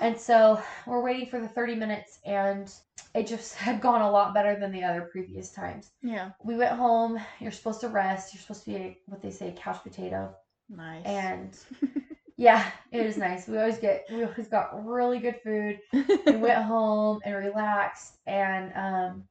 And 0.00 0.18
so 0.18 0.60
we're 0.86 1.02
waiting 1.02 1.26
for 1.28 1.38
the 1.40 1.46
30 1.48 1.76
minutes, 1.76 2.18
and 2.26 2.72
it 3.14 3.26
just 3.28 3.54
had 3.66 3.80
gone 3.80 4.00
a 4.02 4.10
lot 4.10 4.34
better 4.34 4.58
than 4.58 4.72
the 4.72 4.82
other 4.82 5.02
previous 5.12 5.52
times. 5.52 5.92
Yeah. 6.02 6.30
We 6.44 6.56
went 6.56 6.72
home. 6.76 7.20
You're 7.38 7.52
supposed 7.52 7.80
to 7.82 7.88
rest. 7.88 8.34
You're 8.34 8.40
supposed 8.40 8.64
to 8.64 8.70
be 8.70 8.98
what 9.06 9.22
they 9.22 9.30
say, 9.30 9.54
couch 9.56 9.82
potato. 9.84 10.34
Nice. 10.68 11.04
And 11.04 11.56
yeah, 12.36 12.70
it 12.92 13.04
was 13.06 13.16
nice. 13.16 13.48
We 13.48 13.58
always 13.58 13.78
get, 13.78 14.06
we 14.10 14.22
always 14.22 14.48
got 14.48 14.84
really 14.84 15.18
good 15.18 15.40
food. 15.42 15.80
We 15.92 16.36
went 16.36 16.64
home 16.64 17.20
and 17.24 17.34
relaxed, 17.34 18.18
and 18.26 18.72
um, 18.74 19.24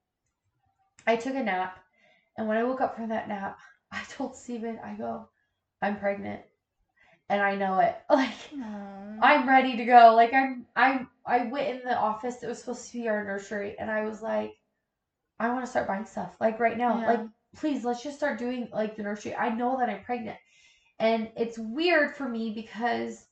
I 1.05 1.15
took 1.15 1.35
a 1.35 1.43
nap. 1.43 1.79
And 2.37 2.47
when 2.47 2.57
I 2.57 2.63
woke 2.63 2.81
up 2.81 2.95
from 2.95 3.09
that 3.09 3.27
nap, 3.27 3.59
I 3.91 4.01
told 4.09 4.35
Steven, 4.35 4.79
I 4.83 4.95
go, 4.95 5.29
I'm 5.81 5.99
pregnant. 5.99 6.41
And 7.29 7.41
I 7.41 7.55
know 7.55 7.79
it. 7.79 7.95
Like, 8.09 8.33
Aw. 8.59 9.17
I'm 9.21 9.47
ready 9.47 9.77
to 9.77 9.85
go. 9.85 10.13
Like, 10.15 10.33
I'm, 10.33 10.65
I'm, 10.75 11.09
I 11.25 11.45
went 11.45 11.69
in 11.69 11.87
the 11.87 11.97
office 11.97 12.37
that 12.37 12.47
was 12.47 12.59
supposed 12.59 12.87
to 12.87 12.93
be 12.93 13.07
our 13.07 13.23
nursery, 13.23 13.75
and 13.79 13.89
I 13.89 14.03
was 14.03 14.21
like, 14.21 14.53
I 15.39 15.49
want 15.49 15.63
to 15.63 15.69
start 15.69 15.87
buying 15.87 16.05
stuff. 16.05 16.35
Like, 16.39 16.59
right 16.59 16.77
now. 16.77 16.99
Yeah. 16.99 17.07
Like, 17.07 17.19
please, 17.55 17.85
let's 17.85 18.03
just 18.03 18.17
start 18.17 18.39
doing, 18.39 18.67
like, 18.73 18.95
the 18.95 19.03
nursery. 19.03 19.35
I 19.35 19.49
know 19.49 19.77
that 19.79 19.89
I'm 19.89 20.03
pregnant. 20.03 20.37
And 20.99 21.29
it's 21.35 21.57
weird 21.57 22.15
for 22.15 22.27
me 22.27 22.51
because 22.51 23.25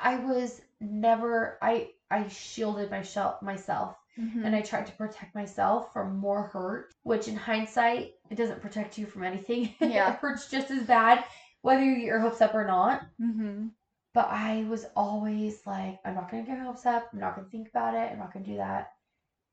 I 0.00 0.16
was 0.16 0.60
never, 0.80 1.58
I, 1.62 1.90
I 2.10 2.28
shielded 2.28 2.90
myself, 2.90 3.42
myself 3.42 3.96
Mhm. 4.18 4.46
and 4.46 4.56
I 4.56 4.62
tried 4.62 4.86
to 4.86 4.92
protect 4.92 5.34
myself 5.34 5.92
from 5.92 6.16
more 6.16 6.44
hurt, 6.44 6.94
which 7.02 7.28
in 7.28 7.36
hindsight, 7.36 8.14
it 8.30 8.36
doesn't 8.36 8.62
protect 8.62 8.96
you 8.96 9.04
from 9.06 9.24
anything. 9.24 9.74
Yeah. 9.80 10.12
it 10.12 10.16
hurts 10.20 10.48
just 10.50 10.70
as 10.70 10.84
bad, 10.86 11.22
whether 11.60 11.84
you 11.84 11.96
get 11.96 12.04
your 12.04 12.20
hopes 12.20 12.40
up 12.40 12.54
or 12.54 12.64
not. 12.66 13.04
Mhm. 13.20 13.72
But 14.14 14.28
I 14.30 14.64
was 14.70 14.86
always 14.96 15.66
like, 15.66 16.00
I'm 16.04 16.14
not 16.14 16.30
going 16.30 16.42
to 16.44 16.50
get 16.50 16.58
my 16.58 16.64
hopes 16.64 16.86
up. 16.86 17.10
I'm 17.12 17.18
not 17.20 17.34
going 17.34 17.44
to 17.46 17.50
think 17.50 17.68
about 17.68 17.94
it. 17.94 18.10
I'm 18.10 18.18
not 18.18 18.32
going 18.32 18.44
to 18.46 18.50
do 18.52 18.56
that. 18.56 18.94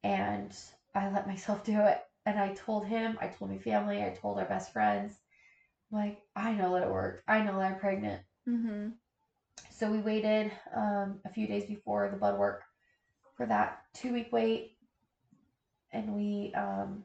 And 0.04 0.56
I 0.96 1.10
let 1.10 1.28
myself 1.28 1.64
do 1.66 1.80
it. 1.82 2.02
And 2.26 2.40
I 2.40 2.54
told 2.54 2.86
him, 2.86 3.18
I 3.20 3.28
told 3.28 3.52
my 3.52 3.58
family, 3.58 4.02
I 4.02 4.12
told 4.12 4.40
our 4.40 4.46
best 4.46 4.72
friends, 4.72 5.20
like, 5.94 6.20
I 6.36 6.54
know 6.54 6.74
that 6.74 6.84
it 6.84 6.90
worked. 6.90 7.24
I 7.28 7.42
know 7.42 7.58
that 7.60 7.74
I'm 7.74 7.80
pregnant. 7.80 8.22
Mm-hmm. 8.50 8.90
So 9.70 9.92
we 9.92 10.00
waited 10.00 10.52
um, 10.76 11.20
a 11.26 11.30
few 11.30 11.48
days 11.48 11.66
before 11.66 12.10
the 12.10 12.18
blood 12.18 12.38
work 12.38 12.64
for 13.36 13.46
that 13.46 13.84
two 13.94 14.14
week 14.14 14.30
wait, 14.32 14.78
and 15.92 16.16
we 16.16 16.54
um, 16.56 17.04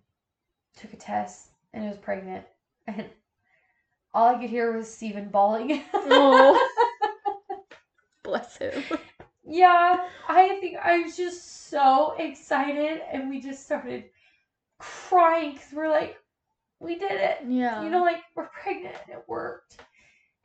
took 0.77 0.93
a 0.93 0.97
test, 0.97 1.49
and 1.73 1.85
it 1.85 1.89
was 1.89 1.99
pregnant, 1.99 2.45
and 2.87 3.07
all 4.15 4.35
I 4.35 4.41
could 4.41 4.51
hear 4.51 4.77
was 4.77 4.93
Steven 4.93 5.29
bawling. 5.29 5.83
Oh. 5.93 6.69
Bless 8.23 8.57
him. 8.59 8.83
yeah, 9.45 10.07
I 10.29 10.59
think 10.61 10.77
I 10.83 10.99
was 10.99 11.17
just 11.17 11.69
so 11.69 12.15
excited, 12.19 13.01
and 13.13 13.29
we 13.29 13.41
just 13.41 13.65
started 13.65 14.05
crying 14.79 15.53
because 15.53 15.73
we're 15.73 15.89
like, 15.91 16.17
we 16.81 16.97
did 16.99 17.13
it. 17.13 17.39
Yeah. 17.49 17.83
you 17.83 17.91
know, 17.91 18.03
like 18.03 18.23
we're 18.35 18.47
pregnant 18.49 18.97
and 19.07 19.17
it 19.19 19.25
worked. 19.27 19.79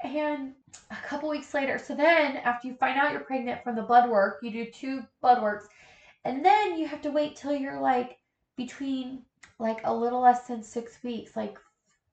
And 0.03 0.53
a 0.91 0.95
couple 1.07 1.29
weeks 1.29 1.53
later, 1.53 1.77
so 1.77 1.95
then 1.95 2.37
after 2.37 2.67
you 2.67 2.73
find 2.75 2.99
out 2.99 3.11
you're 3.11 3.21
pregnant 3.21 3.63
from 3.63 3.75
the 3.75 3.81
blood 3.83 4.09
work, 4.09 4.39
you 4.41 4.51
do 4.51 4.65
two 4.69 5.01
blood 5.21 5.41
works, 5.41 5.67
and 6.25 6.43
then 6.43 6.77
you 6.77 6.87
have 6.87 7.01
to 7.03 7.11
wait 7.11 7.35
till 7.35 7.53
you're 7.55 7.79
like 7.79 8.17
between 8.57 9.21
like 9.59 9.79
a 9.85 9.93
little 9.93 10.19
less 10.21 10.47
than 10.47 10.61
six 10.61 11.01
weeks, 11.03 11.35
like 11.35 11.57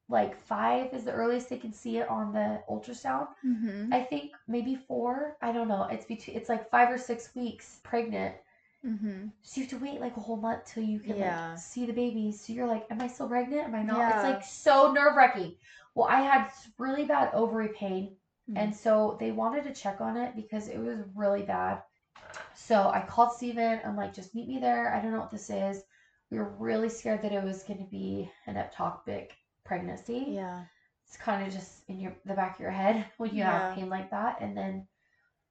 like 0.09 0.37
five 0.37 0.93
is 0.93 1.05
the 1.05 1.13
earliest 1.13 1.49
they 1.49 1.57
can 1.57 1.73
see 1.73 1.99
it 1.99 2.09
on 2.09 2.33
the 2.33 2.61
ultrasound. 2.69 3.29
Mhm. 3.45 3.93
I 3.93 4.03
think 4.03 4.33
maybe 4.49 4.75
four. 4.77 5.37
I 5.41 5.51
don't 5.53 5.69
know. 5.69 5.85
It's 5.85 6.05
between 6.05 6.37
it's 6.37 6.49
like 6.49 6.69
five 6.71 6.91
or 6.91 6.99
six 6.99 7.35
weeks 7.35 7.81
pregnant. 7.83 8.35
Mhm. 8.85 9.33
So 9.43 9.61
you 9.61 9.66
have 9.66 9.79
to 9.79 9.85
wait 9.85 10.01
like 10.01 10.16
a 10.16 10.21
whole 10.21 10.37
month 10.37 10.64
till 10.64 10.83
you 10.83 11.01
can 11.01 11.16
Yeah. 11.16 11.51
like 11.51 11.59
see 11.59 11.87
the 11.87 11.93
baby. 11.93 12.33
So 12.33 12.53
you're 12.53 12.66
like, 12.66 12.87
am 12.90 13.01
I 13.01 13.09
still 13.09 13.29
pregnant? 13.29 13.64
Am 13.69 13.75
I 13.75 13.83
not? 13.83 14.14
It's 14.14 14.25
like 14.25 14.43
so 14.43 14.93
nerve 14.93 15.16
wracking. 15.16 15.57
Well, 15.95 16.09
I 16.09 16.21
had 16.21 16.51
really 16.79 17.05
bad 17.05 17.35
ovary 17.35 17.69
pain, 17.69 18.16
and 18.57 18.75
so 18.75 19.16
they 19.21 19.33
wanted 19.33 19.64
to 19.64 19.75
check 19.75 20.01
on 20.01 20.16
it 20.16 20.35
because 20.35 20.69
it 20.69 20.79
was 20.79 20.99
really 21.14 21.43
bad. 21.43 21.83
So 22.55 22.88
I 22.90 23.03
called 23.03 23.33
Steven. 23.33 23.81
I'm 23.85 23.97
like, 23.97 24.14
just 24.14 24.35
meet 24.35 24.49
me 24.49 24.59
there. 24.59 24.95
I 24.95 25.01
don't 25.01 25.12
know 25.12 25.21
what 25.21 25.31
this 25.31 25.51
is. 25.51 25.85
We 26.31 26.38
were 26.38 26.51
really 26.59 26.88
scared 26.88 27.23
that 27.23 27.33
it 27.33 27.43
was 27.43 27.64
going 27.64 27.81
to 27.81 27.90
be 27.90 28.31
an 28.47 28.55
ectopic 28.55 29.31
pregnancy. 29.64 30.27
Yeah. 30.29 30.64
It's 31.07 31.16
kind 31.16 31.45
of 31.47 31.53
just 31.53 31.83
in 31.88 31.99
your 32.01 32.14
the 32.25 32.35
back 32.35 32.55
of 32.55 32.61
your 32.61 32.71
head 32.71 33.05
when 33.19 33.31
you 33.31 33.38
Yeah. 33.38 33.69
have 33.69 33.75
pain 33.77 33.88
like 33.88 34.11
that. 34.11 34.40
And 34.40 34.57
then 34.57 34.87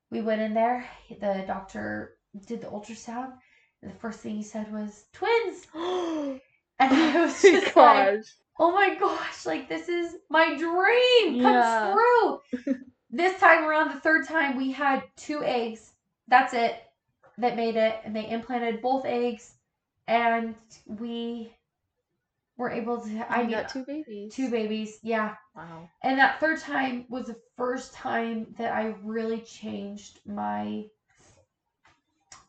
we 0.09 0.21
went 0.21 0.41
in 0.41 0.53
there. 0.53 0.85
The 1.09 1.43
doctor 1.45 2.15
did 2.45 2.61
the 2.61 2.67
ultrasound. 2.67 3.33
And 3.81 3.91
the 3.91 3.95
first 3.97 4.19
thing 4.19 4.35
he 4.35 4.43
said 4.43 4.71
was 4.71 5.05
twins, 5.13 5.67
oh 5.75 6.39
and 6.79 6.91
I 6.93 7.21
was 7.21 7.41
my 7.43 7.51
just 7.51 7.75
like, 7.75 8.13
gosh. 8.15 8.35
"Oh 8.59 8.71
my 8.71 8.95
gosh! 8.95 9.45
Like 9.45 9.67
this 9.69 9.89
is 9.89 10.17
my 10.29 10.55
dream 10.55 11.37
come 11.37 11.61
Yeah. 11.61 11.91
true." 11.91 12.39
this 13.11 13.39
time 13.39 13.65
around, 13.65 13.89
the 13.89 13.99
third 13.99 14.25
time, 14.27 14.57
we 14.57 14.71
had 14.71 15.03
two 15.15 15.43
eggs. 15.43 15.93
That's 16.27 16.53
it. 16.53 16.75
That 17.37 17.55
made 17.55 17.75
it, 17.75 17.95
and 18.03 18.15
they 18.15 18.29
implanted 18.29 18.81
both 18.81 19.05
eggs, 19.05 19.55
and 20.07 20.55
we 20.85 21.51
were 22.57 22.69
able 22.69 22.99
to. 23.01 23.31
I 23.31 23.39
I 23.39 23.43
mean, 23.43 23.51
got 23.51 23.69
two 23.69 23.83
babies. 23.85 24.33
two 24.33 24.49
babies. 24.49 24.99
Yeah, 25.03 25.35
Wow. 25.55 25.89
and 26.03 26.17
that 26.19 26.39
third 26.39 26.59
time 26.59 27.05
was 27.09 27.27
the 27.27 27.37
first 27.57 27.93
time 27.93 28.53
that 28.57 28.73
I 28.73 28.95
really 29.03 29.41
changed 29.41 30.19
my 30.25 30.85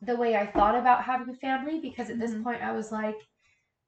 the 0.03 0.17
way 0.17 0.37
I 0.37 0.47
thought 0.47 0.75
about 0.75 1.05
having 1.05 1.29
a 1.29 1.35
family 1.39 1.81
because 1.81 2.11
at 2.11 2.19
this 2.19 2.33
Mhm. 2.33 2.43
point 2.43 2.63
I 2.63 2.73
was 2.73 2.91
like, 2.93 3.17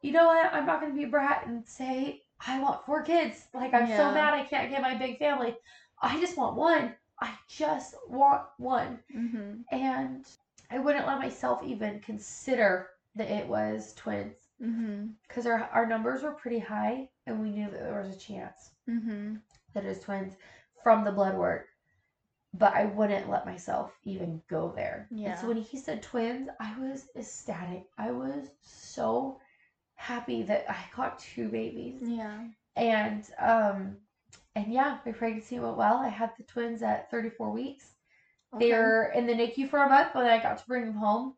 you 0.03 0.12
know 0.12 0.27
what? 0.27 0.53
I'm 0.53 0.66
not 0.66 0.81
going 0.81 0.92
to 0.92 0.96
be 0.98 1.05
a 1.05 1.09
brat 1.09 1.46
and 1.46 1.66
say 1.66 2.22
I 2.46 2.61
want 2.61 2.85
four 2.85 3.03
kids. 3.03 3.48
Like 3.55 3.75
I'm 3.75 3.87
so 3.87 4.11
mad 4.12 4.35
I 4.35 4.44
can't 4.44 4.70
get 4.70 4.83
my 4.83 4.94
big 4.96 5.18
family. 5.18 5.57
I 6.03 6.18
just 6.20 6.37
want 6.37 6.57
one. 6.57 6.94
I 7.20 7.35
just 7.48 7.94
want 8.09 8.42
one. 8.59 8.98
Mhm. 9.14 9.64
And 9.70 10.27
I 10.70 10.79
wouldn't 10.79 11.07
let 11.07 11.18
myself 11.18 11.62
even 11.62 12.01
consider 12.01 12.90
that 13.14 13.31
it 13.31 13.46
was 13.46 13.94
twins 13.94 14.37
because 15.29 15.46
our 15.46 15.64
our 15.72 15.87
numbers 15.87 16.22
were 16.22 16.33
pretty 16.33 16.59
high 16.59 17.09
and 17.27 17.40
we 17.40 17.51
knew 17.51 17.70
that 17.70 17.81
there 17.81 17.98
was 18.01 18.14
a 18.14 18.18
chance 18.18 18.72
Mhm. 18.88 19.40
that 19.75 19.85
it 19.85 19.88
was 19.88 20.01
twins 20.01 20.37
from 20.83 21.05
the 21.05 21.12
blood 21.12 21.37
work. 21.37 21.68
But 22.54 22.74
I 22.74 22.84
wouldn't 22.84 23.30
let 23.30 23.46
myself 23.46 23.98
even 24.04 24.42
go 24.48 24.72
there. 24.76 25.06
And 25.10 25.20
Yeah. 25.20 25.34
so 25.36 25.48
when 25.48 25.56
he 25.56 25.78
said 25.78 26.02
twins, 26.02 26.48
I 26.60 26.78
was 26.78 27.08
ecstatic. 27.16 27.84
I 27.96 28.10
was 28.10 28.50
so 28.60 29.40
happy 29.94 30.42
that 30.42 30.70
I 30.70 30.76
got 30.94 31.18
two 31.18 31.48
babies. 31.48 32.02
Yeah. 32.02 32.44
And 32.76 33.24
um 33.38 33.96
and 34.55 34.72
yeah, 34.72 34.98
my 35.07 35.12
pregnancy 35.12 35.59
went 35.59 35.76
well. 35.78 35.96
I 35.96 36.09
had 36.09 36.32
the 36.36 36.42
twins 36.44 36.82
at 36.82 37.11
34 37.11 37.50
weeks. 37.50 37.94
They 38.59 38.70
were 38.72 39.12
in 39.14 39.26
the 39.26 39.32
NICU 39.32 39.70
for 39.70 39.82
a 39.82 39.88
month, 39.88 40.11
but 40.12 40.26
I 40.26 40.38
got 40.42 40.59
to 40.59 40.66
bring 40.66 40.84
them 40.84 40.94
home. 40.94 41.34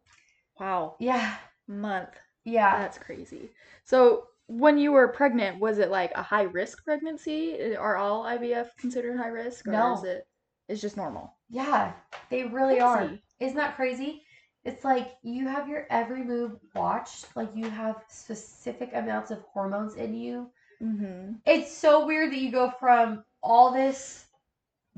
Wow. 0.58 0.96
Yeah. 0.98 1.36
Month. 1.68 2.10
Yeah. 2.44 2.76
That's 2.78 2.98
crazy. 2.98 3.50
So 3.84 4.26
when 4.46 4.78
you 4.78 4.90
were 4.92 5.08
pregnant, 5.08 5.60
was 5.60 5.78
it 5.78 5.90
like 5.90 6.10
a 6.16 6.22
high 6.22 6.42
risk 6.42 6.84
pregnancy? 6.84 7.76
Are 7.76 7.96
all 7.96 8.24
IVF 8.24 8.76
considered 8.76 9.16
high 9.16 9.28
risk, 9.28 9.68
or 9.68 9.72
No. 9.72 9.94
is 9.98 10.04
it? 10.04 10.26
It's 10.68 10.80
just 10.80 10.96
normal. 10.96 11.34
Yeah. 11.50 11.92
They 12.30 12.44
really 12.44 12.80
are. 12.80 13.10
Isn't 13.40 13.56
that 13.56 13.76
crazy? 13.76 14.22
It's 14.64 14.84
like 14.84 15.16
you 15.22 15.46
have 15.46 15.68
your 15.68 15.86
every 15.90 16.24
move 16.24 16.52
watched. 16.74 17.26
Like 17.36 17.50
you 17.54 17.68
have 17.68 18.02
specific 18.08 18.90
amounts 18.94 19.30
of 19.30 19.42
hormones 19.52 19.94
in 19.96 20.14
you. 20.14 20.50
Mm-hmm. 20.82 21.32
It's 21.44 21.76
so 21.76 22.06
weird 22.06 22.32
that 22.32 22.38
you 22.38 22.50
go 22.50 22.70
from 22.80 23.24
all 23.42 23.72
this 23.72 24.24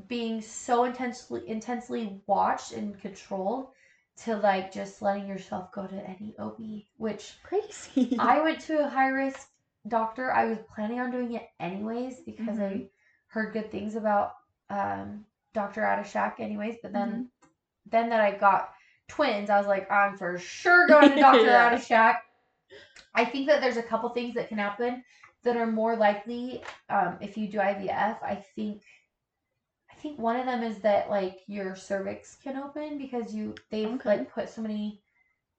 being 0.09 0.41
so 0.41 0.85
intensely 0.85 1.49
intensely 1.49 2.21
watched 2.27 2.73
and 2.73 2.99
controlled 3.01 3.69
to 4.17 4.37
like 4.37 4.73
just 4.73 5.03
letting 5.03 5.27
yourself 5.27 5.73
go 5.73 5.87
to 5.87 5.97
any 6.09 6.35
OB, 6.39 6.61
which 6.97 7.35
Crazy. 7.43 8.17
I 8.19 8.41
went 8.43 8.61
to 8.63 8.85
a 8.85 8.89
high 8.89 9.09
risk 9.09 9.49
doctor. 9.89 10.33
I 10.33 10.47
was 10.47 10.59
planning 10.75 11.01
on 11.01 11.11
doing 11.11 11.33
it 11.35 11.49
anyways 11.61 12.21
because 12.21 12.59
I 12.61 12.63
Mhm. 12.73 12.89
heard 13.29 13.53
good 13.53 13.71
things 13.71 13.97
about 13.97 14.35
um, 14.71 15.25
Dr. 15.57 15.81
Adishak 15.83 16.39
anyways, 16.39 16.77
but 16.83 16.93
then 16.93 17.31
then 17.91 18.11
that 18.11 18.21
I 18.21 18.33
got 18.37 18.73
twins, 19.09 19.51
I 19.51 19.59
was 19.59 19.67
like, 19.67 19.91
I'm 19.91 20.17
for 20.17 20.39
sure 20.39 20.87
going 20.89 21.11
to 21.11 21.19
Dr. 21.19 21.47
Yeah. 21.47 21.71
Radishak. 21.71 22.17
I 23.15 23.25
think 23.25 23.47
that 23.49 23.61
there's 23.61 23.79
a 23.79 23.83
couple 23.83 24.09
things 24.11 24.35
that 24.35 24.49
can 24.49 24.59
happen 24.59 25.03
that 25.45 25.57
are 25.57 25.67
more 25.67 25.97
likely 25.97 26.63
um, 26.91 27.17
if 27.21 27.37
you 27.39 27.49
do 27.49 27.59
IVF. 27.59 28.23
I 28.23 28.35
think 28.55 28.83
I 29.91 29.95
think 29.95 30.19
one 30.19 30.37
of 30.37 30.47
them 30.47 30.63
is 30.63 30.81
that 30.81 31.09
like 31.09 31.41
your 31.47 31.75
cervix 31.75 32.37
can 32.43 32.57
open 32.59 32.99
because 32.99 33.35
you 33.35 33.55
they've 33.71 33.89
Okay. 33.95 34.09
like 34.11 34.33
put 34.33 34.49
so 34.51 34.61
many 34.63 35.01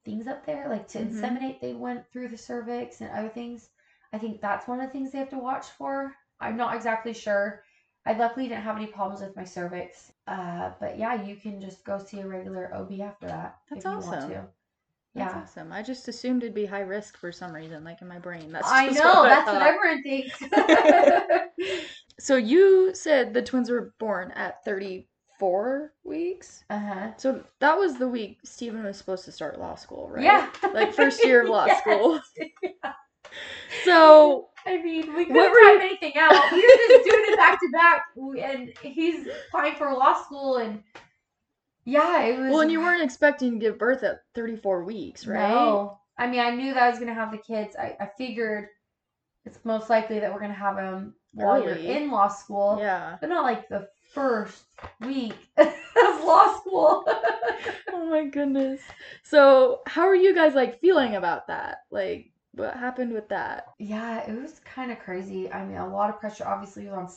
things 0.06 0.28
up 0.28 0.46
there 0.46 0.70
like 0.70 0.88
to 0.90 1.00
Mhm. 1.00 1.10
inseminate 1.10 1.60
they 1.60 1.74
went 1.74 2.08
through 2.12 2.28
the 2.30 2.38
cervix 2.38 3.02
and 3.02 3.10
other 3.12 3.30
things. 3.30 3.70
I 4.14 4.20
think 4.20 4.42
that's 4.42 4.68
one 4.68 4.80
of 4.80 4.86
the 4.88 4.92
things 4.94 5.12
they 5.12 5.18
have 5.20 5.30
to 5.32 5.40
watch 5.40 5.66
for. 5.72 6.16
I'm 6.40 6.56
not 6.58 6.76
exactly 6.76 7.14
sure. 7.14 7.64
I 8.08 8.14
luckily 8.18 8.48
didn't 8.48 8.64
have 8.64 8.78
any 8.78 8.88
problems 8.88 9.22
with 9.22 9.36
my 9.36 9.44
cervix. 9.44 10.14
Uh, 10.28 10.72
but 10.80 10.98
yeah, 10.98 11.24
you 11.24 11.36
can 11.36 11.62
just 11.62 11.84
go 11.86 12.00
see 12.00 12.20
a 12.22 12.28
regular 12.28 12.74
OB 12.74 13.00
after 13.02 13.28
that 13.28 13.58
That's 13.70 13.86
if 13.86 13.92
you 13.92 13.98
want 14.02 14.22
awesome. 14.22 14.32
to. 14.32 14.48
That's 15.16 15.34
Yeah. 15.34 15.42
awesome. 15.42 15.72
I 15.74 15.82
just 15.84 16.08
assumed 16.08 16.44
it'd 16.44 16.54
be 16.56 16.66
high 16.66 16.82
risk 16.82 17.18
for 17.18 17.32
some 17.32 17.54
reason, 17.54 17.84
like 17.84 18.02
in 18.02 18.08
my 18.08 18.20
brain. 18.20 18.52
That's 18.52 18.70
I 18.72 18.88
know, 18.92 19.22
what 19.22 19.30
that's 19.30 19.52
what 19.52 19.62
everyone 19.62 20.04
thinks. 20.04 20.42
So 22.20 22.36
you 22.36 22.96
said 22.96 23.34
the 23.34 23.42
twins 23.44 23.70
were 23.70 23.94
born 24.00 24.32
at 24.32 24.64
34 24.66 25.94
weeks. 26.04 26.64
uh-huh. 26.70 27.12
So 27.18 27.44
that 27.60 27.78
was 27.78 27.98
the 27.98 28.08
week 28.08 28.40
Stephen 28.44 28.84
was 28.84 28.98
supposed 28.98 29.26
to 29.26 29.32
start 29.32 29.60
law 29.60 29.76
school, 29.76 30.10
right? 30.10 30.24
Yeah. 30.24 30.50
Like 30.74 30.94
first 30.94 31.24
year 31.24 31.44
of 31.44 31.50
law 31.50 31.66
Yes. 31.68 31.80
school. 31.82 32.20
So 33.84 34.50
I 34.68 34.82
mean, 34.84 35.08
we 35.16 35.26
What 35.26 35.52
couldn't 35.54 35.80
time 35.80 35.82
anything 35.82 36.14
out. 36.18 36.52
We 36.52 36.58
were 36.58 36.98
just 36.98 37.06
doing 37.10 37.24
it 37.28 37.38
back 37.38 37.60
to 37.60 37.70
back, 37.72 38.04
and 38.44 38.74
he's 38.82 39.28
applying 39.48 39.76
for 39.76 39.94
law 39.94 40.22
school, 40.22 40.58
and 40.58 40.84
yeah, 41.86 42.24
it 42.24 42.38
was. 42.40 42.52
well, 42.52 42.60
and 42.62 42.72
you 42.72 42.82
weren't 42.82 43.02
expecting 43.04 43.54
to 43.54 43.58
give 43.60 43.80
birth 43.80 44.04
at 44.04 44.22
34 44.36 44.84
weeks, 44.84 45.26
right? 45.26 45.50
No, 45.50 46.00
I 46.18 46.28
mean, 46.28 46.42
I 46.42 46.52
knew 46.52 46.74
that 46.74 46.84
I 46.84 46.90
was 46.90 47.00
gonna 47.00 47.14
have 47.14 47.32
the 47.32 47.38
kids. 47.38 47.76
I, 47.78 47.96
I 48.00 48.10
figured 48.18 48.68
it's 49.46 49.60
most 49.64 49.90
likely 49.90 50.20
that 50.20 50.34
we're 50.34 50.42
gonna 50.42 50.54
have 50.54 50.76
them 50.76 51.14
while 51.34 51.64
you're 51.64 51.76
in 51.76 52.12
law 52.12 52.28
school, 52.28 52.78
Yeah. 52.80 53.18
but 53.22 53.30
not 53.30 53.44
like 53.44 53.70
the 53.70 53.88
first 54.12 54.64
week 55.02 55.36
of 55.58 56.24
law 56.24 56.58
school. 56.60 57.06
Oh 58.00 58.06
my 58.10 58.26
goodness. 58.26 58.80
So 59.24 59.82
how 59.88 60.04
are 60.04 60.16
you 60.16 60.34
guys 60.36 60.54
like 60.54 60.80
feeling 60.80 61.16
about 61.16 61.48
that? 61.48 61.80
Like 61.92 62.32
what 62.58 62.76
happened 62.76 63.14
with 63.14 63.30
that? 63.30 63.66
Yeah, 63.80 64.28
it 64.30 64.40
was 64.42 64.60
kind 64.60 64.92
of 64.92 65.00
crazy. 65.00 65.52
I 65.52 65.66
mean, 65.66 65.78
a 65.78 65.88
lot 65.88 66.10
of 66.10 66.20
pressure 66.20 66.46
obviously 66.48 66.86
was 66.86 66.94
on 66.94 67.10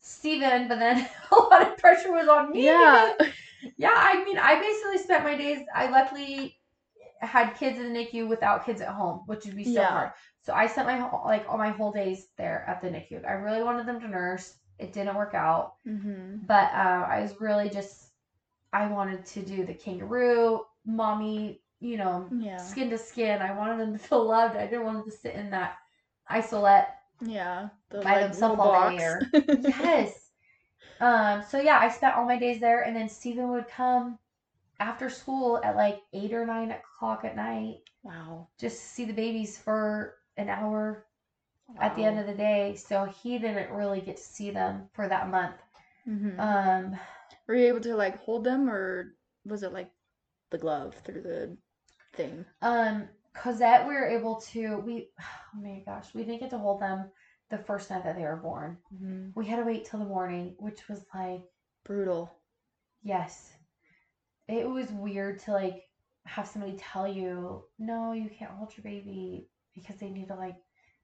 Steven, 0.00 0.68
but 0.68 0.78
then 0.78 1.08
a 1.32 1.34
lot 1.36 1.62
of 1.62 1.78
pressure 1.78 2.12
was 2.12 2.28
on 2.28 2.50
me. 2.52 2.64
Yeah. 2.64 3.12
yeah, 3.76 3.92
I 3.94 4.24
mean, 4.24 4.38
I 4.38 4.60
basically 4.60 4.98
spent 4.98 5.24
my 5.24 5.36
days, 5.36 5.60
I 5.74 5.88
luckily 5.90 6.56
had 7.20 7.54
kids 7.56 7.78
in 7.78 7.92
the 7.92 7.98
NICU 7.98 8.28
without 8.28 8.64
kids 8.66 8.80
at 8.80 8.88
home, 8.88 9.22
which 9.26 9.44
would 9.44 9.56
be 9.56 9.64
so 9.64 9.82
Yeah. 9.82 9.86
hard. 9.86 10.12
So 10.42 10.52
I 10.54 10.66
spent 10.66 10.88
my 10.88 10.96
whole, 10.98 11.22
like 11.24 11.46
all 11.48 11.58
my 11.58 11.70
whole 11.70 11.92
days 11.92 12.28
there 12.36 12.64
at 12.68 12.80
the 12.80 12.88
NICU. 12.90 13.24
I 13.26 13.32
really 13.32 13.62
wanted 13.62 13.86
them 13.86 14.00
to 14.00 14.08
nurse. 14.08 14.54
It 14.78 14.92
didn't 14.92 15.16
work 15.16 15.34
out, 15.34 15.74
Mm-hmm. 15.86 16.46
but 16.46 16.72
uh, 16.72 17.06
I 17.08 17.20
was 17.22 17.40
really 17.40 17.68
just, 17.70 18.10
I 18.72 18.86
wanted 18.88 19.24
to 19.26 19.42
do 19.42 19.64
the 19.66 19.74
kangaroo, 19.74 20.60
mommy, 20.86 21.62
you 21.80 21.96
know, 21.96 22.32
Yeah. 22.32 22.56
skin 22.56 22.90
to 22.90 22.98
skin. 22.98 23.42
I 23.42 23.52
wanted 23.56 23.78
them 23.80 23.92
to 23.92 23.98
feel 23.98 24.24
loved. 24.26 24.56
I 24.56 24.66
didn't 24.66 24.84
want 24.84 24.98
them 24.98 25.10
to 25.10 25.16
sit 25.16 25.34
in 25.34 25.50
that 25.50 25.76
isolette 26.30 26.94
Yeah. 27.20 27.68
The, 27.90 28.02
by 28.02 28.10
like, 28.10 28.18
themselves 28.18 28.58
all 28.58 28.70
day. 28.72 28.98
Or, 29.00 29.30
yes. 29.50 30.30
Um. 31.00 31.42
So 31.42 31.60
yeah, 31.60 31.78
I 31.80 31.88
spent 31.88 32.16
all 32.16 32.24
my 32.26 32.38
days 32.38 32.60
there, 32.60 32.82
and 32.82 32.96
then 32.96 33.08
Stephen 33.08 33.50
would 33.50 33.68
come 33.68 34.18
after 34.80 35.08
school 35.10 35.60
at 35.64 35.76
like 35.76 36.00
eight 36.12 36.32
or 36.32 36.46
nine 36.46 36.70
o'clock 36.70 37.24
at 37.24 37.36
night, 37.36 37.78
Wow. 38.02 38.48
just 38.58 38.76
to 38.78 38.82
see 38.86 39.04
the 39.04 39.12
babies 39.12 39.58
for 39.58 40.14
an 40.36 40.48
hour 40.48 41.04
at 41.80 41.94
the 41.96 42.04
end 42.04 42.18
of 42.18 42.26
the 42.26 42.34
day. 42.34 42.74
So 42.76 43.04
he 43.04 43.38
didn't 43.38 43.72
really 43.72 44.00
get 44.00 44.16
to 44.16 44.22
see 44.22 44.50
them 44.50 44.88
for 44.92 45.08
that 45.08 45.28
month. 45.30 45.56
hmm 46.04 46.38
Um. 46.38 46.98
Were 47.46 47.54
you 47.54 47.66
able 47.68 47.80
to 47.80 47.94
like 47.96 48.18
hold 48.18 48.44
them 48.44 48.68
or 48.70 49.14
was 49.44 49.62
it 49.62 49.72
like 49.72 49.90
the 50.50 50.58
glove 50.58 50.94
through 50.94 51.22
the 51.22 51.56
thing? 52.18 52.44
Um. 52.62 53.08
Cosette, 53.34 53.86
we 53.86 53.94
were 53.94 54.08
able 54.08 54.40
to. 54.52 54.78
We. 54.78 55.08
Oh 55.56 55.62
my 55.62 55.82
gosh, 55.86 56.08
we 56.14 56.24
didn't 56.24 56.40
get 56.40 56.50
to 56.50 56.58
hold 56.58 56.82
them 56.82 57.10
the 57.50 57.56
first 57.56 57.90
night 57.90 58.04
that 58.04 58.16
they 58.16 58.22
were 58.22 58.36
born. 58.36 58.76
Mm-hmm. 58.94 59.30
We 59.34 59.46
had 59.46 59.56
to 59.56 59.64
wait 59.64 59.86
till 59.86 59.98
the 59.98 60.04
morning, 60.04 60.54
which 60.58 60.88
was 60.88 61.04
like 61.14 61.40
Brutal. 61.84 62.30
Yes. 63.02 63.54
It 64.46 64.68
was 64.68 64.90
weird 64.90 65.38
to 65.40 65.52
like 65.52 65.84
have 66.26 66.46
somebody 66.46 66.76
tell 66.76 67.08
you, 67.08 67.64
no, 67.78 68.12
you 68.12 68.28
can't 68.28 68.50
hold 68.50 68.76
your 68.76 68.84
baby 68.84 69.48
because 69.74 69.96
they 69.96 70.10
need 70.10 70.28
to 70.28 70.34
like 70.34 70.56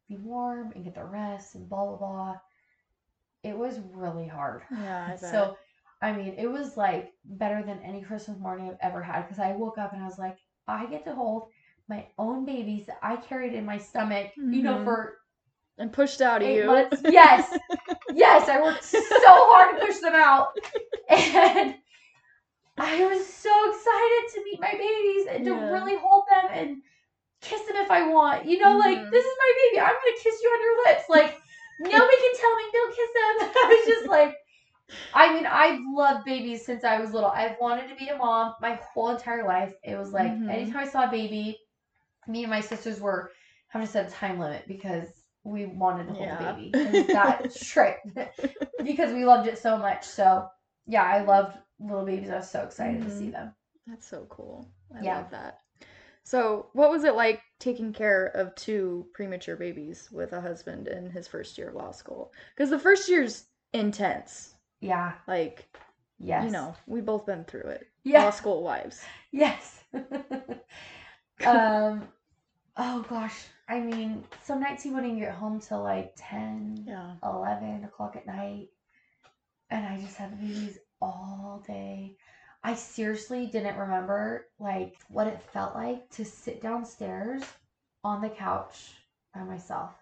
be 0.08 0.16
warm 0.16 0.72
and 0.74 0.84
get 0.84 0.94
their 0.94 1.06
rest 1.06 1.54
and 1.54 1.68
blah 1.68 1.86
blah 1.86 1.96
blah. 1.96 2.34
It 3.42 3.56
was 3.56 3.80
really 3.92 4.28
hard. 4.28 4.62
Yeah, 4.70 5.12
I. 5.12 5.16
So, 5.30 5.56
I 6.02 6.12
mean, 6.12 6.34
it 6.36 6.50
was 6.50 6.76
like 6.76 7.12
better 7.24 7.62
than 7.62 7.80
any 7.80 8.02
Christmas 8.02 8.38
morning 8.38 8.68
I've 8.68 8.90
ever 8.90 9.02
had 9.02 9.22
because 9.22 9.38
I 9.38 9.52
woke 9.52 9.78
up 9.78 9.94
and 9.94 10.02
I 10.02 10.06
was 10.06 10.18
like, 10.18 10.36
I 10.66 10.86
get 10.86 11.04
to 11.04 11.14
hold 11.14 11.48
my 11.88 12.06
own 12.18 12.44
babies 12.44 12.86
that 12.86 12.98
I 13.02 13.16
carried 13.16 13.52
in 13.54 13.64
my 13.64 13.78
stomach, 13.78 14.32
you 14.36 14.62
know, 14.62 14.76
Mhm. 14.78 14.84
for 14.84 15.18
and 15.78 15.92
pushed 15.92 16.20
out 16.20 16.42
of 16.42 16.48
you. 16.48 16.66
months. 16.66 17.02
Yes, 17.08 17.58
yes, 18.14 18.48
I 18.48 18.60
worked 18.62 18.84
so 18.84 18.98
hard 19.26 19.80
to 19.80 19.86
push 19.86 19.98
them 19.98 20.14
out, 20.14 20.56
and 21.10 21.74
I 22.78 23.04
was 23.06 23.26
so 23.26 23.50
excited 23.70 24.34
to 24.34 24.44
meet 24.44 24.60
my 24.60 24.72
babies 24.72 25.26
and 25.30 25.44
to 25.44 25.52
really 25.72 25.96
hold 25.96 26.24
them 26.30 26.50
and 26.52 26.82
kiss 27.40 27.62
them 27.62 27.76
if 27.76 27.90
I 27.90 28.08
want. 28.08 28.46
You 28.46 28.58
know, 28.58 28.78
like 28.78 28.98
Mhm. 28.98 29.10
this 29.10 29.24
is 29.24 29.36
my 29.38 29.52
baby. 29.62 29.80
I'm 29.80 29.94
gonna 29.94 30.16
kiss 30.22 30.40
you 30.42 30.48
on 30.48 30.62
your 30.62 30.84
lips. 30.86 31.04
Like 31.08 31.38
nobody 31.78 32.16
can 32.16 32.34
tell 32.40 32.56
me 32.56 32.64
don't 32.72 32.96
kiss 32.96 33.10
them. 33.14 33.50
I 33.54 33.66
was 33.68 33.86
just 33.86 34.08
like. 34.08 34.34
I 35.12 35.32
mean, 35.32 35.47
I've 35.47 35.80
loved 35.87 36.24
babies 36.24 36.64
since 36.66 36.85
I 36.85 37.01
was 37.01 37.12
little. 37.12 37.30
I've 37.30 37.57
wanted 37.61 37.89
to 37.89 37.95
be 37.97 38.09
a 38.09 38.16
mom 38.16 38.55
my 38.61 38.74
whole 38.74 39.11
entire 39.11 39.45
life. 39.47 39.74
It 39.85 39.97
was 39.97 40.12
like 40.12 40.39
Mhm. 40.39 40.49
anytime 40.49 40.80
I 40.80 40.89
saw 40.89 41.05
a 41.05 41.11
baby, 41.11 41.59
me 42.28 42.43
and 42.45 42.51
my 42.51 42.61
sisters 42.61 43.01
were 43.01 43.30
having 43.68 43.87
to 43.87 43.93
set 43.93 44.09
a 44.09 44.12
time 44.12 44.39
limit 44.39 44.66
because 44.68 45.09
we 45.45 45.66
wanted 45.66 46.07
to 46.09 46.14
hold 46.14 46.32
Yeah. 46.32 46.35
a 46.35 46.37
baby. 46.37 46.78
Was 46.82 47.09
that 47.12 47.53
strict 47.53 48.12
because 48.82 49.12
we 49.12 49.24
loved 49.24 49.49
it 49.49 49.59
so 49.59 49.76
much. 49.78 50.05
So 50.05 50.49
yeah, 50.87 51.05
I 51.05 51.22
loved 51.24 51.59
little 51.80 52.05
babies. 52.07 52.30
I 52.30 52.37
was 52.37 52.51
so 52.51 52.62
excited 52.64 53.03
to 53.03 53.11
see 53.11 53.30
Mhm. 53.30 53.32
them. 53.32 53.55
That's 53.87 54.07
so 54.07 54.26
cool. 54.28 54.70
I 54.95 55.03
Yeah. 55.03 55.05
love 55.05 55.30
that. 55.30 55.61
So, 56.24 56.70
what 56.74 56.91
was 56.91 57.05
it 57.05 57.16
like 57.16 57.43
taking 57.61 57.93
care 57.93 58.26
of 58.26 58.55
two 58.57 59.09
premature 59.14 59.57
babies 59.57 60.11
with 60.12 60.32
a 60.32 60.41
husband 60.43 60.89
in 60.89 61.11
his 61.11 61.28
first 61.28 61.59
year 61.59 61.70
of 61.70 61.74
law 61.76 61.93
school? 61.93 62.32
Because 62.55 62.70
the 62.70 62.78
first 62.80 63.09
year's 63.09 63.47
intense. 63.72 64.53
Yeah. 64.85 65.12
Like, 65.26 65.66
Yes. 66.18 66.45
you 66.45 66.51
know, 66.51 66.74
we 66.87 67.01
both 67.01 67.26
been 67.26 67.45
through 67.45 67.68
it. 67.70 67.89
Law 68.05 68.12
Yeah. 68.12 68.30
school 68.30 68.62
wives. 68.62 69.03
Yes. 69.32 69.82
um. 71.47 72.07
Oh 72.76 73.05
gosh. 73.09 73.47
I 73.68 73.80
mean, 73.80 74.24
some 74.43 74.61
nights 74.61 74.82
he 74.82 74.91
wouldn't 74.91 75.18
get 75.18 75.32
home 75.35 75.61
till 75.61 75.82
like 75.82 76.12
10, 76.16 76.85
Yeah. 76.87 77.14
11 77.22 77.85
o'clock 77.85 78.16
at 78.16 78.26
night. 78.26 78.68
And 79.70 79.87
I 79.87 80.01
just 80.01 80.16
had 80.16 80.32
the 80.32 80.37
babies 80.37 80.78
all 81.01 81.62
day. 81.66 82.16
I 82.62 82.74
seriously 82.74 83.47
didn't 83.47 83.76
remember 83.78 84.47
like 84.59 84.97
what 85.09 85.26
it 85.26 85.41
felt 85.53 85.74
like 85.74 86.09
to 86.11 86.24
sit 86.24 86.61
downstairs 86.62 87.43
on 88.03 88.20
the 88.22 88.28
couch 88.30 88.95
by 89.35 89.43
myself 89.45 89.93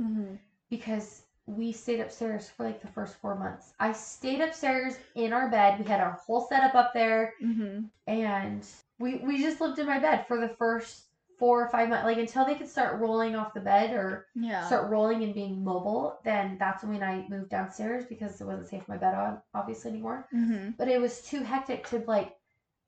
Mm-hmm. 0.00 0.34
because 0.70 1.22
we 1.48 1.72
stayed 1.72 2.00
upstairs 2.00 2.50
for 2.50 2.64
like 2.64 2.80
the 2.82 2.88
first 2.88 3.16
four 3.20 3.34
months. 3.34 3.72
I 3.80 3.92
stayed 3.92 4.40
upstairs 4.40 4.96
in 5.14 5.32
our 5.32 5.48
bed. 5.50 5.78
We 5.78 5.84
had 5.86 6.00
our 6.00 6.12
whole 6.12 6.46
setup 6.48 6.74
up 6.74 6.92
there 6.92 7.32
Mm-hmm. 7.42 7.84
and 8.06 8.66
we 8.98 9.16
we 9.16 9.38
just 9.42 9.60
lived 9.60 9.78
in 9.78 9.86
my 9.86 9.98
bed 9.98 10.26
for 10.28 10.38
the 10.40 10.54
first 10.58 11.04
four 11.38 11.62
or 11.64 11.68
five 11.70 11.88
months 11.88 12.04
like 12.04 12.18
until 12.18 12.44
they 12.44 12.56
could 12.56 12.68
start 12.68 13.00
rolling 13.00 13.36
off 13.36 13.54
the 13.54 13.60
bed 13.60 13.94
or 13.94 14.26
Yeah. 14.34 14.66
start 14.66 14.90
rolling 14.90 15.22
and 15.22 15.32
being 15.34 15.62
mobile, 15.64 16.18
then 16.24 16.56
that's 16.58 16.82
when 16.84 17.02
I 17.02 17.24
moved 17.28 17.48
downstairs 17.50 18.04
because 18.06 18.40
it 18.40 18.44
wasn't 18.46 18.68
safe 18.68 18.84
for 18.84 18.92
my 18.92 18.98
bed 18.98 19.14
on 19.14 19.40
obviously 19.54 19.92
anymore. 19.92 20.28
mm-hmm. 20.34 20.70
But 20.76 20.88
it 20.88 21.00
was 21.00 21.22
too 21.22 21.42
hectic 21.44 21.86
to 21.90 21.98
like 22.06 22.34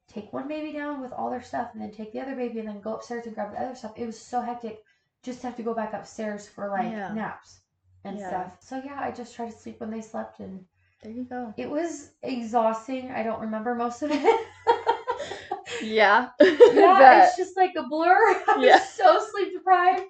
take 0.08 0.32
one 0.32 0.48
baby 0.48 0.72
down 0.72 1.00
with 1.00 1.12
all 1.12 1.30
their 1.30 1.42
stuff 1.42 1.70
and 1.72 1.80
then 1.80 1.92
take 1.92 2.12
the 2.12 2.20
other 2.20 2.34
baby 2.34 2.58
and 2.58 2.68
then 2.68 2.80
go 2.80 2.94
upstairs 2.96 3.24
and 3.26 3.34
grab 3.34 3.52
the 3.52 3.62
other 3.62 3.74
stuff. 3.76 3.92
It 3.96 4.06
was 4.06 4.20
so 4.20 4.40
hectic 4.40 4.82
just 5.22 5.40
to 5.42 5.46
have 5.46 5.56
to 5.56 5.62
go 5.62 5.72
back 5.72 5.92
upstairs 5.94 6.48
for 6.48 6.68
like 6.70 6.90
Yeah. 6.90 7.14
naps 7.14 7.60
and 8.04 8.18
Yeah. 8.18 8.28
stuff. 8.28 8.56
So 8.60 8.80
yeah, 8.84 8.98
I 9.00 9.10
just 9.10 9.34
tried 9.34 9.50
to 9.50 9.58
sleep 9.58 9.80
when 9.80 9.90
they 9.90 10.00
slept 10.00 10.40
and 10.40 10.64
There 11.02 11.12
you 11.12 11.24
go. 11.24 11.54
it 11.56 11.68
was 11.70 12.10
exhausting. 12.22 13.10
I 13.10 13.22
don't 13.22 13.40
remember 13.40 13.74
most 13.74 14.02
of 14.02 14.10
it. 14.12 14.46
Yeah. 15.80 16.28
yeah, 16.40 17.24
it's 17.24 17.36
just 17.36 17.56
like 17.56 17.72
a 17.76 17.82
blur. 17.82 18.16
I 18.48 18.56
was 18.58 18.66
Yeah. 18.66 18.78
so 18.80 19.24
sleep 19.32 19.52
deprived 19.52 20.04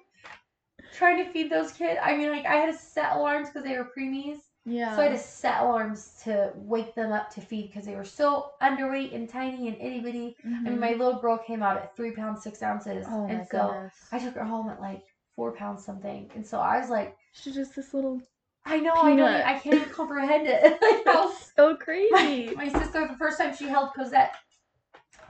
trying 0.93 1.17
to 1.23 1.31
feed 1.31 1.51
those 1.51 1.71
kids. 1.71 1.99
I 2.03 2.15
mean, 2.17 2.29
like 2.31 2.45
I 2.45 2.55
had 2.55 2.71
to 2.71 2.77
set 2.77 3.15
alarms 3.15 3.49
because 3.49 3.63
they 3.63 3.77
were 3.77 3.89
preemies, 3.97 4.37
Yeah. 4.65 4.95
So 4.95 5.01
I 5.01 5.05
had 5.05 5.11
to 5.13 5.17
set 5.17 5.61
alarms 5.61 6.21
to 6.23 6.51
wake 6.55 6.95
them 6.95 7.11
up 7.11 7.29
to 7.31 7.41
feed 7.41 7.67
because 7.67 7.85
they 7.85 7.95
were 7.95 8.03
so 8.05 8.51
underweight 8.61 9.13
and 9.15 9.29
tiny 9.29 9.67
and 9.67 9.77
itty 9.81 9.99
bitty. 10.01 10.35
I 10.65 10.69
mean, 10.69 10.79
my 10.79 10.91
little 10.93 11.19
girl 11.19 11.37
came 11.37 11.63
out 11.63 11.77
at 11.77 11.95
three 11.95 12.11
pounds 12.11 12.43
six 12.43 12.61
ounces, 12.61 13.05
Mm-hmm. 13.05 13.13
Oh 13.13 13.27
my 13.27 13.33
and 13.33 13.47
so 13.47 13.59
goodness. 13.67 13.93
I 14.11 14.19
took 14.19 14.35
her 14.35 14.43
home 14.45 14.69
at 14.69 14.81
like 14.81 15.03
four 15.35 15.53
pounds 15.53 15.85
something, 15.85 16.29
and 16.35 16.45
so 16.45 16.59
I 16.59 16.79
was 16.79 16.89
like, 16.89 17.15
She's 17.31 17.55
just 17.55 17.75
this 17.75 17.93
little 17.93 18.21
I 18.65 18.79
know, 18.79 18.93
I 18.95 19.09
Peanut. 19.11 19.29
even- 19.31 19.41
I 19.47 19.59
can't 19.59 19.75
even 19.75 19.89
comprehend 19.93 20.47
it. 20.47 20.63
like 20.81 21.05
how 21.05 21.31
so 21.55 21.75
crazy. 21.75 22.53
my 22.55 22.69
sister, 22.69 23.07
the 23.07 23.17
first 23.17 23.39
time 23.39 23.55
she 23.55 23.65
held 23.67 23.89
Cosette, 23.95 24.33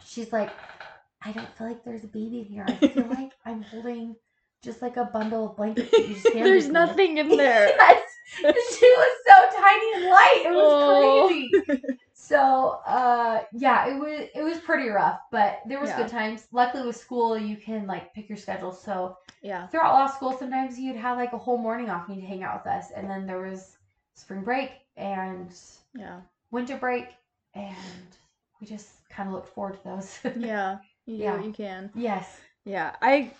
she's 0.05 0.33
like, 0.33 0.49
I 1.23 1.31
don't 1.31 1.47
feel 1.57 1.67
like 1.67 1.83
there's 1.83 2.03
a 2.03 2.07
baby 2.07 2.39
in 2.39 2.45
here. 2.45 2.65
I 2.67 2.73
feel 2.87 3.05
like 3.05 3.31
I'm 3.45 3.61
holding 3.61 4.15
just 4.63 4.81
like 4.81 4.97
a 4.97 5.05
bundle 5.05 5.49
of 5.51 5.57
blankets 5.57 5.89
that 5.91 6.07
you 6.07 6.13
just 6.15 6.33
There's 6.33 6.67
me." 6.67 6.71
nothing 6.73 7.17
in 7.17 7.29
there. 7.29 7.67
yes, 7.67 8.01
she 8.43 8.51
was 8.53 9.17
so 9.27 9.59
tiny 9.61 9.93
and 9.95 10.05
light. 10.05 10.43
It 10.45 10.51
was 10.51 10.73
Oh. 10.73 11.27
crazy. 11.27 11.97
So, 12.21 12.79
uh, 12.85 13.43
yeah, 13.51 13.87
it 13.87 13.97
was 13.99 14.29
it 14.35 14.43
was 14.43 14.59
pretty 14.59 14.89
rough, 14.89 15.19
but 15.31 15.59
there 15.65 15.79
was 15.79 15.89
Yeah. 15.89 15.97
good 15.97 16.07
times. 16.09 16.47
Luckily, 16.51 16.85
with 16.85 16.95
school, 16.95 17.35
you 17.37 17.57
can 17.57 17.87
like 17.87 18.13
pick 18.13 18.29
your 18.29 18.37
schedule. 18.37 18.71
So 18.71 19.17
Yeah. 19.41 19.67
throughout 19.67 19.93
law 19.93 20.05
school, 20.07 20.33
sometimes 20.37 20.77
you'd 20.79 20.95
have 20.97 21.17
like 21.17 21.33
a 21.33 21.37
whole 21.39 21.57
morning 21.57 21.89
off 21.89 22.07
and 22.09 22.17
you'd 22.17 22.27
hang 22.27 22.43
out 22.43 22.63
with 22.63 22.67
us, 22.71 22.91
and 22.91 23.09
then 23.09 23.25
there 23.25 23.41
was 23.41 23.77
spring 24.13 24.43
break 24.43 24.71
and 24.97 25.49
Yeah. 25.95 26.21
winter 26.51 26.77
break, 26.77 27.07
and 27.55 28.07
we 28.59 28.67
just 28.67 29.07
kind 29.09 29.27
of 29.27 29.33
looked 29.33 29.49
forward 29.55 29.77
to 29.77 29.83
those. 29.83 30.19
Yeah. 30.37 30.77
You 31.07 31.15
Yeah. 31.17 31.41
you 31.41 31.51
can. 31.51 31.89
yes. 31.95 32.39
Yeah. 32.65 32.95
I 33.01 33.31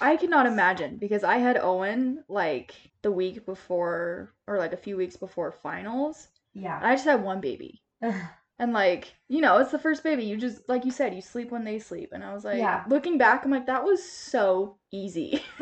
I 0.00 0.16
cannot 0.16 0.46
imagine 0.46 0.96
because 0.98 1.24
I 1.24 1.38
had 1.38 1.56
Owen 1.58 2.22
like 2.28 2.74
the 3.02 3.10
week 3.10 3.44
before 3.44 4.32
or 4.46 4.58
like 4.58 4.72
a 4.72 4.76
few 4.86 4.96
weeks 4.96 5.16
before 5.16 5.50
finals. 5.50 6.28
Yeah. 6.54 6.78
I 6.80 6.94
just 6.94 7.04
had 7.04 7.22
one 7.24 7.40
baby. 7.40 7.82
And 8.60 8.72
like, 8.72 9.14
you 9.28 9.40
know, 9.40 9.58
it's 9.58 9.70
the 9.70 9.78
first 9.78 10.02
baby. 10.02 10.24
You 10.24 10.36
just 10.36 10.68
like 10.68 10.84
you 10.84 10.90
said, 10.90 11.14
you 11.14 11.20
sleep 11.20 11.52
when 11.52 11.62
they 11.62 11.78
sleep. 11.78 12.10
And 12.12 12.24
I 12.24 12.34
was 12.34 12.44
like, 12.44 12.58
Yeah. 12.58 12.82
looking 12.88 13.16
back, 13.16 13.44
I'm 13.44 13.52
like, 13.52 13.66
that 13.66 13.84
was 13.84 14.02
so 14.02 14.78
easy. 14.90 15.40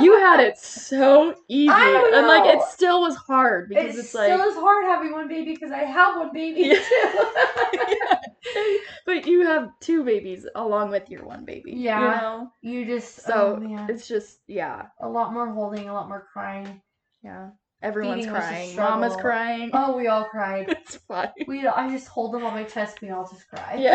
you 0.00 0.18
had 0.18 0.40
it 0.40 0.56
so 0.56 1.34
easy. 1.48 1.70
I 1.74 2.12
And 2.14 2.26
like 2.26 2.46
it 2.54 2.62
still 2.62 3.02
was 3.02 3.14
hard 3.16 3.68
because 3.68 3.94
it 3.94 3.98
it's 4.00 4.08
still 4.08 4.38
like 4.38 4.48
is 4.48 4.54
hard 4.54 4.86
having 4.86 5.12
one 5.12 5.28
baby 5.28 5.52
because 5.52 5.70
I 5.70 5.84
have 5.84 6.16
one 6.16 6.32
baby 6.32 6.62
Yeah. 6.62 6.80
too. 6.80 8.16
but 9.06 9.26
you 9.26 9.44
have 9.44 9.68
two 9.80 10.02
babies 10.02 10.46
along 10.54 10.90
with 10.90 11.10
your 11.10 11.26
one 11.26 11.44
baby. 11.44 11.72
Yeah. 11.76 12.00
You 12.00 12.10
know? 12.22 12.52
you 12.62 12.86
just 12.86 13.20
oh, 13.26 13.60
So 13.60 13.60
oh, 13.62 13.86
it's 13.90 14.08
just 14.08 14.38
yeah. 14.46 14.86
a 15.00 15.08
lot 15.08 15.34
more 15.34 15.52
holding, 15.52 15.90
a 15.90 15.92
lot 15.92 16.08
more 16.08 16.26
crying. 16.32 16.80
Yeah. 17.22 17.50
Everyone's 17.86 18.22
Feeding 18.22 18.32
was 18.32 18.44
a 18.44 18.48
crying. 18.48 18.74
Mama's 18.76 19.12
struggle. 19.12 19.22
crying. 19.22 19.70
Oh, 19.72 19.96
we 19.96 20.06
all 20.08 20.24
cried. 20.24 20.66
It's 20.82 20.96
fine. 20.96 21.30
We 21.46 21.66
I 21.66 21.88
just 21.90 22.08
hold 22.08 22.32
them 22.34 22.44
on 22.44 22.54
my 22.54 22.64
chest. 22.64 23.00
We 23.00 23.10
all 23.10 23.28
just 23.28 23.48
cry. 23.48 23.76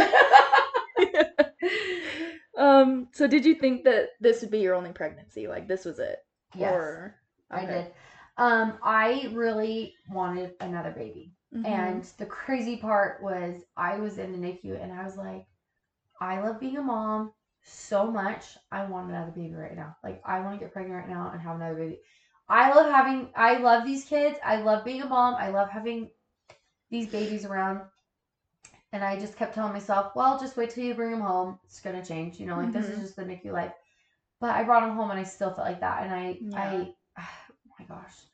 Yeah. 0.99 1.31
Um, 2.57 3.07
so 3.13 3.27
did 3.27 3.45
you 3.45 3.55
think 3.55 3.85
that 3.85 4.09
this 4.19 4.41
would 4.41 4.51
be 4.51 4.59
your 4.59 4.75
only 4.75 4.91
pregnancy? 4.91 5.47
Like 5.47 5.67
this 5.67 5.85
was 5.85 5.99
it? 5.99 6.19
yes, 6.55 6.73
Or 6.73 7.15
I 7.49 7.63
okay. 7.63 7.73
did. 7.73 7.87
Um, 8.37 8.73
I 8.83 9.29
really 9.33 9.95
wanted 10.09 10.53
another 10.59 10.91
baby, 10.91 11.33
Mhm. 11.53 11.65
and 11.65 12.03
the 12.17 12.25
crazy 12.25 12.77
part 12.77 13.21
was 13.23 13.63
I 13.77 13.97
was 13.99 14.17
in 14.17 14.31
the 14.31 14.37
NICU, 14.37 14.81
and 14.81 14.91
I 14.91 15.03
was 15.03 15.17
like, 15.17 15.45
I 16.19 16.41
love 16.41 16.59
being 16.59 16.77
a 16.77 16.81
mom 16.83 17.33
so 17.63 18.09
much. 18.11 18.57
I 18.71 18.85
want 18.85 19.09
another 19.09 19.31
baby 19.31 19.53
right 19.55 19.75
now. 19.75 19.95
Like 20.03 20.21
I 20.25 20.39
want 20.41 20.59
to 20.59 20.65
get 20.65 20.73
pregnant 20.73 20.99
right 20.99 21.09
now 21.09 21.31
and 21.31 21.41
have 21.41 21.55
another 21.57 21.75
baby. 21.75 21.99
I 22.51 22.73
love 22.73 22.91
having. 22.91 23.29
I 23.35 23.57
love 23.57 23.85
these 23.85 24.03
kids. 24.03 24.37
I 24.43 24.57
love 24.57 24.83
being 24.83 25.01
a 25.01 25.05
mom. 25.05 25.35
I 25.35 25.49
love 25.49 25.69
having 25.69 26.09
these 26.89 27.07
babies 27.07 27.45
around. 27.45 27.81
And 28.93 29.03
I 29.03 29.17
just 29.17 29.37
kept 29.37 29.55
telling 29.55 29.71
myself, 29.71 30.11
well, 30.15 30.37
just 30.37 30.57
wait 30.57 30.69
till 30.69 30.83
you 30.83 30.93
bring 30.93 31.11
them 31.11 31.21
home. 31.21 31.57
It's 31.65 31.79
gonna 31.79 32.05
change. 32.05 32.39
You 32.39 32.47
know, 32.47 32.57
like 32.57 32.73
this 32.73 32.89
is 32.89 32.97
Mhm. 32.97 33.01
just 33.01 33.15
the 33.15 33.23
NICU 33.23 33.53
life. 33.53 33.73
But 34.41 34.55
I 34.55 34.63
brought 34.63 34.81
them 34.81 34.95
home, 34.95 35.11
and 35.11 35.19
I 35.19 35.23
still 35.23 35.53
felt 35.53 35.67
like 35.67 35.79
that. 35.79 36.03
And 36.03 36.13
I, 36.13 36.37
Yeah. 36.41 36.57
I, 36.59 36.95
oh 37.19 37.73
my 37.79 37.85
gosh, 37.85 38.25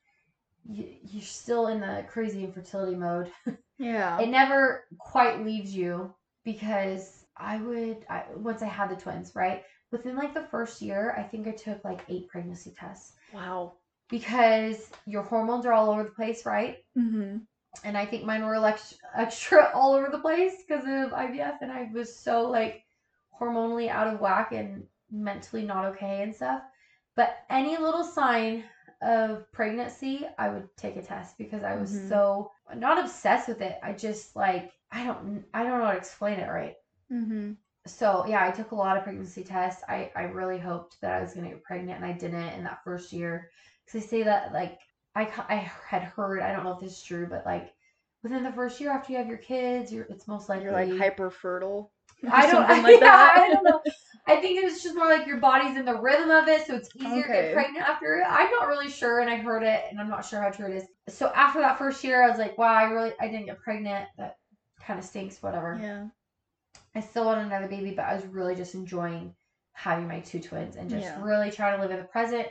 you, 0.65 0.95
you're 1.03 1.22
still 1.22 1.68
in 1.68 1.80
the 1.80 2.05
crazy 2.09 2.43
infertility 2.43 2.95
mode. 2.95 3.32
yeah. 3.78 4.20
it 4.20 4.30
never 4.30 4.86
quite 4.97 5.45
leaves 5.45 5.76
you 5.76 6.13
because 6.43 7.26
I 7.38 7.57
would 7.57 8.03
I, 8.09 8.24
once 8.36 8.63
I 8.63 8.68
had 8.68 8.89
the 8.89 8.95
twins, 8.95 9.36
right? 9.36 9.63
Within 9.91 10.15
like 10.15 10.34
the 10.34 10.43
first 10.43 10.82
year, 10.82 11.13
I 11.18 11.22
think 11.24 11.47
I 11.47 11.51
took 11.51 11.84
like 11.84 12.03
eight 12.09 12.30
pregnancy 12.30 12.72
tests 12.72 13.13
wow. 13.32 13.74
Because 14.10 14.89
your 15.05 15.24
hormones 15.24 15.66
are 15.66 15.74
all 15.74 15.89
over 15.89 16.03
the 16.03 16.10
place, 16.12 16.45
right? 16.45 16.78
Mm-hmm. 16.97 17.38
And 17.84 17.97
I 17.97 18.05
think 18.05 18.26
mine 18.26 18.43
were 18.45 18.74
extra 19.16 19.72
all 19.74 19.93
over 19.93 20.10
the 20.12 20.20
place 20.20 20.64
because 20.68 20.84
of 20.84 21.12
IVF, 21.12 21.58
and 21.62 21.72
I 21.72 21.89
was 21.93 22.18
so 22.18 22.49
like 22.49 22.84
hormonally 23.39 23.89
out 23.89 24.14
of 24.14 24.20
whack 24.20 24.51
and 24.51 24.84
mentally 25.12 25.64
not 25.64 25.86
okay 25.86 26.24
and 26.24 26.34
stuff. 26.36 26.62
But 27.16 27.38
any 27.49 27.78
little 27.78 28.03
sign 28.03 28.64
of 29.01 29.51
pregnancy, 29.51 30.28
I 30.38 30.49
would 30.49 30.68
take 30.78 30.95
a 30.95 31.01
test 31.01 31.38
because 31.38 31.64
I 31.64 31.76
was 31.76 31.91
Mhm. 31.91 32.10
so 32.10 32.51
not 32.76 32.97
obsessed 32.99 33.47
with 33.47 33.62
it. 33.62 33.80
I 33.84 33.93
just 33.93 34.36
like 34.36 34.72
I 34.91 35.03
don't 35.03 35.45
I 35.53 35.64
don't 35.64 35.80
know 35.80 35.86
how 35.86 35.91
to 35.91 35.97
explain 35.97 36.39
it 36.39 36.49
right. 36.49 36.76
Mm-hmm. 37.12 37.53
So 37.86 38.26
yeah, 38.28 38.43
I 38.43 38.51
took 38.51 38.72
a 38.72 38.76
lot 38.76 38.97
of 38.97 39.03
pregnancy 39.03 39.43
tests. 39.43 39.84
I 39.88 40.12
I 40.16 40.24
really 40.24 40.60
hoped 40.60 40.99
that 41.01 41.14
I 41.14 41.22
was 41.22 41.34
gonna 41.34 41.49
get 41.49 41.64
pregnant, 41.64 41.97
and 42.01 42.05
I 42.05 42.14
didn't 42.14 42.53
in 42.53 42.64
that 42.64 42.84
first 42.84 43.14
year. 43.14 43.49
Because 43.88 44.01
they 44.01 44.07
say 44.07 44.23
that 44.23 44.53
like 44.53 44.79
I 45.15 45.21
I 45.49 45.55
had 45.88 46.03
heard 46.03 46.41
I 46.41 46.51
don't 46.51 46.63
know 46.63 46.73
if 46.73 46.81
this 46.81 46.97
is 46.97 47.03
true, 47.03 47.27
but 47.27 47.45
like 47.45 47.73
within 48.21 48.43
the 48.43 48.51
first 48.51 48.81
year 48.81 48.91
after 48.91 49.13
you 49.13 49.17
have 49.17 49.27
your 49.27 49.38
kids, 49.38 49.91
you're 49.91 50.05
it's 50.09 50.27
most 50.27 50.49
likely 50.49 50.65
You're 50.65 50.73
like 50.73 50.97
hyper 50.97 51.29
fertile. 51.29 51.91
I 52.31 52.47
don't 52.47 52.67
something 52.67 52.83
like 52.83 52.99
yeah, 52.99 53.07
that. 53.07 53.33
I 53.38 53.53
don't 53.53 53.63
know. 53.63 53.81
I 54.27 54.35
think 54.41 54.61
it's 54.61 54.83
just 54.83 54.95
more 54.95 55.07
like 55.07 55.25
your 55.25 55.38
body's 55.38 55.77
in 55.77 55.85
the 55.85 55.95
rhythm 55.95 56.29
of 56.29 56.49
it, 56.49 56.67
so 56.67 56.75
it's 56.75 56.89
easier 56.95 57.23
to 57.23 57.27
get 57.29 57.53
pregnant 57.53 57.88
after 57.88 58.15
it. 58.17 58.25
I'm 58.27 58.51
not 58.51 58.67
really 58.67 58.89
sure, 58.89 59.21
and 59.21 59.29
I 59.29 59.38
heard 59.38 59.63
it, 59.63 59.83
and 59.89 60.01
I'm 60.01 60.09
not 60.09 60.25
sure 60.25 60.41
how 60.41 60.49
true 60.49 60.67
it 60.67 60.75
is. 60.75 61.15
So 61.15 61.31
after 61.33 61.59
that 61.61 61.77
first 61.77 62.03
year, 62.03 62.23
I 62.23 62.29
was 62.29 62.38
like, 62.38 62.57
wow, 62.57 62.73
I 62.73 62.83
really 62.83 63.13
I 63.21 63.27
didn't 63.27 63.45
get 63.45 63.61
pregnant. 63.61 64.09
That 64.17 64.35
kind 64.81 64.99
of 64.99 65.05
stinks. 65.05 65.41
Whatever. 65.41 65.79
Yeah. 65.81 66.07
I 66.93 66.99
still 66.99 67.25
want 67.25 67.39
another 67.39 67.67
baby, 67.67 67.91
but 67.91 68.05
I 68.05 68.15
was 68.15 68.25
really 68.25 68.55
just 68.55 68.75
enjoying 68.75 69.33
having 69.71 70.07
my 70.07 70.19
two 70.19 70.39
twins 70.39 70.75
and 70.75 70.89
just 70.89 71.03
Yeah. 71.03 71.23
really 71.23 71.51
trying 71.51 71.77
to 71.77 71.81
live 71.81 71.91
in 71.91 71.97
the 71.97 72.03
present 72.03 72.47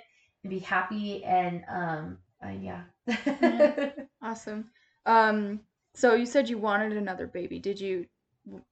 and 0.46 0.50
be 0.50 0.60
happy 0.60 1.24
and 1.24 1.64
um 1.68 2.18
uh, 2.44 2.50
yeah. 2.50 2.82
Yeah. 3.06 3.90
Awesome. 4.22 4.66
Um, 5.06 5.60
so 5.94 6.14
you 6.14 6.26
said 6.26 6.48
you 6.48 6.58
wanted 6.58 6.92
another 6.92 7.26
baby. 7.26 7.58
Did 7.58 7.80
you 7.80 8.06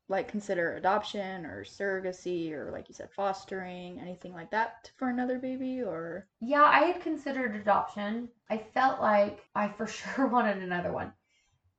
like 0.08 0.28
consider 0.28 0.74
adoption 0.74 1.46
or 1.46 1.64
surrogacy 1.64 2.52
or 2.52 2.70
like 2.70 2.88
you 2.88 2.94
said 2.94 3.10
fostering, 3.10 4.00
anything 4.00 4.32
like 4.32 4.50
that 4.50 4.90
for 4.96 5.08
another 5.08 5.38
baby 5.38 5.82
or 5.82 6.28
yeah, 6.40 6.64
I 6.64 6.80
had 6.84 7.00
considered 7.00 7.56
adoption. 7.56 8.28
I 8.50 8.58
felt 8.74 9.00
like 9.00 9.40
I 9.54 9.68
for 9.68 9.86
sure 9.98 10.26
wanted 10.26 10.58
another 10.58 10.92
one. 10.92 11.12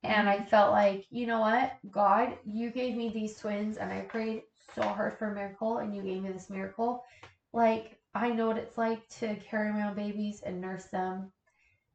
And 0.02 0.28
I 0.28 0.44
felt 0.44 0.72
like, 0.72 1.06
you 1.10 1.26
know 1.26 1.40
what? 1.40 1.72
God, 1.90 2.36
you 2.44 2.70
gave 2.70 2.96
me 2.96 3.08
these 3.08 3.36
twins 3.38 3.76
and 3.76 3.92
I 3.92 4.00
prayed 4.02 4.42
so 4.74 4.82
hard 4.82 5.18
for 5.18 5.30
a 5.30 5.34
miracle 5.34 5.78
and 5.78 5.94
you 5.94 6.02
gave 6.02 6.22
me 6.22 6.30
this 6.30 6.50
miracle. 6.50 7.04
Like, 7.52 7.95
I 8.22 8.30
know 8.30 8.46
what 8.48 8.58
it's 8.58 8.78
like 8.78 9.08
to 9.20 9.36
carry 9.36 9.72
my 9.72 9.88
own 9.88 9.94
babies 9.94 10.42
and 10.42 10.60
nurse 10.60 10.86
them. 10.86 11.32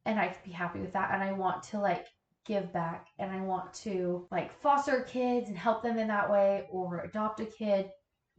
And 0.04 0.18
I 0.18 0.28
could 0.28 0.44
be 0.44 0.50
happy 0.52 0.80
with 0.80 0.92
that. 0.94 1.10
And 1.12 1.22
I 1.22 1.32
want 1.32 1.62
to 1.64 1.78
like 1.78 2.06
give 2.44 2.72
back 2.72 3.06
and 3.18 3.30
I 3.30 3.40
want 3.40 3.72
to 3.74 4.26
like 4.30 4.52
foster 4.60 5.02
kids 5.02 5.48
and 5.48 5.56
help 5.56 5.82
them 5.82 5.98
in 5.98 6.08
that 6.08 6.30
way 6.30 6.66
or 6.70 7.00
adopt 7.00 7.40
a 7.40 7.46
kid. 7.46 7.90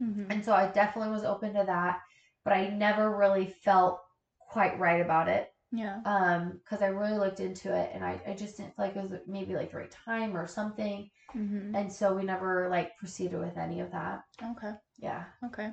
Mhm. 0.02 0.26
And 0.30 0.44
so 0.44 0.52
I 0.54 0.66
definitely 0.68 1.12
was 1.12 1.24
open 1.24 1.54
to 1.54 1.64
that. 1.64 2.00
But 2.44 2.52
I 2.52 2.68
never 2.68 3.16
really 3.16 3.46
felt 3.46 4.00
quite 4.38 4.78
right 4.78 5.00
about 5.00 5.26
it 5.28 5.48
yeah. 5.72 6.00
um 6.04 6.52
because 6.62 6.80
i 6.82 6.86
really 6.86 7.18
looked 7.18 7.40
into 7.40 7.74
it 7.74 7.90
and 7.92 8.04
I, 8.04 8.20
I 8.26 8.34
just 8.34 8.56
didn't 8.56 8.76
feel 8.76 8.84
like 8.84 8.94
it 8.94 9.02
was 9.02 9.20
maybe 9.26 9.54
like 9.56 9.70
the 9.72 9.78
right 9.78 9.90
time 9.90 10.36
or 10.36 10.46
something 10.46 11.10
Mm-hmm. 11.34 11.74
and 11.74 11.92
so 11.92 12.14
we 12.14 12.22
never 12.22 12.68
like 12.68 12.96
proceeded 12.98 13.40
with 13.40 13.56
any 13.56 13.80
of 13.80 13.90
that 13.90 14.22
Okay. 14.40 14.72
yeah 14.98 15.24
Okay. 15.44 15.72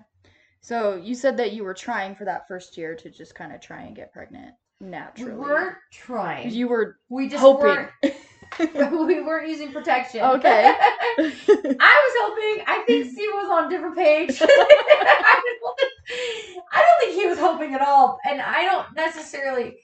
So 0.61 0.95
you 0.95 1.15
said 1.15 1.37
that 1.37 1.53
you 1.53 1.63
were 1.63 1.73
trying 1.73 2.15
for 2.15 2.25
that 2.25 2.47
first 2.47 2.77
year 2.77 2.95
to 2.95 3.09
just 3.09 3.33
kind 3.35 3.51
of 3.53 3.61
try 3.61 3.81
and 3.81 3.95
get 3.95 4.13
pregnant 4.13 4.53
naturally. 4.79 5.33
we 5.33 5.37
weren't 5.39 5.75
trying 5.91 6.49
You 6.51 6.67
were 6.67 6.97
we 7.09 7.29
just 7.29 7.41
hoping. 7.41 7.65
weren't 7.67 7.91
we 9.07 9.21
weren't 9.21 9.47
using 9.47 9.71
protection 9.71 10.21
Okay. 10.21 10.73
i 11.19 11.19
was 11.19 12.13
hoping 12.19 12.65
i 12.67 12.83
think 12.87 13.09
steve 13.11 13.29
was 13.33 13.49
on 13.51 13.65
a 13.67 13.69
different 13.69 13.95
page 13.95 14.41
I, 14.41 15.41
don't, 15.61 15.79
I 16.71 16.81
don't 16.81 16.99
think 16.99 17.21
he 17.21 17.27
was 17.27 17.37
hoping 17.39 17.73
at 17.75 17.81
all 17.81 18.17
and 18.29 18.41
i 18.41 18.63
don't 18.63 18.87
necessarily 18.95 19.77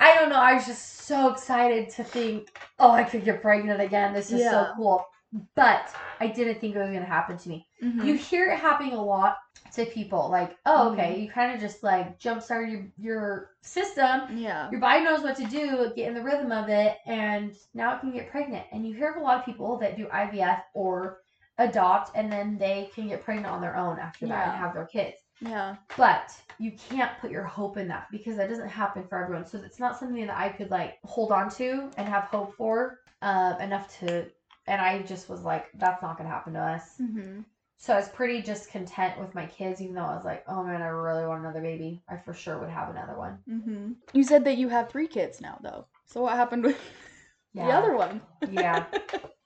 I 0.00 0.14
don't 0.16 0.30
know. 0.30 0.36
I 0.40 0.54
was 0.54 0.66
just 0.66 1.02
so 1.02 1.30
excited 1.30 1.88
to 1.90 2.02
think, 2.02 2.58
oh, 2.80 2.90
I 2.90 3.04
could 3.04 3.24
get 3.24 3.40
pregnant 3.40 3.80
again. 3.80 4.12
This 4.12 4.32
is 4.32 4.42
so 4.42 4.72
cool. 4.74 5.06
But 5.54 5.94
I 6.18 6.26
didn't 6.26 6.60
think 6.60 6.74
it 6.74 6.78
was 6.80 6.88
going 6.88 7.02
to 7.02 7.06
happen 7.06 7.38
to 7.38 7.48
me. 7.48 7.68
Mhm. 7.80 8.04
You 8.04 8.14
hear 8.14 8.50
it 8.50 8.58
happening 8.58 8.94
a 8.94 9.04
lot 9.04 9.36
to 9.74 9.86
people 9.86 10.28
like, 10.30 10.56
oh, 10.66 10.90
Mm-hmm. 10.90 11.00
okay, 11.00 11.20
you 11.20 11.30
kind 11.30 11.54
of 11.54 11.60
just 11.60 11.82
like 11.82 12.18
jumpstart 12.18 12.70
your 12.70 12.86
your 12.98 13.50
system. 13.62 14.36
Yeah. 14.36 14.70
Your 14.70 14.80
body 14.80 15.04
knows 15.04 15.22
what 15.22 15.36
to 15.36 15.44
do, 15.44 15.92
get 15.96 16.08
in 16.08 16.14
the 16.14 16.22
rhythm 16.22 16.52
of 16.52 16.68
it, 16.68 16.96
and 17.06 17.54
now 17.74 17.94
it 17.96 18.00
can 18.00 18.12
get 18.12 18.30
pregnant. 18.30 18.66
And 18.72 18.86
you 18.86 18.94
hear 18.94 19.10
of 19.12 19.16
a 19.16 19.20
lot 19.20 19.38
of 19.38 19.44
people 19.44 19.76
that 19.78 19.96
do 19.96 20.06
IVF 20.06 20.62
or 20.74 21.18
adopt, 21.58 22.16
and 22.16 22.30
then 22.30 22.58
they 22.58 22.90
can 22.94 23.08
get 23.08 23.24
pregnant 23.24 23.48
on 23.52 23.60
their 23.60 23.76
own 23.76 23.98
after 23.98 24.26
that 24.26 24.48
and 24.48 24.58
have 24.58 24.74
their 24.74 24.86
kids. 24.86 25.16
Yeah. 25.40 25.76
But 25.96 26.32
you 26.58 26.72
can't 26.88 27.18
put 27.20 27.30
your 27.30 27.44
hope 27.44 27.76
in 27.76 27.88
that 27.88 28.06
because 28.12 28.36
that 28.36 28.48
doesn't 28.48 28.68
happen 28.68 29.04
for 29.08 29.22
everyone. 29.22 29.46
So 29.46 29.58
it's 29.58 29.80
not 29.80 29.98
something 29.98 30.26
that 30.26 30.36
I 30.36 30.48
could 30.50 30.70
like 30.70 30.98
hold 31.04 31.32
on 31.32 31.50
to 31.52 31.90
and 31.96 32.08
have 32.08 32.24
hope 32.24 32.54
for 32.56 33.00
uh, 33.22 33.54
enough 33.60 33.98
to. 34.00 34.26
And 34.68 34.80
I 34.80 35.02
just 35.02 35.28
was 35.28 35.42
like, 35.42 35.66
that's 35.74 36.00
not 36.02 36.16
gonna 36.16 36.28
happen 36.28 36.52
to 36.52 36.60
us. 36.60 36.94
Mm-hmm. 37.00 37.40
So 37.82 37.92
I 37.92 37.96
was 37.96 38.08
pretty 38.08 38.42
just 38.42 38.70
content 38.70 39.18
with 39.18 39.34
my 39.34 39.44
kids, 39.44 39.80
even 39.80 39.96
though 39.96 40.04
I 40.04 40.14
was 40.14 40.24
like, 40.24 40.44
oh 40.46 40.62
man, 40.62 40.80
I 40.80 40.86
really 40.86 41.26
want 41.26 41.40
another 41.40 41.60
baby. 41.60 42.00
I 42.08 42.16
for 42.16 42.32
sure 42.32 42.56
would 42.60 42.70
have 42.70 42.90
another 42.90 43.18
one. 43.18 43.38
Mm-hmm. 43.50 43.92
You 44.12 44.22
said 44.22 44.44
that 44.44 44.56
you 44.56 44.68
have 44.68 44.88
three 44.88 45.08
kids 45.08 45.40
now, 45.40 45.58
though. 45.60 45.86
So 46.06 46.22
what 46.22 46.36
happened 46.36 46.62
with 46.62 46.78
the 47.54 47.62
other 47.62 47.96
one? 47.96 48.22
Yeah. 48.50 48.86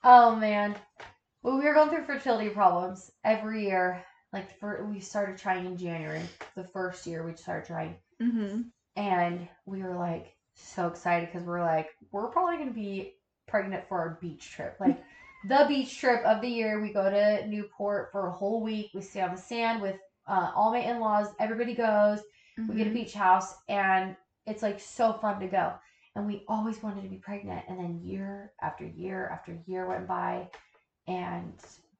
Oh 0.08 0.36
man. 0.36 0.76
Well, 1.42 1.58
we 1.58 1.64
were 1.64 1.74
going 1.74 1.90
through 1.90 2.04
fertility 2.04 2.48
problems 2.50 3.10
every 3.24 3.64
year. 3.64 4.04
Like 4.32 4.56
for 4.60 4.84
we 4.84 5.00
started 5.00 5.36
trying 5.36 5.66
in 5.66 5.76
January, 5.76 6.22
the 6.54 6.62
first 6.62 7.08
year 7.08 7.26
we 7.26 7.34
started 7.34 7.66
trying, 7.66 7.96
mm-hmm. 8.22 8.60
and 8.94 9.48
we 9.64 9.82
were 9.82 9.96
like 9.96 10.36
so 10.54 10.86
excited 10.86 11.28
because 11.32 11.44
we're 11.44 11.64
like 11.64 11.88
we're 12.12 12.28
probably 12.28 12.58
gonna 12.58 12.70
be 12.70 13.14
pregnant 13.48 13.88
for 13.88 13.98
our 13.98 14.18
beach 14.20 14.48
trip, 14.48 14.76
like 14.78 15.02
the 15.48 15.64
beach 15.68 15.98
trip 15.98 16.24
of 16.24 16.40
the 16.40 16.48
year. 16.48 16.80
We 16.80 16.92
go 16.92 17.08
to 17.10 17.46
Newport 17.46 18.10
for 18.12 18.26
a 18.26 18.32
whole 18.32 18.62
week. 18.62 18.90
We 18.94 19.00
stay 19.02 19.20
on 19.20 19.34
the 19.34 19.40
sand 19.40 19.82
with 19.82 19.96
uh, 20.26 20.50
all 20.54 20.72
my 20.72 20.78
in-laws. 20.80 21.28
Everybody 21.38 21.74
goes. 21.74 22.20
We 22.68 22.76
get 22.76 22.86
a 22.86 22.90
beach 22.90 23.12
house, 23.12 23.54
and 23.68 24.16
it's 24.46 24.62
like 24.62 24.80
so 24.80 25.12
fun 25.12 25.40
to 25.40 25.46
go. 25.46 25.74
And 26.14 26.26
we 26.26 26.42
always 26.48 26.82
wanted 26.82 27.02
to 27.02 27.08
be 27.08 27.16
pregnant. 27.18 27.64
And 27.68 27.78
then 27.78 28.00
year 28.02 28.52
after 28.62 28.86
year 28.86 29.28
after 29.30 29.58
year 29.66 29.86
went 29.86 30.08
by, 30.08 30.48
and 31.06 31.52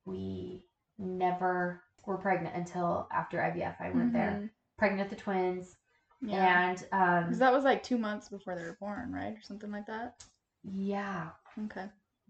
we 0.07 0.63
never 0.99 1.83
were 2.07 2.17
pregnant 2.17 2.55
until 2.57 3.07
after 3.13 3.39
IVF. 3.39 3.77
I 3.81 3.91
went 3.91 4.13
there, 4.15 4.51
pregnant 4.79 5.11
with 5.11 5.19
the 5.19 5.23
twins, 5.23 5.77
Mm-hmm. 6.25 6.33
Yeah. 6.33 6.71
and 6.71 7.27
um, 7.29 7.39
that 7.39 7.53
was 7.53 7.65
like 7.65 7.83
two 7.83 7.99
months 7.99 8.31
before 8.31 8.57
they 8.57 8.63
were 8.63 8.79
born, 8.81 9.13
right? 9.13 9.35
Or 9.37 9.43
something 9.43 9.71
like 9.71 9.85
that. 9.87 10.15
yeah, 10.65 11.29
Okay. 11.67 11.85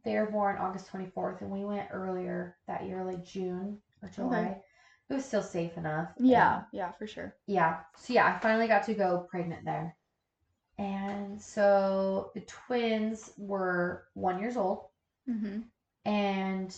They 0.06 0.16
were 0.16 0.30
born 0.30 0.58
August 0.58 0.88
twenty 0.88 1.10
fourth, 1.10 1.42
and 1.42 1.52
we 1.52 1.66
went 1.66 1.90
earlier 1.92 2.56
that 2.68 2.86
year, 2.86 3.04
like 3.04 3.26
June 3.26 3.82
or 4.02 4.10
July. 4.10 4.62
It 5.10 5.14
was 5.14 5.26
still 5.26 5.42
safe 5.42 5.76
enough. 5.78 6.10
Yeah. 6.18 6.64
Yeah, 6.72 6.92
for 6.92 7.06
sure. 7.06 7.36
yeah. 7.46 7.80
So 7.98 8.14
yeah, 8.14 8.26
I 8.26 8.38
finally 8.40 8.68
got 8.68 8.84
to 8.84 8.94
go 8.94 9.26
pregnant 9.30 9.66
there. 9.66 9.96
And 10.78 11.40
so 11.40 12.32
the 12.34 12.42
twins 12.42 13.32
were 13.38 14.06
one 14.14 14.40
years 14.40 14.56
old 14.56 14.86
Mm-hmm. 15.30 15.60
and 16.06 16.76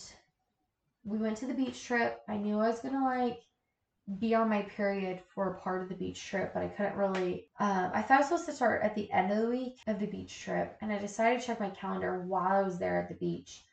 we 1.05 1.17
went 1.19 1.37
to 1.37 1.47
the 1.47 1.53
beach 1.55 1.83
trip. 1.83 2.21
I 2.27 2.37
knew 2.37 2.59
I 2.59 2.69
was 2.69 2.81
gonna 2.81 3.05
like 3.05 3.41
be 4.17 4.33
on 4.33 4.49
my 4.49 4.63
period 4.63 5.21
for 5.35 5.51
a 5.51 5.59
part 5.59 5.83
of 5.83 5.89
the 5.89 5.95
beach 5.95 6.23
trip, 6.25 6.53
but 6.53 6.63
I 6.63 6.67
couldn't 6.67 6.95
really 6.95 7.47
um, 7.59 7.91
I 7.93 8.01
thought 8.01 8.15
I 8.15 8.17
was 8.19 8.27
supposed 8.29 8.45
to 8.47 8.53
start 8.53 8.81
at 8.83 8.95
the 8.95 9.11
end 9.11 9.31
of 9.31 9.37
the 9.41 9.49
week 9.49 9.77
of 9.87 9.99
the 9.99 10.07
beach 10.07 10.39
trip 10.41 10.77
and 10.81 10.91
I 10.91 10.97
decided 10.97 11.41
to 11.41 11.45
check 11.47 11.59
my 11.59 11.69
calendar 11.69 12.21
while 12.21 12.51
I 12.51 12.63
was 12.63 12.79
there 12.79 12.99
at 13.01 13.09
the 13.09 13.15
beach. 13.15 13.63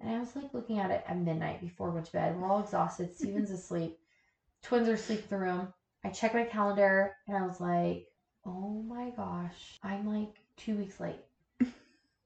And 0.00 0.14
I 0.14 0.18
was 0.18 0.36
like 0.36 0.52
looking 0.52 0.78
at 0.78 0.90
it 0.90 1.04
at 1.08 1.18
midnight 1.18 1.60
before 1.62 1.88
we 1.88 1.94
went 1.94 2.06
to 2.06 2.12
bed. 2.12 2.36
We're 2.36 2.50
all 2.50 2.60
exhausted. 2.62 3.14
Steven's 3.16 3.50
asleep. 3.50 3.98
Twins 4.62 4.88
are 4.88 4.94
asleep 4.94 5.20
in 5.22 5.28
the 5.30 5.38
room. 5.38 5.72
I 6.04 6.10
checked 6.10 6.34
my 6.34 6.44
calendar 6.44 7.14
and 7.26 7.36
I 7.36 7.46
was 7.46 7.60
like, 7.60 8.06
oh 8.44 8.82
my 8.82 9.10
gosh, 9.10 9.78
I'm 9.82 10.06
like 10.06 10.34
two 10.56 10.76
weeks 10.76 11.00
late. 11.00 11.20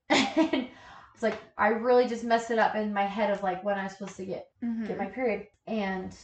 and 0.09 0.69
it's 1.15 1.23
like 1.23 1.39
I 1.57 1.69
really 1.69 2.09
just 2.09 2.25
messed 2.25 2.51
it 2.51 2.59
up 2.59 2.75
in 2.75 2.93
my 2.93 3.05
head 3.07 3.31
of 3.31 3.43
like 3.43 3.63
when 3.65 3.79
I 3.79 3.85
was 3.85 3.93
supposed 3.93 4.17
to 4.17 4.25
get 4.27 4.47
Mm-hmm. 4.65 4.87
get 4.87 4.99
my 4.99 5.07
period. 5.07 5.47
And 5.67 6.15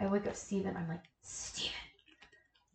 I 0.00 0.06
wake 0.06 0.26
up 0.26 0.36
Steven. 0.36 0.76
I'm 0.76 0.88
like, 0.88 1.04
Steven, 1.22 1.72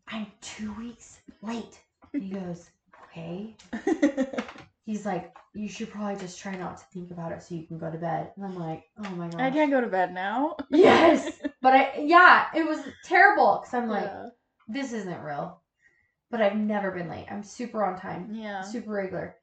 I'm 0.08 0.28
two 0.42 0.74
weeks 0.74 1.20
late. 1.42 1.80
And 2.14 2.24
he 2.24 2.30
goes, 2.32 2.70
okay. 3.06 3.56
He's 4.86 5.06
like, 5.06 5.34
you 5.54 5.70
should 5.70 5.92
probably 5.92 6.16
just 6.20 6.40
try 6.40 6.56
not 6.56 6.78
to 6.78 6.84
think 6.92 7.12
about 7.12 7.32
it 7.32 7.44
so 7.44 7.56
you 7.56 7.68
can 7.68 7.78
go 7.78 7.92
to 7.92 7.98
bed. 7.98 8.32
And 8.36 8.46
I'm 8.46 8.58
like, 8.58 8.86
oh 8.98 9.10
my 9.12 9.28
god. 9.30 9.40
I 9.42 9.52
can't 9.52 9.72
go 9.72 9.80
to 9.82 9.88
bed 9.88 10.14
now. 10.14 10.58
Yes. 10.70 11.40
But 11.62 11.74
I, 11.74 11.92
yeah, 12.00 12.48
it 12.56 12.68
was 12.68 12.80
terrible 13.04 13.60
because 13.62 13.74
I'm 13.76 13.88
like, 13.88 14.06
yeah. 14.06 14.30
this 14.68 14.94
isn't 14.94 15.22
real. 15.22 15.62
But 16.32 16.42
I've 16.42 16.56
never 16.58 16.92
been 16.92 17.10
late. 17.10 17.28
I'm 17.30 17.44
super 17.44 17.84
on 17.86 18.00
time 18.00 18.30
Yeah. 18.34 18.62
super 18.64 18.92
regular. 18.92 19.36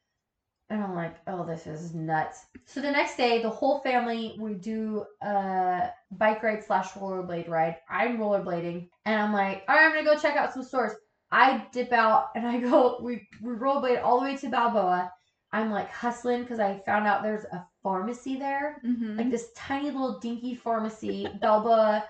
And 0.71 0.83
I'm 0.85 0.95
like, 0.95 1.17
oh, 1.27 1.47
this 1.47 1.67
is 1.67 1.95
nuts. 1.95 2.45
So 2.67 2.81
the 2.83 2.91
next 2.91 3.17
day, 3.17 3.41
the 3.43 3.49
whole 3.49 3.81
family 3.81 4.37
we 4.39 4.53
do 4.55 5.05
a 5.23 5.89
bike 6.13 6.43
ride 6.43 6.63
slash 6.63 6.91
rollerblade 6.93 7.49
ride. 7.49 7.77
I'm 7.89 8.19
rollerblading, 8.19 8.89
and 9.07 9.21
I'm 9.21 9.33
like, 9.33 9.65
all 9.69 9.75
right, 9.77 9.87
I'm 9.87 9.93
gonna 9.93 10.05
go 10.05 10.21
check 10.21 10.37
out 10.37 10.53
some 10.53 10.63
stores. 10.63 10.93
I 11.31 11.67
dip 11.73 11.93
out 11.93 12.27
and 12.37 12.47
I 12.47 12.59
go, 12.59 12.99
we, 13.03 13.27
we 13.43 13.53
rollerblade 13.55 14.03
all 14.03 14.19
the 14.21 14.27
way 14.27 14.37
to 14.37 14.49
Balboa. 14.49 15.11
I'm 15.53 15.71
like 15.71 15.91
hustling 15.91 16.43
because 16.43 16.61
I 16.61 16.83
found 16.85 17.07
out 17.07 17.23
there's 17.23 17.45
a 17.45 17.67
pharmacy 17.83 18.37
there, 18.37 18.83
Mm-hmm. 18.87 19.17
like 19.17 19.31
this 19.31 19.49
tiny 19.57 19.87
little 19.91 20.19
dinky 20.21 20.55
pharmacy, 20.55 21.27
Balboa 21.41 22.05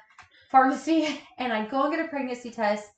pharmacy. 0.50 1.20
And 1.38 1.52
I 1.52 1.64
go 1.66 1.84
and 1.84 1.94
get 1.94 2.04
a 2.04 2.08
pregnancy 2.08 2.50
test 2.50 2.90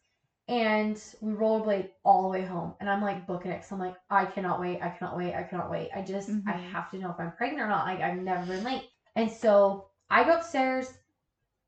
and 0.51 1.03
we 1.20 1.32
rollerblade 1.32 1.90
all 2.05 2.22
the 2.24 2.28
way 2.28 2.44
home. 2.44 2.74
And 2.80 2.90
I'm 2.90 3.01
like 3.01 3.26
booking 3.26 3.53
it 3.53 3.59
because 3.59 3.72
I'm 3.72 3.78
like, 3.78 3.96
I 4.11 4.26
cannot 4.26 4.61
wait. 4.61 4.82
I 4.82 4.90
cannot 4.90 5.16
wait. 5.16 5.34
I 5.34 5.44
cannot 5.44 5.70
wait. 5.70 5.90
I 5.94 6.03
just, 6.03 6.28
I 6.46 6.55
Mhm. 6.55 6.70
have 6.72 6.90
to 6.90 6.98
know 6.98 7.11
if 7.11 7.20
I'm 7.20 7.32
pregnant 7.32 7.62
or 7.62 7.68
not. 7.68 7.86
Like, 7.86 8.01
I've 8.01 8.18
never 8.18 8.44
been 8.46 8.64
late. 8.64 8.90
And 9.16 9.30
so 9.30 9.88
I 10.11 10.24
go 10.24 10.36
upstairs 10.36 10.92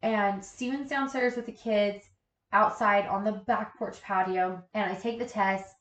and 0.02 0.44
Steven's 0.44 0.90
downstairs 0.90 1.36
with 1.36 1.46
the 1.46 1.52
kids 1.52 2.04
outside 2.52 3.06
on 3.06 3.24
the 3.24 3.32
back 3.32 3.78
porch 3.78 4.02
patio. 4.02 4.62
And 4.74 4.90
I 4.90 4.96
take 4.96 5.18
the 5.20 5.26
test. 5.26 5.76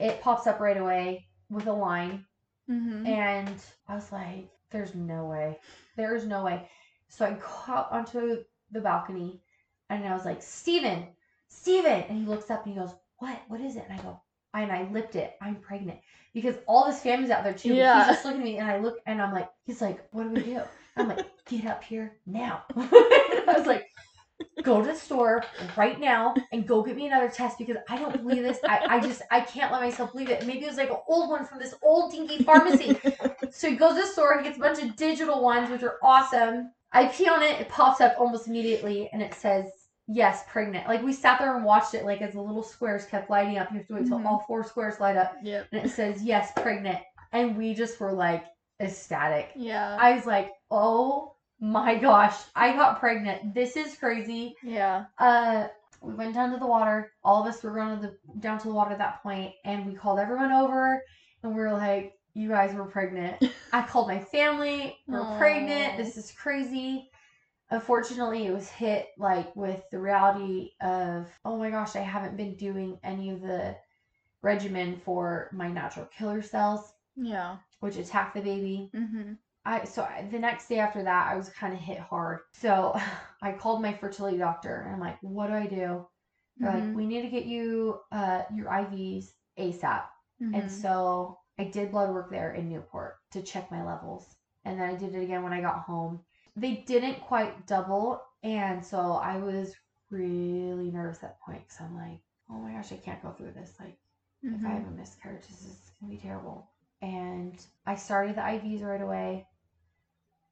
It 0.00 0.20
pops 0.20 0.46
up 0.48 0.60
right 0.60 0.76
away 0.76 1.28
with 1.50 1.66
a 1.68 1.72
line. 1.72 2.26
mm-hmm. 2.68 3.06
And 3.06 3.62
I 3.88 3.94
was 3.94 4.10
like, 4.12 4.48
there's 4.70 4.94
no 4.94 5.26
way. 5.26 5.60
There's 5.96 6.26
no 6.26 6.44
way. 6.44 6.68
So 7.08 7.26
I 7.26 7.32
go 7.32 7.46
out 7.72 7.92
onto 7.92 8.44
the 8.72 8.80
balcony 8.80 9.40
and 9.88 10.06
I 10.06 10.14
was 10.14 10.24
like, 10.24 10.42
Steven, 10.42 11.06
Steven. 11.50 12.04
And 12.08 12.18
he 12.18 12.24
looks 12.24 12.50
up 12.50 12.64
and 12.64 12.74
he 12.74 12.80
goes, 12.80 12.94
What? 13.18 13.38
What 13.48 13.60
is 13.60 13.76
it? 13.76 13.84
And 13.88 14.00
I 14.00 14.02
go, 14.02 14.20
and 14.54 14.72
I 14.72 14.88
lipped 14.90 15.16
it. 15.16 15.34
I'm 15.42 15.56
pregnant. 15.56 16.00
Because 16.32 16.56
all 16.66 16.86
this 16.86 17.00
family's 17.00 17.30
out 17.30 17.44
there 17.44 17.52
too. 17.52 17.74
Yeah. 17.74 17.98
He's 17.98 18.14
just 18.14 18.24
looking 18.24 18.40
at 18.40 18.44
me 18.44 18.58
and 18.58 18.70
I 18.70 18.78
look 18.78 18.98
and 19.06 19.20
I'm 19.20 19.32
like, 19.32 19.48
he's 19.64 19.82
like, 19.82 20.02
What 20.12 20.24
do 20.24 20.30
we 20.30 20.42
do? 20.42 20.62
I'm 20.96 21.08
like, 21.08 21.26
get 21.48 21.66
up 21.66 21.84
here 21.84 22.16
now. 22.26 22.62
I 22.76 23.54
was 23.56 23.66
like, 23.66 23.86
go 24.62 24.80
to 24.80 24.86
the 24.86 24.94
store 24.94 25.44
right 25.76 26.00
now 26.00 26.34
and 26.52 26.66
go 26.66 26.82
get 26.82 26.96
me 26.96 27.06
another 27.06 27.28
test 27.28 27.58
because 27.58 27.76
I 27.88 27.98
don't 27.98 28.22
believe 28.22 28.42
this. 28.42 28.58
I, 28.64 28.86
I 28.88 29.00
just 29.00 29.22
I 29.30 29.40
can't 29.40 29.72
let 29.72 29.80
myself 29.80 30.12
believe 30.12 30.30
it. 30.30 30.46
Maybe 30.46 30.64
it 30.64 30.68
was 30.68 30.76
like 30.76 30.90
an 30.90 30.96
old 31.08 31.30
one 31.30 31.44
from 31.44 31.58
this 31.58 31.74
old 31.82 32.12
dinky 32.12 32.42
pharmacy. 32.42 32.98
so 33.50 33.70
he 33.70 33.76
goes 33.76 33.94
to 33.94 34.02
the 34.02 34.06
store, 34.06 34.38
he 34.38 34.44
gets 34.44 34.58
a 34.58 34.60
bunch 34.60 34.82
of 34.82 34.96
digital 34.96 35.42
ones, 35.42 35.70
which 35.70 35.82
are 35.82 35.98
awesome. 36.02 36.70
I 36.92 37.06
pee 37.06 37.28
on 37.28 37.42
it, 37.42 37.60
it 37.60 37.68
pops 37.68 38.00
up 38.00 38.16
almost 38.18 38.48
immediately 38.48 39.08
and 39.12 39.22
it 39.22 39.34
says 39.34 39.66
yes, 40.12 40.44
pregnant. 40.48 40.88
Like 40.88 41.02
we 41.02 41.12
sat 41.12 41.38
there 41.38 41.54
and 41.56 41.64
watched 41.64 41.94
it 41.94 42.04
like 42.04 42.20
as 42.22 42.32
the 42.34 42.40
little 42.40 42.62
squares 42.62 43.04
kept 43.04 43.30
lighting 43.30 43.58
up. 43.58 43.70
You 43.70 43.78
have 43.78 43.86
to 43.88 43.94
wait 43.94 44.06
till 44.06 44.18
Mhm. 44.18 44.26
all 44.26 44.44
four 44.46 44.64
squares 44.64 44.98
light 45.00 45.16
up 45.16 45.36
Yep. 45.42 45.66
and 45.72 45.84
it 45.86 45.90
says 45.90 46.22
yes, 46.22 46.52
pregnant. 46.56 46.98
And 47.32 47.56
we 47.56 47.74
just 47.74 48.00
were 48.00 48.12
like 48.12 48.44
ecstatic. 48.80 49.50
Yeah. 49.54 49.96
I 50.00 50.14
was 50.14 50.26
like, 50.26 50.52
oh 50.70 51.34
my 51.60 51.94
gosh, 51.96 52.34
I 52.56 52.72
got 52.72 52.98
pregnant. 52.98 53.54
This 53.54 53.76
is 53.76 53.96
crazy. 53.96 54.56
yeah. 54.62 55.04
Uh, 55.18 55.68
we 56.00 56.14
went 56.14 56.34
down 56.34 56.50
to 56.52 56.56
the 56.56 56.66
water. 56.66 57.12
All 57.22 57.42
of 57.42 57.46
us 57.46 57.62
were 57.62 57.72
going 57.74 58.00
to 58.00 58.06
the 58.06 58.16
down 58.40 58.58
to 58.58 58.68
the 58.68 58.72
water 58.74 58.92
at 58.92 58.98
that 58.98 59.22
point, 59.22 59.52
and 59.66 59.84
we 59.86 59.92
called 59.94 60.18
everyone 60.18 60.50
over, 60.50 61.02
and 61.42 61.54
we 61.54 61.60
were 61.60 61.72
like, 61.74 62.14
"You 62.32 62.48
guys 62.48 62.72
were 62.74 62.86
pregnant." 62.86 63.36
I 63.74 63.82
called 63.82 64.08
my 64.08 64.18
family. 64.18 64.96
We're 65.06 65.20
Aw. 65.20 65.36
pregnant. 65.38 65.98
This 65.98 66.16
is 66.16 66.32
crazy. 66.32 67.09
Unfortunately, 67.70 68.46
it 68.46 68.52
was 68.52 68.68
hit 68.68 69.08
like 69.18 69.54
with 69.54 69.82
the 69.90 69.98
reality 69.98 70.70
of, 70.80 71.28
oh 71.44 71.56
my 71.56 71.70
gosh, 71.70 71.96
I 71.96 72.00
haven't 72.00 72.36
been 72.36 72.56
doing 72.56 72.98
any 73.04 73.30
of 73.30 73.40
the 73.40 73.76
regimen 74.42 74.96
for 75.04 75.48
my 75.52 75.68
natural 75.68 76.06
killer 76.06 76.42
cells, 76.42 76.92
Yeah. 77.16 77.58
which 77.80 77.96
attack 77.96 78.34
the 78.34 78.40
baby. 78.40 78.90
Mm-hmm. 78.94 79.34
I 79.64 79.84
so 79.84 80.02
I, 80.02 80.26
the 80.30 80.38
next 80.38 80.68
day 80.68 80.78
after 80.78 81.02
that, 81.02 81.30
I 81.30 81.36
was 81.36 81.50
kind 81.50 81.74
of 81.74 81.80
hit 81.80 81.98
hard. 81.98 82.40
So 82.54 82.98
I 83.42 83.52
called 83.52 83.82
my 83.82 83.92
fertility 83.92 84.38
doctor 84.38 84.82
and 84.86 84.94
I'm 84.94 85.00
like, 85.00 85.18
"What 85.22 85.48
do 85.48 85.52
I 85.54 85.66
do?" 85.66 86.06
They're 86.58 86.72
like, 86.72 86.82
Mhm. 86.82 86.94
"We 86.94 87.06
need 87.06 87.22
to 87.22 87.28
get 87.28 87.44
you 87.44 88.00
uh, 88.10 88.42
your 88.54 88.66
IVs 88.68 89.32
ASAP." 89.58 90.04
Mm-hmm. 90.42 90.54
And 90.54 90.70
so 90.72 91.38
I 91.58 91.64
did 91.64 91.90
blood 91.90 92.10
work 92.10 92.30
there 92.30 92.52
in 92.54 92.68
Newport 92.70 93.16
to 93.32 93.42
check 93.42 93.70
my 93.70 93.84
levels, 93.84 94.34
and 94.64 94.80
then 94.80 94.88
I 94.88 94.94
did 94.96 95.14
it 95.14 95.22
again 95.22 95.42
when 95.42 95.52
I 95.52 95.60
got 95.60 95.80
home. 95.80 96.20
They 96.56 96.76
didn't 96.86 97.20
quite 97.20 97.66
double, 97.66 98.22
and 98.42 98.84
so 98.84 99.12
I 99.14 99.38
was 99.38 99.74
really 100.10 100.90
nervous 100.90 101.18
at 101.18 101.22
that 101.22 101.40
point 101.40 101.62
because 101.66 101.80
I'm 101.80 101.96
like, 101.96 102.20
oh 102.50 102.58
my 102.60 102.72
gosh, 102.72 102.92
I 102.92 102.96
can't 102.96 103.22
go 103.22 103.32
through 103.32 103.52
this. 103.52 103.74
Like, 103.80 103.98
if 104.52 104.64
I 104.66 104.70
Mhm. 104.70 104.74
have 104.74 104.86
a 104.86 104.90
miscarriage, 104.90 105.46
this 105.48 105.64
is 105.64 105.90
gonna 106.00 106.12
be 106.12 106.18
terrible. 106.18 106.70
And 107.02 107.64
I 107.86 107.94
started 107.96 108.36
the 108.36 108.42
IVs 108.44 108.82
right 108.82 109.00
away, 109.00 109.46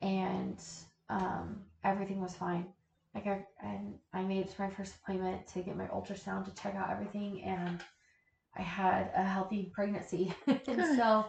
and 0.01 0.63
um, 1.09 1.65
everything 1.85 2.21
was 2.21 2.35
fine. 2.35 2.67
Like 3.15 3.27
I 3.27 3.47
and 3.63 3.99
I 4.13 4.23
made 4.23 4.47
it 4.47 4.51
to 4.55 4.61
my 4.63 4.71
first 4.71 4.95
appointment 5.03 5.47
to 5.49 5.61
get 5.63 5.77
my 5.77 5.87
ultrasound 5.89 6.45
to 6.45 6.55
check 6.63 6.75
out 6.77 6.91
everything, 6.91 7.43
and 7.45 7.83
I 8.57 8.63
had 8.63 9.11
a 9.15 9.25
healthy 9.25 9.73
pregnancy. 9.75 10.35
and 10.67 10.87
so, 10.87 11.27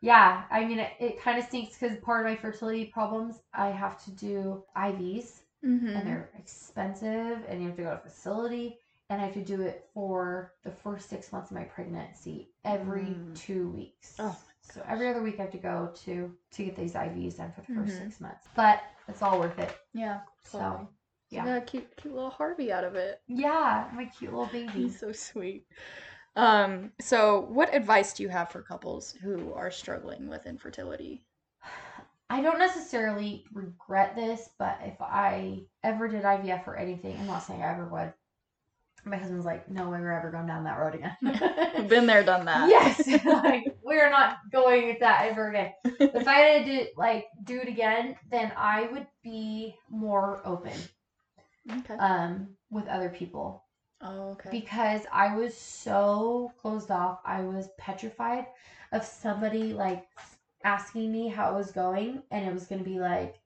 yeah, 0.00 0.44
I 0.50 0.64
mean, 0.64 0.78
it, 0.78 0.92
it 0.98 1.20
kind 1.22 1.38
of 1.38 1.44
stinks 1.44 1.76
because 1.78 1.96
part 1.98 2.24
of 2.26 2.30
my 2.32 2.36
fertility 2.36 2.86
problems, 2.86 3.40
I 3.52 3.68
have 3.68 4.02
to 4.04 4.10
do 4.12 4.64
IVs, 4.76 5.40
Mhm. 5.64 5.94
and 5.96 6.06
they're 6.06 6.30
expensive, 6.38 7.44
and 7.48 7.60
you 7.60 7.68
have 7.68 7.76
to 7.76 7.82
go 7.82 7.90
to 7.90 7.96
a 7.96 7.98
facility, 7.98 8.78
and 9.10 9.20
I 9.20 9.24
have 9.26 9.34
to 9.34 9.44
do 9.44 9.60
it 9.62 9.88
for 9.92 10.54
the 10.62 10.70
first 10.70 11.08
six 11.10 11.32
months 11.32 11.50
of 11.50 11.56
my 11.56 11.64
pregnancy 11.64 12.52
every 12.64 13.02
Mm. 13.06 13.34
two 13.34 13.68
weeks. 13.70 14.16
Oh 14.18 14.36
so 14.62 14.82
every 14.86 15.08
other 15.08 15.22
week 15.22 15.38
I 15.40 15.42
have 15.42 15.52
to 15.52 15.58
go 15.58 15.90
to 16.04 16.36
to 16.52 16.64
get 16.64 16.76
these 16.76 16.94
IVs 16.94 17.36
done 17.38 17.50
for 17.52 17.62
the 17.62 17.74
1st 17.74 17.92
Mhm. 17.94 17.98
six 18.04 18.20
months, 18.20 18.46
but 18.54 18.82
it's 19.08 19.20
all 19.22 19.38
worth 19.40 19.58
it. 19.58 19.74
Yeah. 19.92 20.20
So, 20.44 20.88
yeah. 21.30 21.44
You 21.44 21.48
got 21.50 21.62
a 21.62 21.66
cute, 21.66 21.96
cute 21.96 22.14
little 22.14 22.30
Harvey 22.30 22.70
out 22.72 22.84
of 22.84 22.94
it. 22.94 23.20
Yeah, 23.26 23.90
my 23.92 24.04
cute 24.04 24.32
little 24.32 24.46
baby. 24.46 24.68
He's 24.88 24.98
so 25.00 25.12
sweet. 25.12 25.66
Um, 26.36 26.92
so 27.00 27.40
what 27.48 27.74
advice 27.74 28.12
do 28.12 28.22
you 28.22 28.28
have 28.28 28.50
for 28.50 28.62
couples 28.62 29.12
who 29.22 29.52
are 29.52 29.70
struggling 29.70 30.28
with 30.28 30.46
infertility? 30.46 31.22
I 32.28 32.40
don't 32.42 32.58
necessarily 32.60 33.44
regret 33.52 34.14
this, 34.14 34.48
but 34.58 34.78
if 34.84 35.00
I 35.00 35.62
ever 35.82 36.06
did 36.06 36.22
IVF 36.22 36.66
or 36.68 36.76
anything, 36.76 37.16
I'm 37.18 37.26
not 37.26 37.40
saying 37.42 37.62
I 37.62 37.72
ever 37.72 37.88
would. 37.88 38.12
My 39.04 39.16
husband's 39.16 39.46
like, 39.46 39.68
no 39.70 39.84
way 39.88 39.98
we're 39.98 40.12
ever 40.12 40.30
going 40.30 40.46
down 40.46 40.64
that 40.64 40.78
road 40.78 40.94
again. 40.94 41.16
Been 41.88 42.06
there, 42.06 42.22
done 42.22 42.44
that. 42.44 42.68
yes, 42.68 43.06
like 43.24 43.64
we're 43.82 44.10
not 44.10 44.36
going 44.52 44.88
with 44.88 45.00
that 45.00 45.26
ever 45.30 45.48
again. 45.48 45.72
if 45.84 46.28
I 46.28 46.34
had 46.34 46.66
to 46.66 46.84
do, 46.84 46.86
like 46.96 47.26
do 47.44 47.58
it 47.60 47.66
again, 47.68 48.14
then 48.30 48.52
I 48.56 48.86
would 48.92 49.06
be 49.24 49.74
more 49.88 50.40
open 50.44 50.72
Okay. 51.70 51.94
um 51.94 52.48
with 52.70 52.86
other 52.88 53.08
people 53.10 53.64
Oh, 54.02 54.30
okay. 54.32 54.50
because 54.50 55.02
I 55.12 55.36
was 55.36 55.56
so 55.56 56.52
closed 56.60 56.90
off. 56.90 57.20
I 57.24 57.42
was 57.42 57.68
petrified 57.78 58.46
of 58.92 59.04
somebody 59.04 59.72
like 59.72 60.06
asking 60.64 61.12
me 61.12 61.28
how 61.28 61.52
it 61.54 61.56
was 61.58 61.72
going, 61.72 62.22
and 62.30 62.46
it 62.46 62.52
was 62.52 62.66
gonna 62.66 62.82
be 62.82 62.98
like 63.00 63.40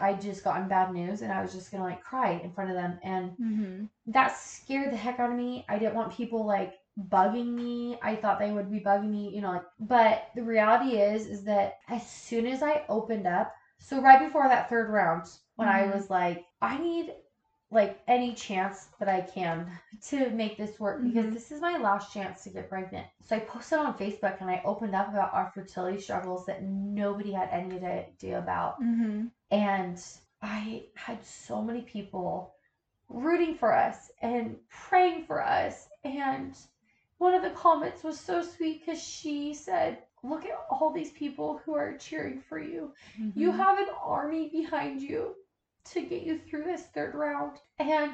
I 0.00 0.14
just 0.14 0.44
gotten 0.44 0.68
bad 0.68 0.92
news, 0.92 1.22
and 1.22 1.32
I 1.32 1.42
was 1.42 1.52
just 1.52 1.70
gonna 1.70 1.84
like 1.84 2.02
cry 2.02 2.32
in 2.42 2.52
front 2.52 2.70
of 2.70 2.76
them, 2.76 2.98
and 3.02 3.32
mm-hmm. 3.40 3.84
that 4.06 4.36
scared 4.36 4.92
the 4.92 4.96
heck 4.96 5.18
out 5.20 5.30
of 5.30 5.36
me. 5.36 5.64
I 5.68 5.78
didn't 5.78 5.94
want 5.94 6.12
people 6.12 6.44
like 6.44 6.74
bugging 7.08 7.48
me. 7.54 7.98
I 8.02 8.16
thought 8.16 8.38
they 8.38 8.52
would 8.52 8.70
be 8.70 8.80
bugging 8.80 9.10
me, 9.10 9.30
you 9.34 9.40
know, 9.42 9.52
like 9.52 9.64
but 9.80 10.28
the 10.34 10.42
reality 10.42 10.98
is 10.98 11.26
is 11.26 11.44
that 11.44 11.78
as 11.88 12.08
soon 12.08 12.46
as 12.46 12.62
I 12.62 12.84
opened 12.88 13.26
up, 13.26 13.54
so 13.78 14.00
right 14.00 14.20
before 14.24 14.48
that 14.48 14.68
third 14.68 14.90
round, 14.90 15.26
when 15.56 15.68
I 15.68 15.82
Mhm. 15.82 15.94
was 15.94 16.10
like, 16.10 16.44
I 16.62 16.78
need 16.78 17.14
like 17.74 18.00
any 18.08 18.34
chance 18.34 18.88
that 19.00 19.08
I 19.08 19.22
can 19.22 19.68
to 20.08 20.30
make 20.30 20.56
this 20.56 20.80
work 20.80 21.02
because 21.02 21.26
Mhm. 21.26 21.32
this 21.32 21.52
is 21.52 21.60
my 21.60 21.78
last 21.78 22.12
chance 22.12 22.44
to 22.44 22.50
get 22.50 22.68
pregnant. 22.70 23.06
So 23.22 23.36
I 23.36 23.40
posted 23.40 23.78
on 23.80 23.98
Facebook 23.98 24.40
and 24.40 24.50
I 24.50 24.62
opened 24.64 24.94
up 24.94 25.08
about 25.08 25.34
our 25.34 25.50
fertility 25.54 26.00
struggles 26.00 26.46
that 26.46 26.62
nobody 26.62 27.32
had 27.32 27.50
any 27.50 27.84
idea 27.84 28.38
about. 28.38 28.80
Mm-hmm. 28.80 29.26
And 29.50 30.02
I 30.42 30.86
had 30.94 31.24
so 31.24 31.62
many 31.62 31.82
people 31.82 32.54
rooting 33.08 33.54
for 33.56 33.74
us 33.74 34.10
and 34.22 34.56
praying 34.68 35.24
for 35.24 35.42
us. 35.44 35.88
And 36.04 36.56
one 37.18 37.34
of 37.34 37.42
the 37.42 37.50
comments 37.50 38.02
was 38.04 38.18
so 38.20 38.42
sweet 38.42 38.80
because 38.80 39.02
she 39.02 39.54
said, 39.54 39.98
Look 40.22 40.46
at 40.46 40.58
all 40.70 40.90
these 40.90 41.12
people 41.12 41.58
who 41.64 41.74
are 41.74 41.98
cheering 41.98 42.40
for 42.40 42.58
you. 42.58 42.94
You 43.34 43.50
Mm-hmm. 43.50 43.58
have 43.58 43.78
an 43.78 43.88
army 44.02 44.48
behind 44.48 45.02
you 45.02 45.34
to 45.92 46.02
get 46.02 46.22
you 46.22 46.38
through 46.38 46.64
this 46.64 46.82
third 46.86 47.14
round. 47.14 47.58
And 47.78 48.12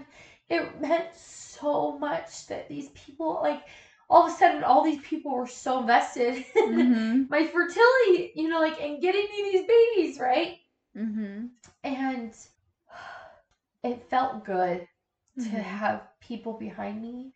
it 0.48 0.80
meant 0.80 1.14
so 1.14 1.98
much 1.98 2.46
that 2.46 2.68
these 2.68 2.88
people, 2.90 3.38
like, 3.42 3.62
all 4.08 4.26
of 4.26 4.32
a 4.32 4.34
sudden, 4.34 4.64
all 4.64 4.82
these 4.84 5.00
people 5.02 5.32
were 5.34 5.46
so 5.46 5.80
invested 5.80 6.44
in 6.56 6.90
Mm-hmm. 6.90 7.22
my 7.28 7.46
fertility, 7.46 8.32
you 8.34 8.48
know, 8.48 8.60
like, 8.60 8.80
and 8.80 9.00
getting 9.00 9.22
me 9.30 9.50
these 9.52 9.66
babies, 9.66 10.18
right? 10.20 10.58
Mm-hmm. 10.96 11.46
And 11.84 12.32
it 13.82 14.02
felt 14.10 14.44
good 14.44 14.86
to 15.38 15.56
Mhm. 15.56 15.62
have 15.62 16.06
people 16.20 16.54
behind 16.54 17.00
me. 17.02 17.32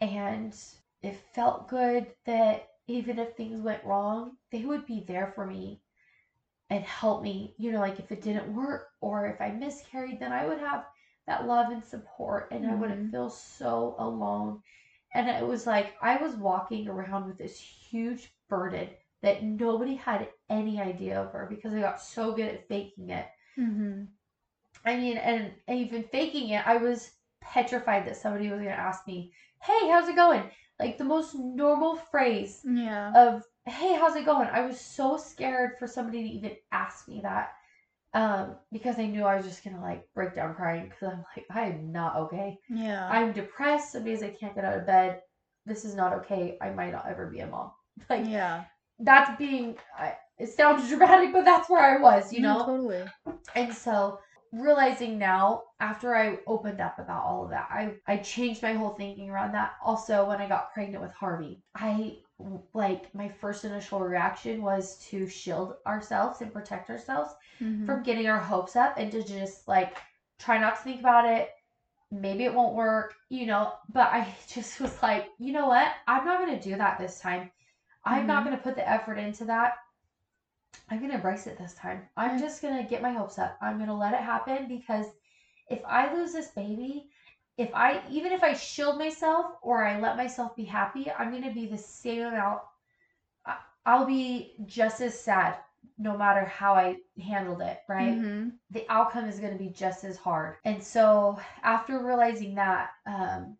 And 0.00 0.56
it 1.02 1.16
felt 1.34 1.68
good 1.68 2.06
that 2.26 2.68
even 2.86 3.18
if 3.18 3.36
things 3.36 3.60
went 3.60 3.84
wrong, 3.84 4.36
they 4.50 4.64
would 4.64 4.86
be 4.86 5.04
there 5.06 5.26
for 5.34 5.46
me 5.46 5.80
and 6.70 6.84
help 6.84 7.22
me. 7.22 7.54
You 7.58 7.72
know, 7.72 7.80
like 7.80 7.98
if 7.98 8.12
it 8.12 8.22
didn't 8.22 8.54
work 8.54 8.88
or 9.00 9.26
if 9.26 9.40
I 9.40 9.50
miscarried, 9.50 10.20
then 10.20 10.32
I 10.32 10.46
would 10.46 10.58
have 10.58 10.86
that 11.26 11.46
love 11.46 11.70
and 11.70 11.84
support 11.84 12.48
and 12.50 12.66
I 12.66 12.74
wouldn't 12.74 13.00
Mhm. 13.00 13.10
feel 13.10 13.30
so 13.30 13.94
alone. 13.98 14.62
And 15.14 15.28
it 15.28 15.46
was 15.46 15.66
like 15.66 15.94
I 16.02 16.16
was 16.16 16.36
walking 16.36 16.88
around 16.88 17.26
with 17.26 17.38
this 17.38 17.58
huge 17.58 18.32
burden 18.48 18.88
that 19.22 19.42
nobody 19.42 19.94
had 19.96 20.28
any 20.48 20.80
idea 20.80 21.20
over 21.20 21.46
because 21.48 21.74
I 21.74 21.80
got 21.80 22.00
so 22.00 22.32
good 22.32 22.54
at 22.54 22.68
faking 22.68 23.10
it. 23.10 23.26
Mm-hmm. 23.58 24.04
I 24.84 24.96
mean, 24.96 25.16
and, 25.18 25.52
and 25.66 25.78
even 25.78 26.02
faking 26.04 26.50
it, 26.50 26.66
I 26.66 26.76
was 26.76 27.10
petrified 27.40 28.06
that 28.06 28.16
somebody 28.16 28.48
was 28.48 28.58
going 28.60 28.70
to 28.70 28.78
ask 28.78 29.06
me, 29.06 29.32
Hey, 29.62 29.88
how's 29.88 30.08
it 30.08 30.16
going? 30.16 30.50
Like 30.78 30.98
the 30.98 31.04
most 31.04 31.34
normal 31.34 31.96
phrase 31.96 32.64
Yeah. 32.64 33.14
of, 33.14 33.44
Hey, 33.68 33.94
how's 33.94 34.16
it 34.16 34.24
going? 34.26 34.48
I 34.48 34.66
was 34.66 34.80
so 34.80 35.16
scared 35.16 35.72
for 35.78 35.86
somebody 35.86 36.22
to 36.22 36.28
even 36.28 36.56
ask 36.72 37.08
me 37.08 37.20
that 37.22 37.52
um, 38.14 38.56
because 38.72 38.98
I 38.98 39.06
knew 39.06 39.24
I 39.24 39.36
was 39.36 39.44
just 39.46 39.64
going 39.64 39.76
to 39.76 39.82
like 39.82 40.08
break 40.14 40.34
down 40.34 40.54
crying 40.54 40.84
because 40.88 41.12
I'm 41.12 41.24
like, 41.36 41.46
I 41.50 41.66
am 41.66 41.92
not 41.92 42.16
okay. 42.16 42.58
yeah. 42.68 43.08
I'm 43.10 43.32
depressed. 43.32 43.92
Some 43.92 44.04
days 44.04 44.22
I 44.22 44.30
can't 44.30 44.54
get 44.54 44.64
out 44.64 44.78
of 44.78 44.86
bed. 44.86 45.20
This 45.66 45.84
is 45.84 45.94
not 45.94 46.12
okay. 46.14 46.58
I 46.62 46.70
might 46.70 46.92
not 46.92 47.06
ever 47.08 47.26
be 47.26 47.40
a 47.40 47.46
mom. 47.46 47.72
Like, 48.10 48.26
yeah. 48.26 48.64
that's 49.00 49.36
being, 49.38 49.76
I, 49.98 50.16
it 50.38 50.48
sounds 50.48 50.88
dramatic, 50.88 51.32
but 51.32 51.44
that's 51.44 51.68
where 51.68 51.82
I 51.82 52.00
was, 52.00 52.32
you 52.32 52.42
No, 52.42 52.58
know? 52.58 52.64
totally. 52.64 53.04
And 53.54 53.74
so 53.74 54.20
realizing 54.52 55.18
now 55.18 55.64
after 55.80 56.14
I 56.16 56.38
opened 56.46 56.80
up 56.80 56.98
about 56.98 57.24
all 57.24 57.44
of 57.44 57.50
that, 57.50 57.68
I 57.70 57.94
I 58.06 58.18
changed 58.18 58.62
my 58.62 58.72
whole 58.74 58.90
thinking 58.90 59.30
around 59.30 59.52
that. 59.52 59.74
Also, 59.84 60.26
when 60.28 60.40
I 60.40 60.48
got 60.48 60.72
pregnant 60.72 61.02
with 61.02 61.12
Harvey, 61.12 61.62
I 61.74 62.18
like 62.74 63.14
my 63.14 63.28
first 63.28 63.64
initial 63.64 64.00
reaction 64.00 64.62
was 64.62 64.98
to 65.08 65.26
shield 65.28 65.74
ourselves 65.86 66.40
and 66.40 66.52
protect 66.52 66.90
ourselves 66.90 67.34
Mhm. 67.60 67.86
from 67.86 68.02
getting 68.02 68.28
our 68.28 68.38
hopes 68.38 68.76
up 68.76 68.94
and 68.96 69.10
to 69.12 69.22
just 69.22 69.66
like 69.68 69.98
try 70.38 70.58
not 70.58 70.76
to 70.76 70.82
think 70.82 71.00
about 71.00 71.26
it. 71.26 71.50
Maybe 72.10 72.44
it 72.44 72.54
won't 72.54 72.74
work, 72.74 73.14
you 73.30 73.46
know, 73.46 73.72
but 73.92 74.08
I 74.12 74.34
just 74.48 74.80
was 74.80 75.02
like, 75.02 75.28
you 75.38 75.52
know 75.52 75.66
what? 75.68 75.92
I'm 76.06 76.24
not 76.24 76.40
going 76.40 76.58
to 76.58 76.70
do 76.70 76.76
that 76.76 76.98
this 76.98 77.20
time. 77.20 77.50
I'm 78.04 78.26
not 78.26 78.44
Mhm. 78.44 78.44
going 78.44 78.56
to 78.56 78.62
put 78.62 78.76
the 78.76 78.88
effort 78.88 79.18
into 79.18 79.44
that. 79.46 79.74
I'm 80.90 80.98
going 80.98 81.10
to 81.10 81.16
embrace 81.16 81.46
it 81.46 81.58
this 81.58 81.74
time. 81.74 82.02
I'm 82.16 82.38
just 82.38 82.62
going 82.62 82.76
to 82.82 82.88
get 82.88 83.02
my 83.02 83.12
hopes 83.12 83.38
up. 83.38 83.58
I'm 83.60 83.76
going 83.76 83.88
to 83.88 83.94
let 83.94 84.14
it 84.14 84.20
happen 84.20 84.68
because 84.68 85.06
if 85.68 85.80
I 85.86 86.12
lose 86.14 86.32
this 86.32 86.48
baby, 86.48 87.10
if 87.56 87.70
I 87.74 88.02
even 88.10 88.32
if 88.32 88.42
I 88.42 88.54
shield 88.54 88.98
myself 88.98 89.46
or 89.62 89.84
I 89.84 89.98
let 90.00 90.16
myself 90.16 90.56
be 90.56 90.64
happy, 90.64 91.10
I'm 91.10 91.30
going 91.30 91.42
to 91.44 91.50
be 91.50 91.66
the 91.66 91.78
same 91.78 92.22
amount 92.22 92.60
I'll 93.86 94.04
be 94.04 94.54
just 94.66 95.00
as 95.00 95.18
sad 95.18 95.56
no 95.96 96.16
matter 96.16 96.44
how 96.44 96.74
I 96.74 96.98
handled 97.20 97.62
it, 97.62 97.80
right? 97.88 98.18
Mhm. 98.18 98.52
the 98.70 98.84
outcome 98.90 99.24
is 99.26 99.40
going 99.40 99.52
to 99.52 99.58
be 99.58 99.70
just 99.70 100.04
as 100.04 100.18
hard. 100.18 100.56
And 100.66 100.82
so 100.82 101.38
after 101.62 102.04
realizing 102.04 102.54
that, 102.56 102.90
um, 103.06 103.56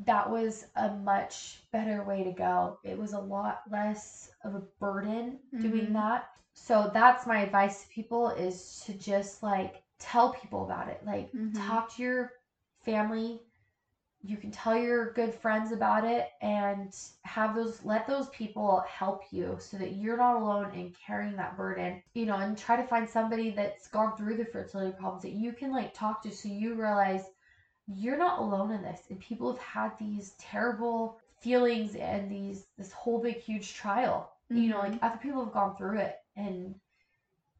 that 0.00 0.28
was 0.30 0.66
a 0.76 0.90
much 0.90 1.62
better 1.72 2.02
way 2.02 2.22
to 2.24 2.32
go. 2.32 2.78
It 2.82 2.98
was 2.98 3.12
a 3.12 3.18
lot 3.18 3.60
less 3.70 4.30
of 4.44 4.54
a 4.54 4.62
burden 4.80 5.38
doing 5.60 5.92
Mhm. 5.92 5.94
that. 5.94 6.24
So 6.54 6.90
that's 6.92 7.26
my 7.26 7.40
advice 7.40 7.82
to 7.82 7.88
people 7.88 8.30
is 8.30 8.82
to 8.86 8.94
just 8.94 9.42
like 9.42 9.82
tell 9.98 10.30
people 10.30 10.64
about 10.64 10.88
it. 10.88 11.00
Like 11.04 11.30
Mhm. 11.32 11.52
talk 11.54 11.88
to 11.94 12.02
your 12.02 12.32
family. 12.84 13.40
You 14.22 14.36
can 14.36 14.50
tell 14.50 14.76
your 14.76 15.12
good 15.12 15.34
friends 15.34 15.70
about 15.72 16.04
it 16.04 16.28
and 16.40 16.92
have 17.24 17.54
those 17.54 17.84
let 17.84 18.06
those 18.06 18.28
people 18.28 18.82
help 18.86 19.22
you 19.30 19.56
so 19.60 19.76
that 19.78 19.92
you're 19.92 20.16
not 20.16 20.36
alone 20.36 20.70
in 20.72 20.92
carrying 20.92 21.36
that 21.36 21.56
burden. 21.56 22.00
You 22.14 22.26
know, 22.26 22.36
and 22.36 22.56
try 22.56 22.76
to 22.76 22.82
find 22.82 23.08
somebody 23.08 23.50
that's 23.50 23.86
gone 23.88 24.16
through 24.16 24.36
the 24.36 24.44
fertility 24.44 24.92
problems 24.96 25.22
that 25.22 25.32
you 25.32 25.52
can 25.52 25.70
like 25.72 25.92
talk 25.92 26.22
to 26.22 26.32
so 26.32 26.48
you 26.48 26.74
realize 26.74 27.30
you're 27.86 28.16
not 28.16 28.38
alone 28.38 28.70
in 28.70 28.82
this 28.82 29.00
and 29.10 29.20
people 29.20 29.52
have 29.52 29.60
had 29.60 29.98
these 29.98 30.32
terrible 30.38 31.18
feelings 31.40 31.94
and 31.96 32.30
these 32.30 32.66
this 32.78 32.92
whole 32.92 33.20
big 33.20 33.36
huge 33.36 33.74
trial. 33.74 34.30
You 34.50 34.68
know, 34.68 34.78
like 34.78 34.98
other 35.02 35.16
people 35.16 35.42
have 35.44 35.54
gone 35.54 35.76
through 35.76 35.98
it 35.98 36.16
and 36.36 36.74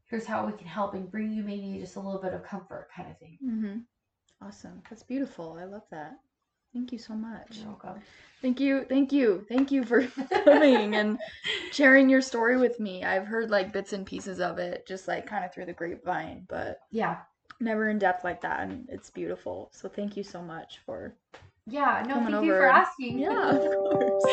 here's 0.05 0.25
how 0.25 0.45
we 0.45 0.53
can 0.53 0.67
help 0.67 0.93
and 0.93 1.11
bring 1.11 1.31
you 1.31 1.43
maybe 1.43 1.79
just 1.79 1.95
a 1.95 1.99
little 1.99 2.21
bit 2.21 2.33
of 2.33 2.43
comfort 2.43 2.87
kind 2.95 3.09
of 3.09 3.17
thing. 3.17 3.37
Mm-hmm. 3.43 4.45
Awesome. 4.47 4.81
That's 4.89 5.03
beautiful. 5.03 5.57
I 5.59 5.65
love 5.65 5.83
that. 5.91 6.13
Thank 6.73 6.91
you 6.91 6.99
so 6.99 7.13
much. 7.13 7.57
You're 7.57 7.67
welcome. 7.67 8.01
Thank 8.41 8.59
you. 8.59 8.85
Thank 8.87 9.11
you. 9.11 9.45
Thank 9.49 9.71
you 9.71 9.83
for 9.83 10.05
coming 10.43 10.95
and 10.95 11.17
sharing 11.71 12.09
your 12.09 12.21
story 12.21 12.57
with 12.57 12.79
me. 12.79 13.03
I've 13.03 13.25
heard 13.25 13.49
like 13.49 13.73
bits 13.73 13.93
and 13.93 14.05
pieces 14.05 14.39
of 14.39 14.59
it, 14.59 14.85
just 14.85 15.07
like 15.07 15.25
kind 15.25 15.45
of 15.45 15.53
through 15.53 15.65
the 15.65 15.73
grapevine, 15.73 16.45
but 16.49 16.79
Yeah. 16.91 17.17
Never 17.59 17.89
in 17.89 17.99
depth 17.99 18.23
like 18.23 18.41
that. 18.41 18.61
And 18.61 18.87
it's 18.89 19.09
beautiful. 19.09 19.69
So 19.71 19.89
thank 19.89 20.17
you 20.17 20.23
so 20.23 20.41
much 20.41 20.79
for. 20.85 21.13
Yeah. 21.67 22.03
No, 22.07 22.15
thank 22.15 22.43
you 22.43 22.51
for 22.51 22.67
asking. 22.67 23.19
Yeah, 23.19 23.49
of 23.55 23.77
course. 23.77 24.25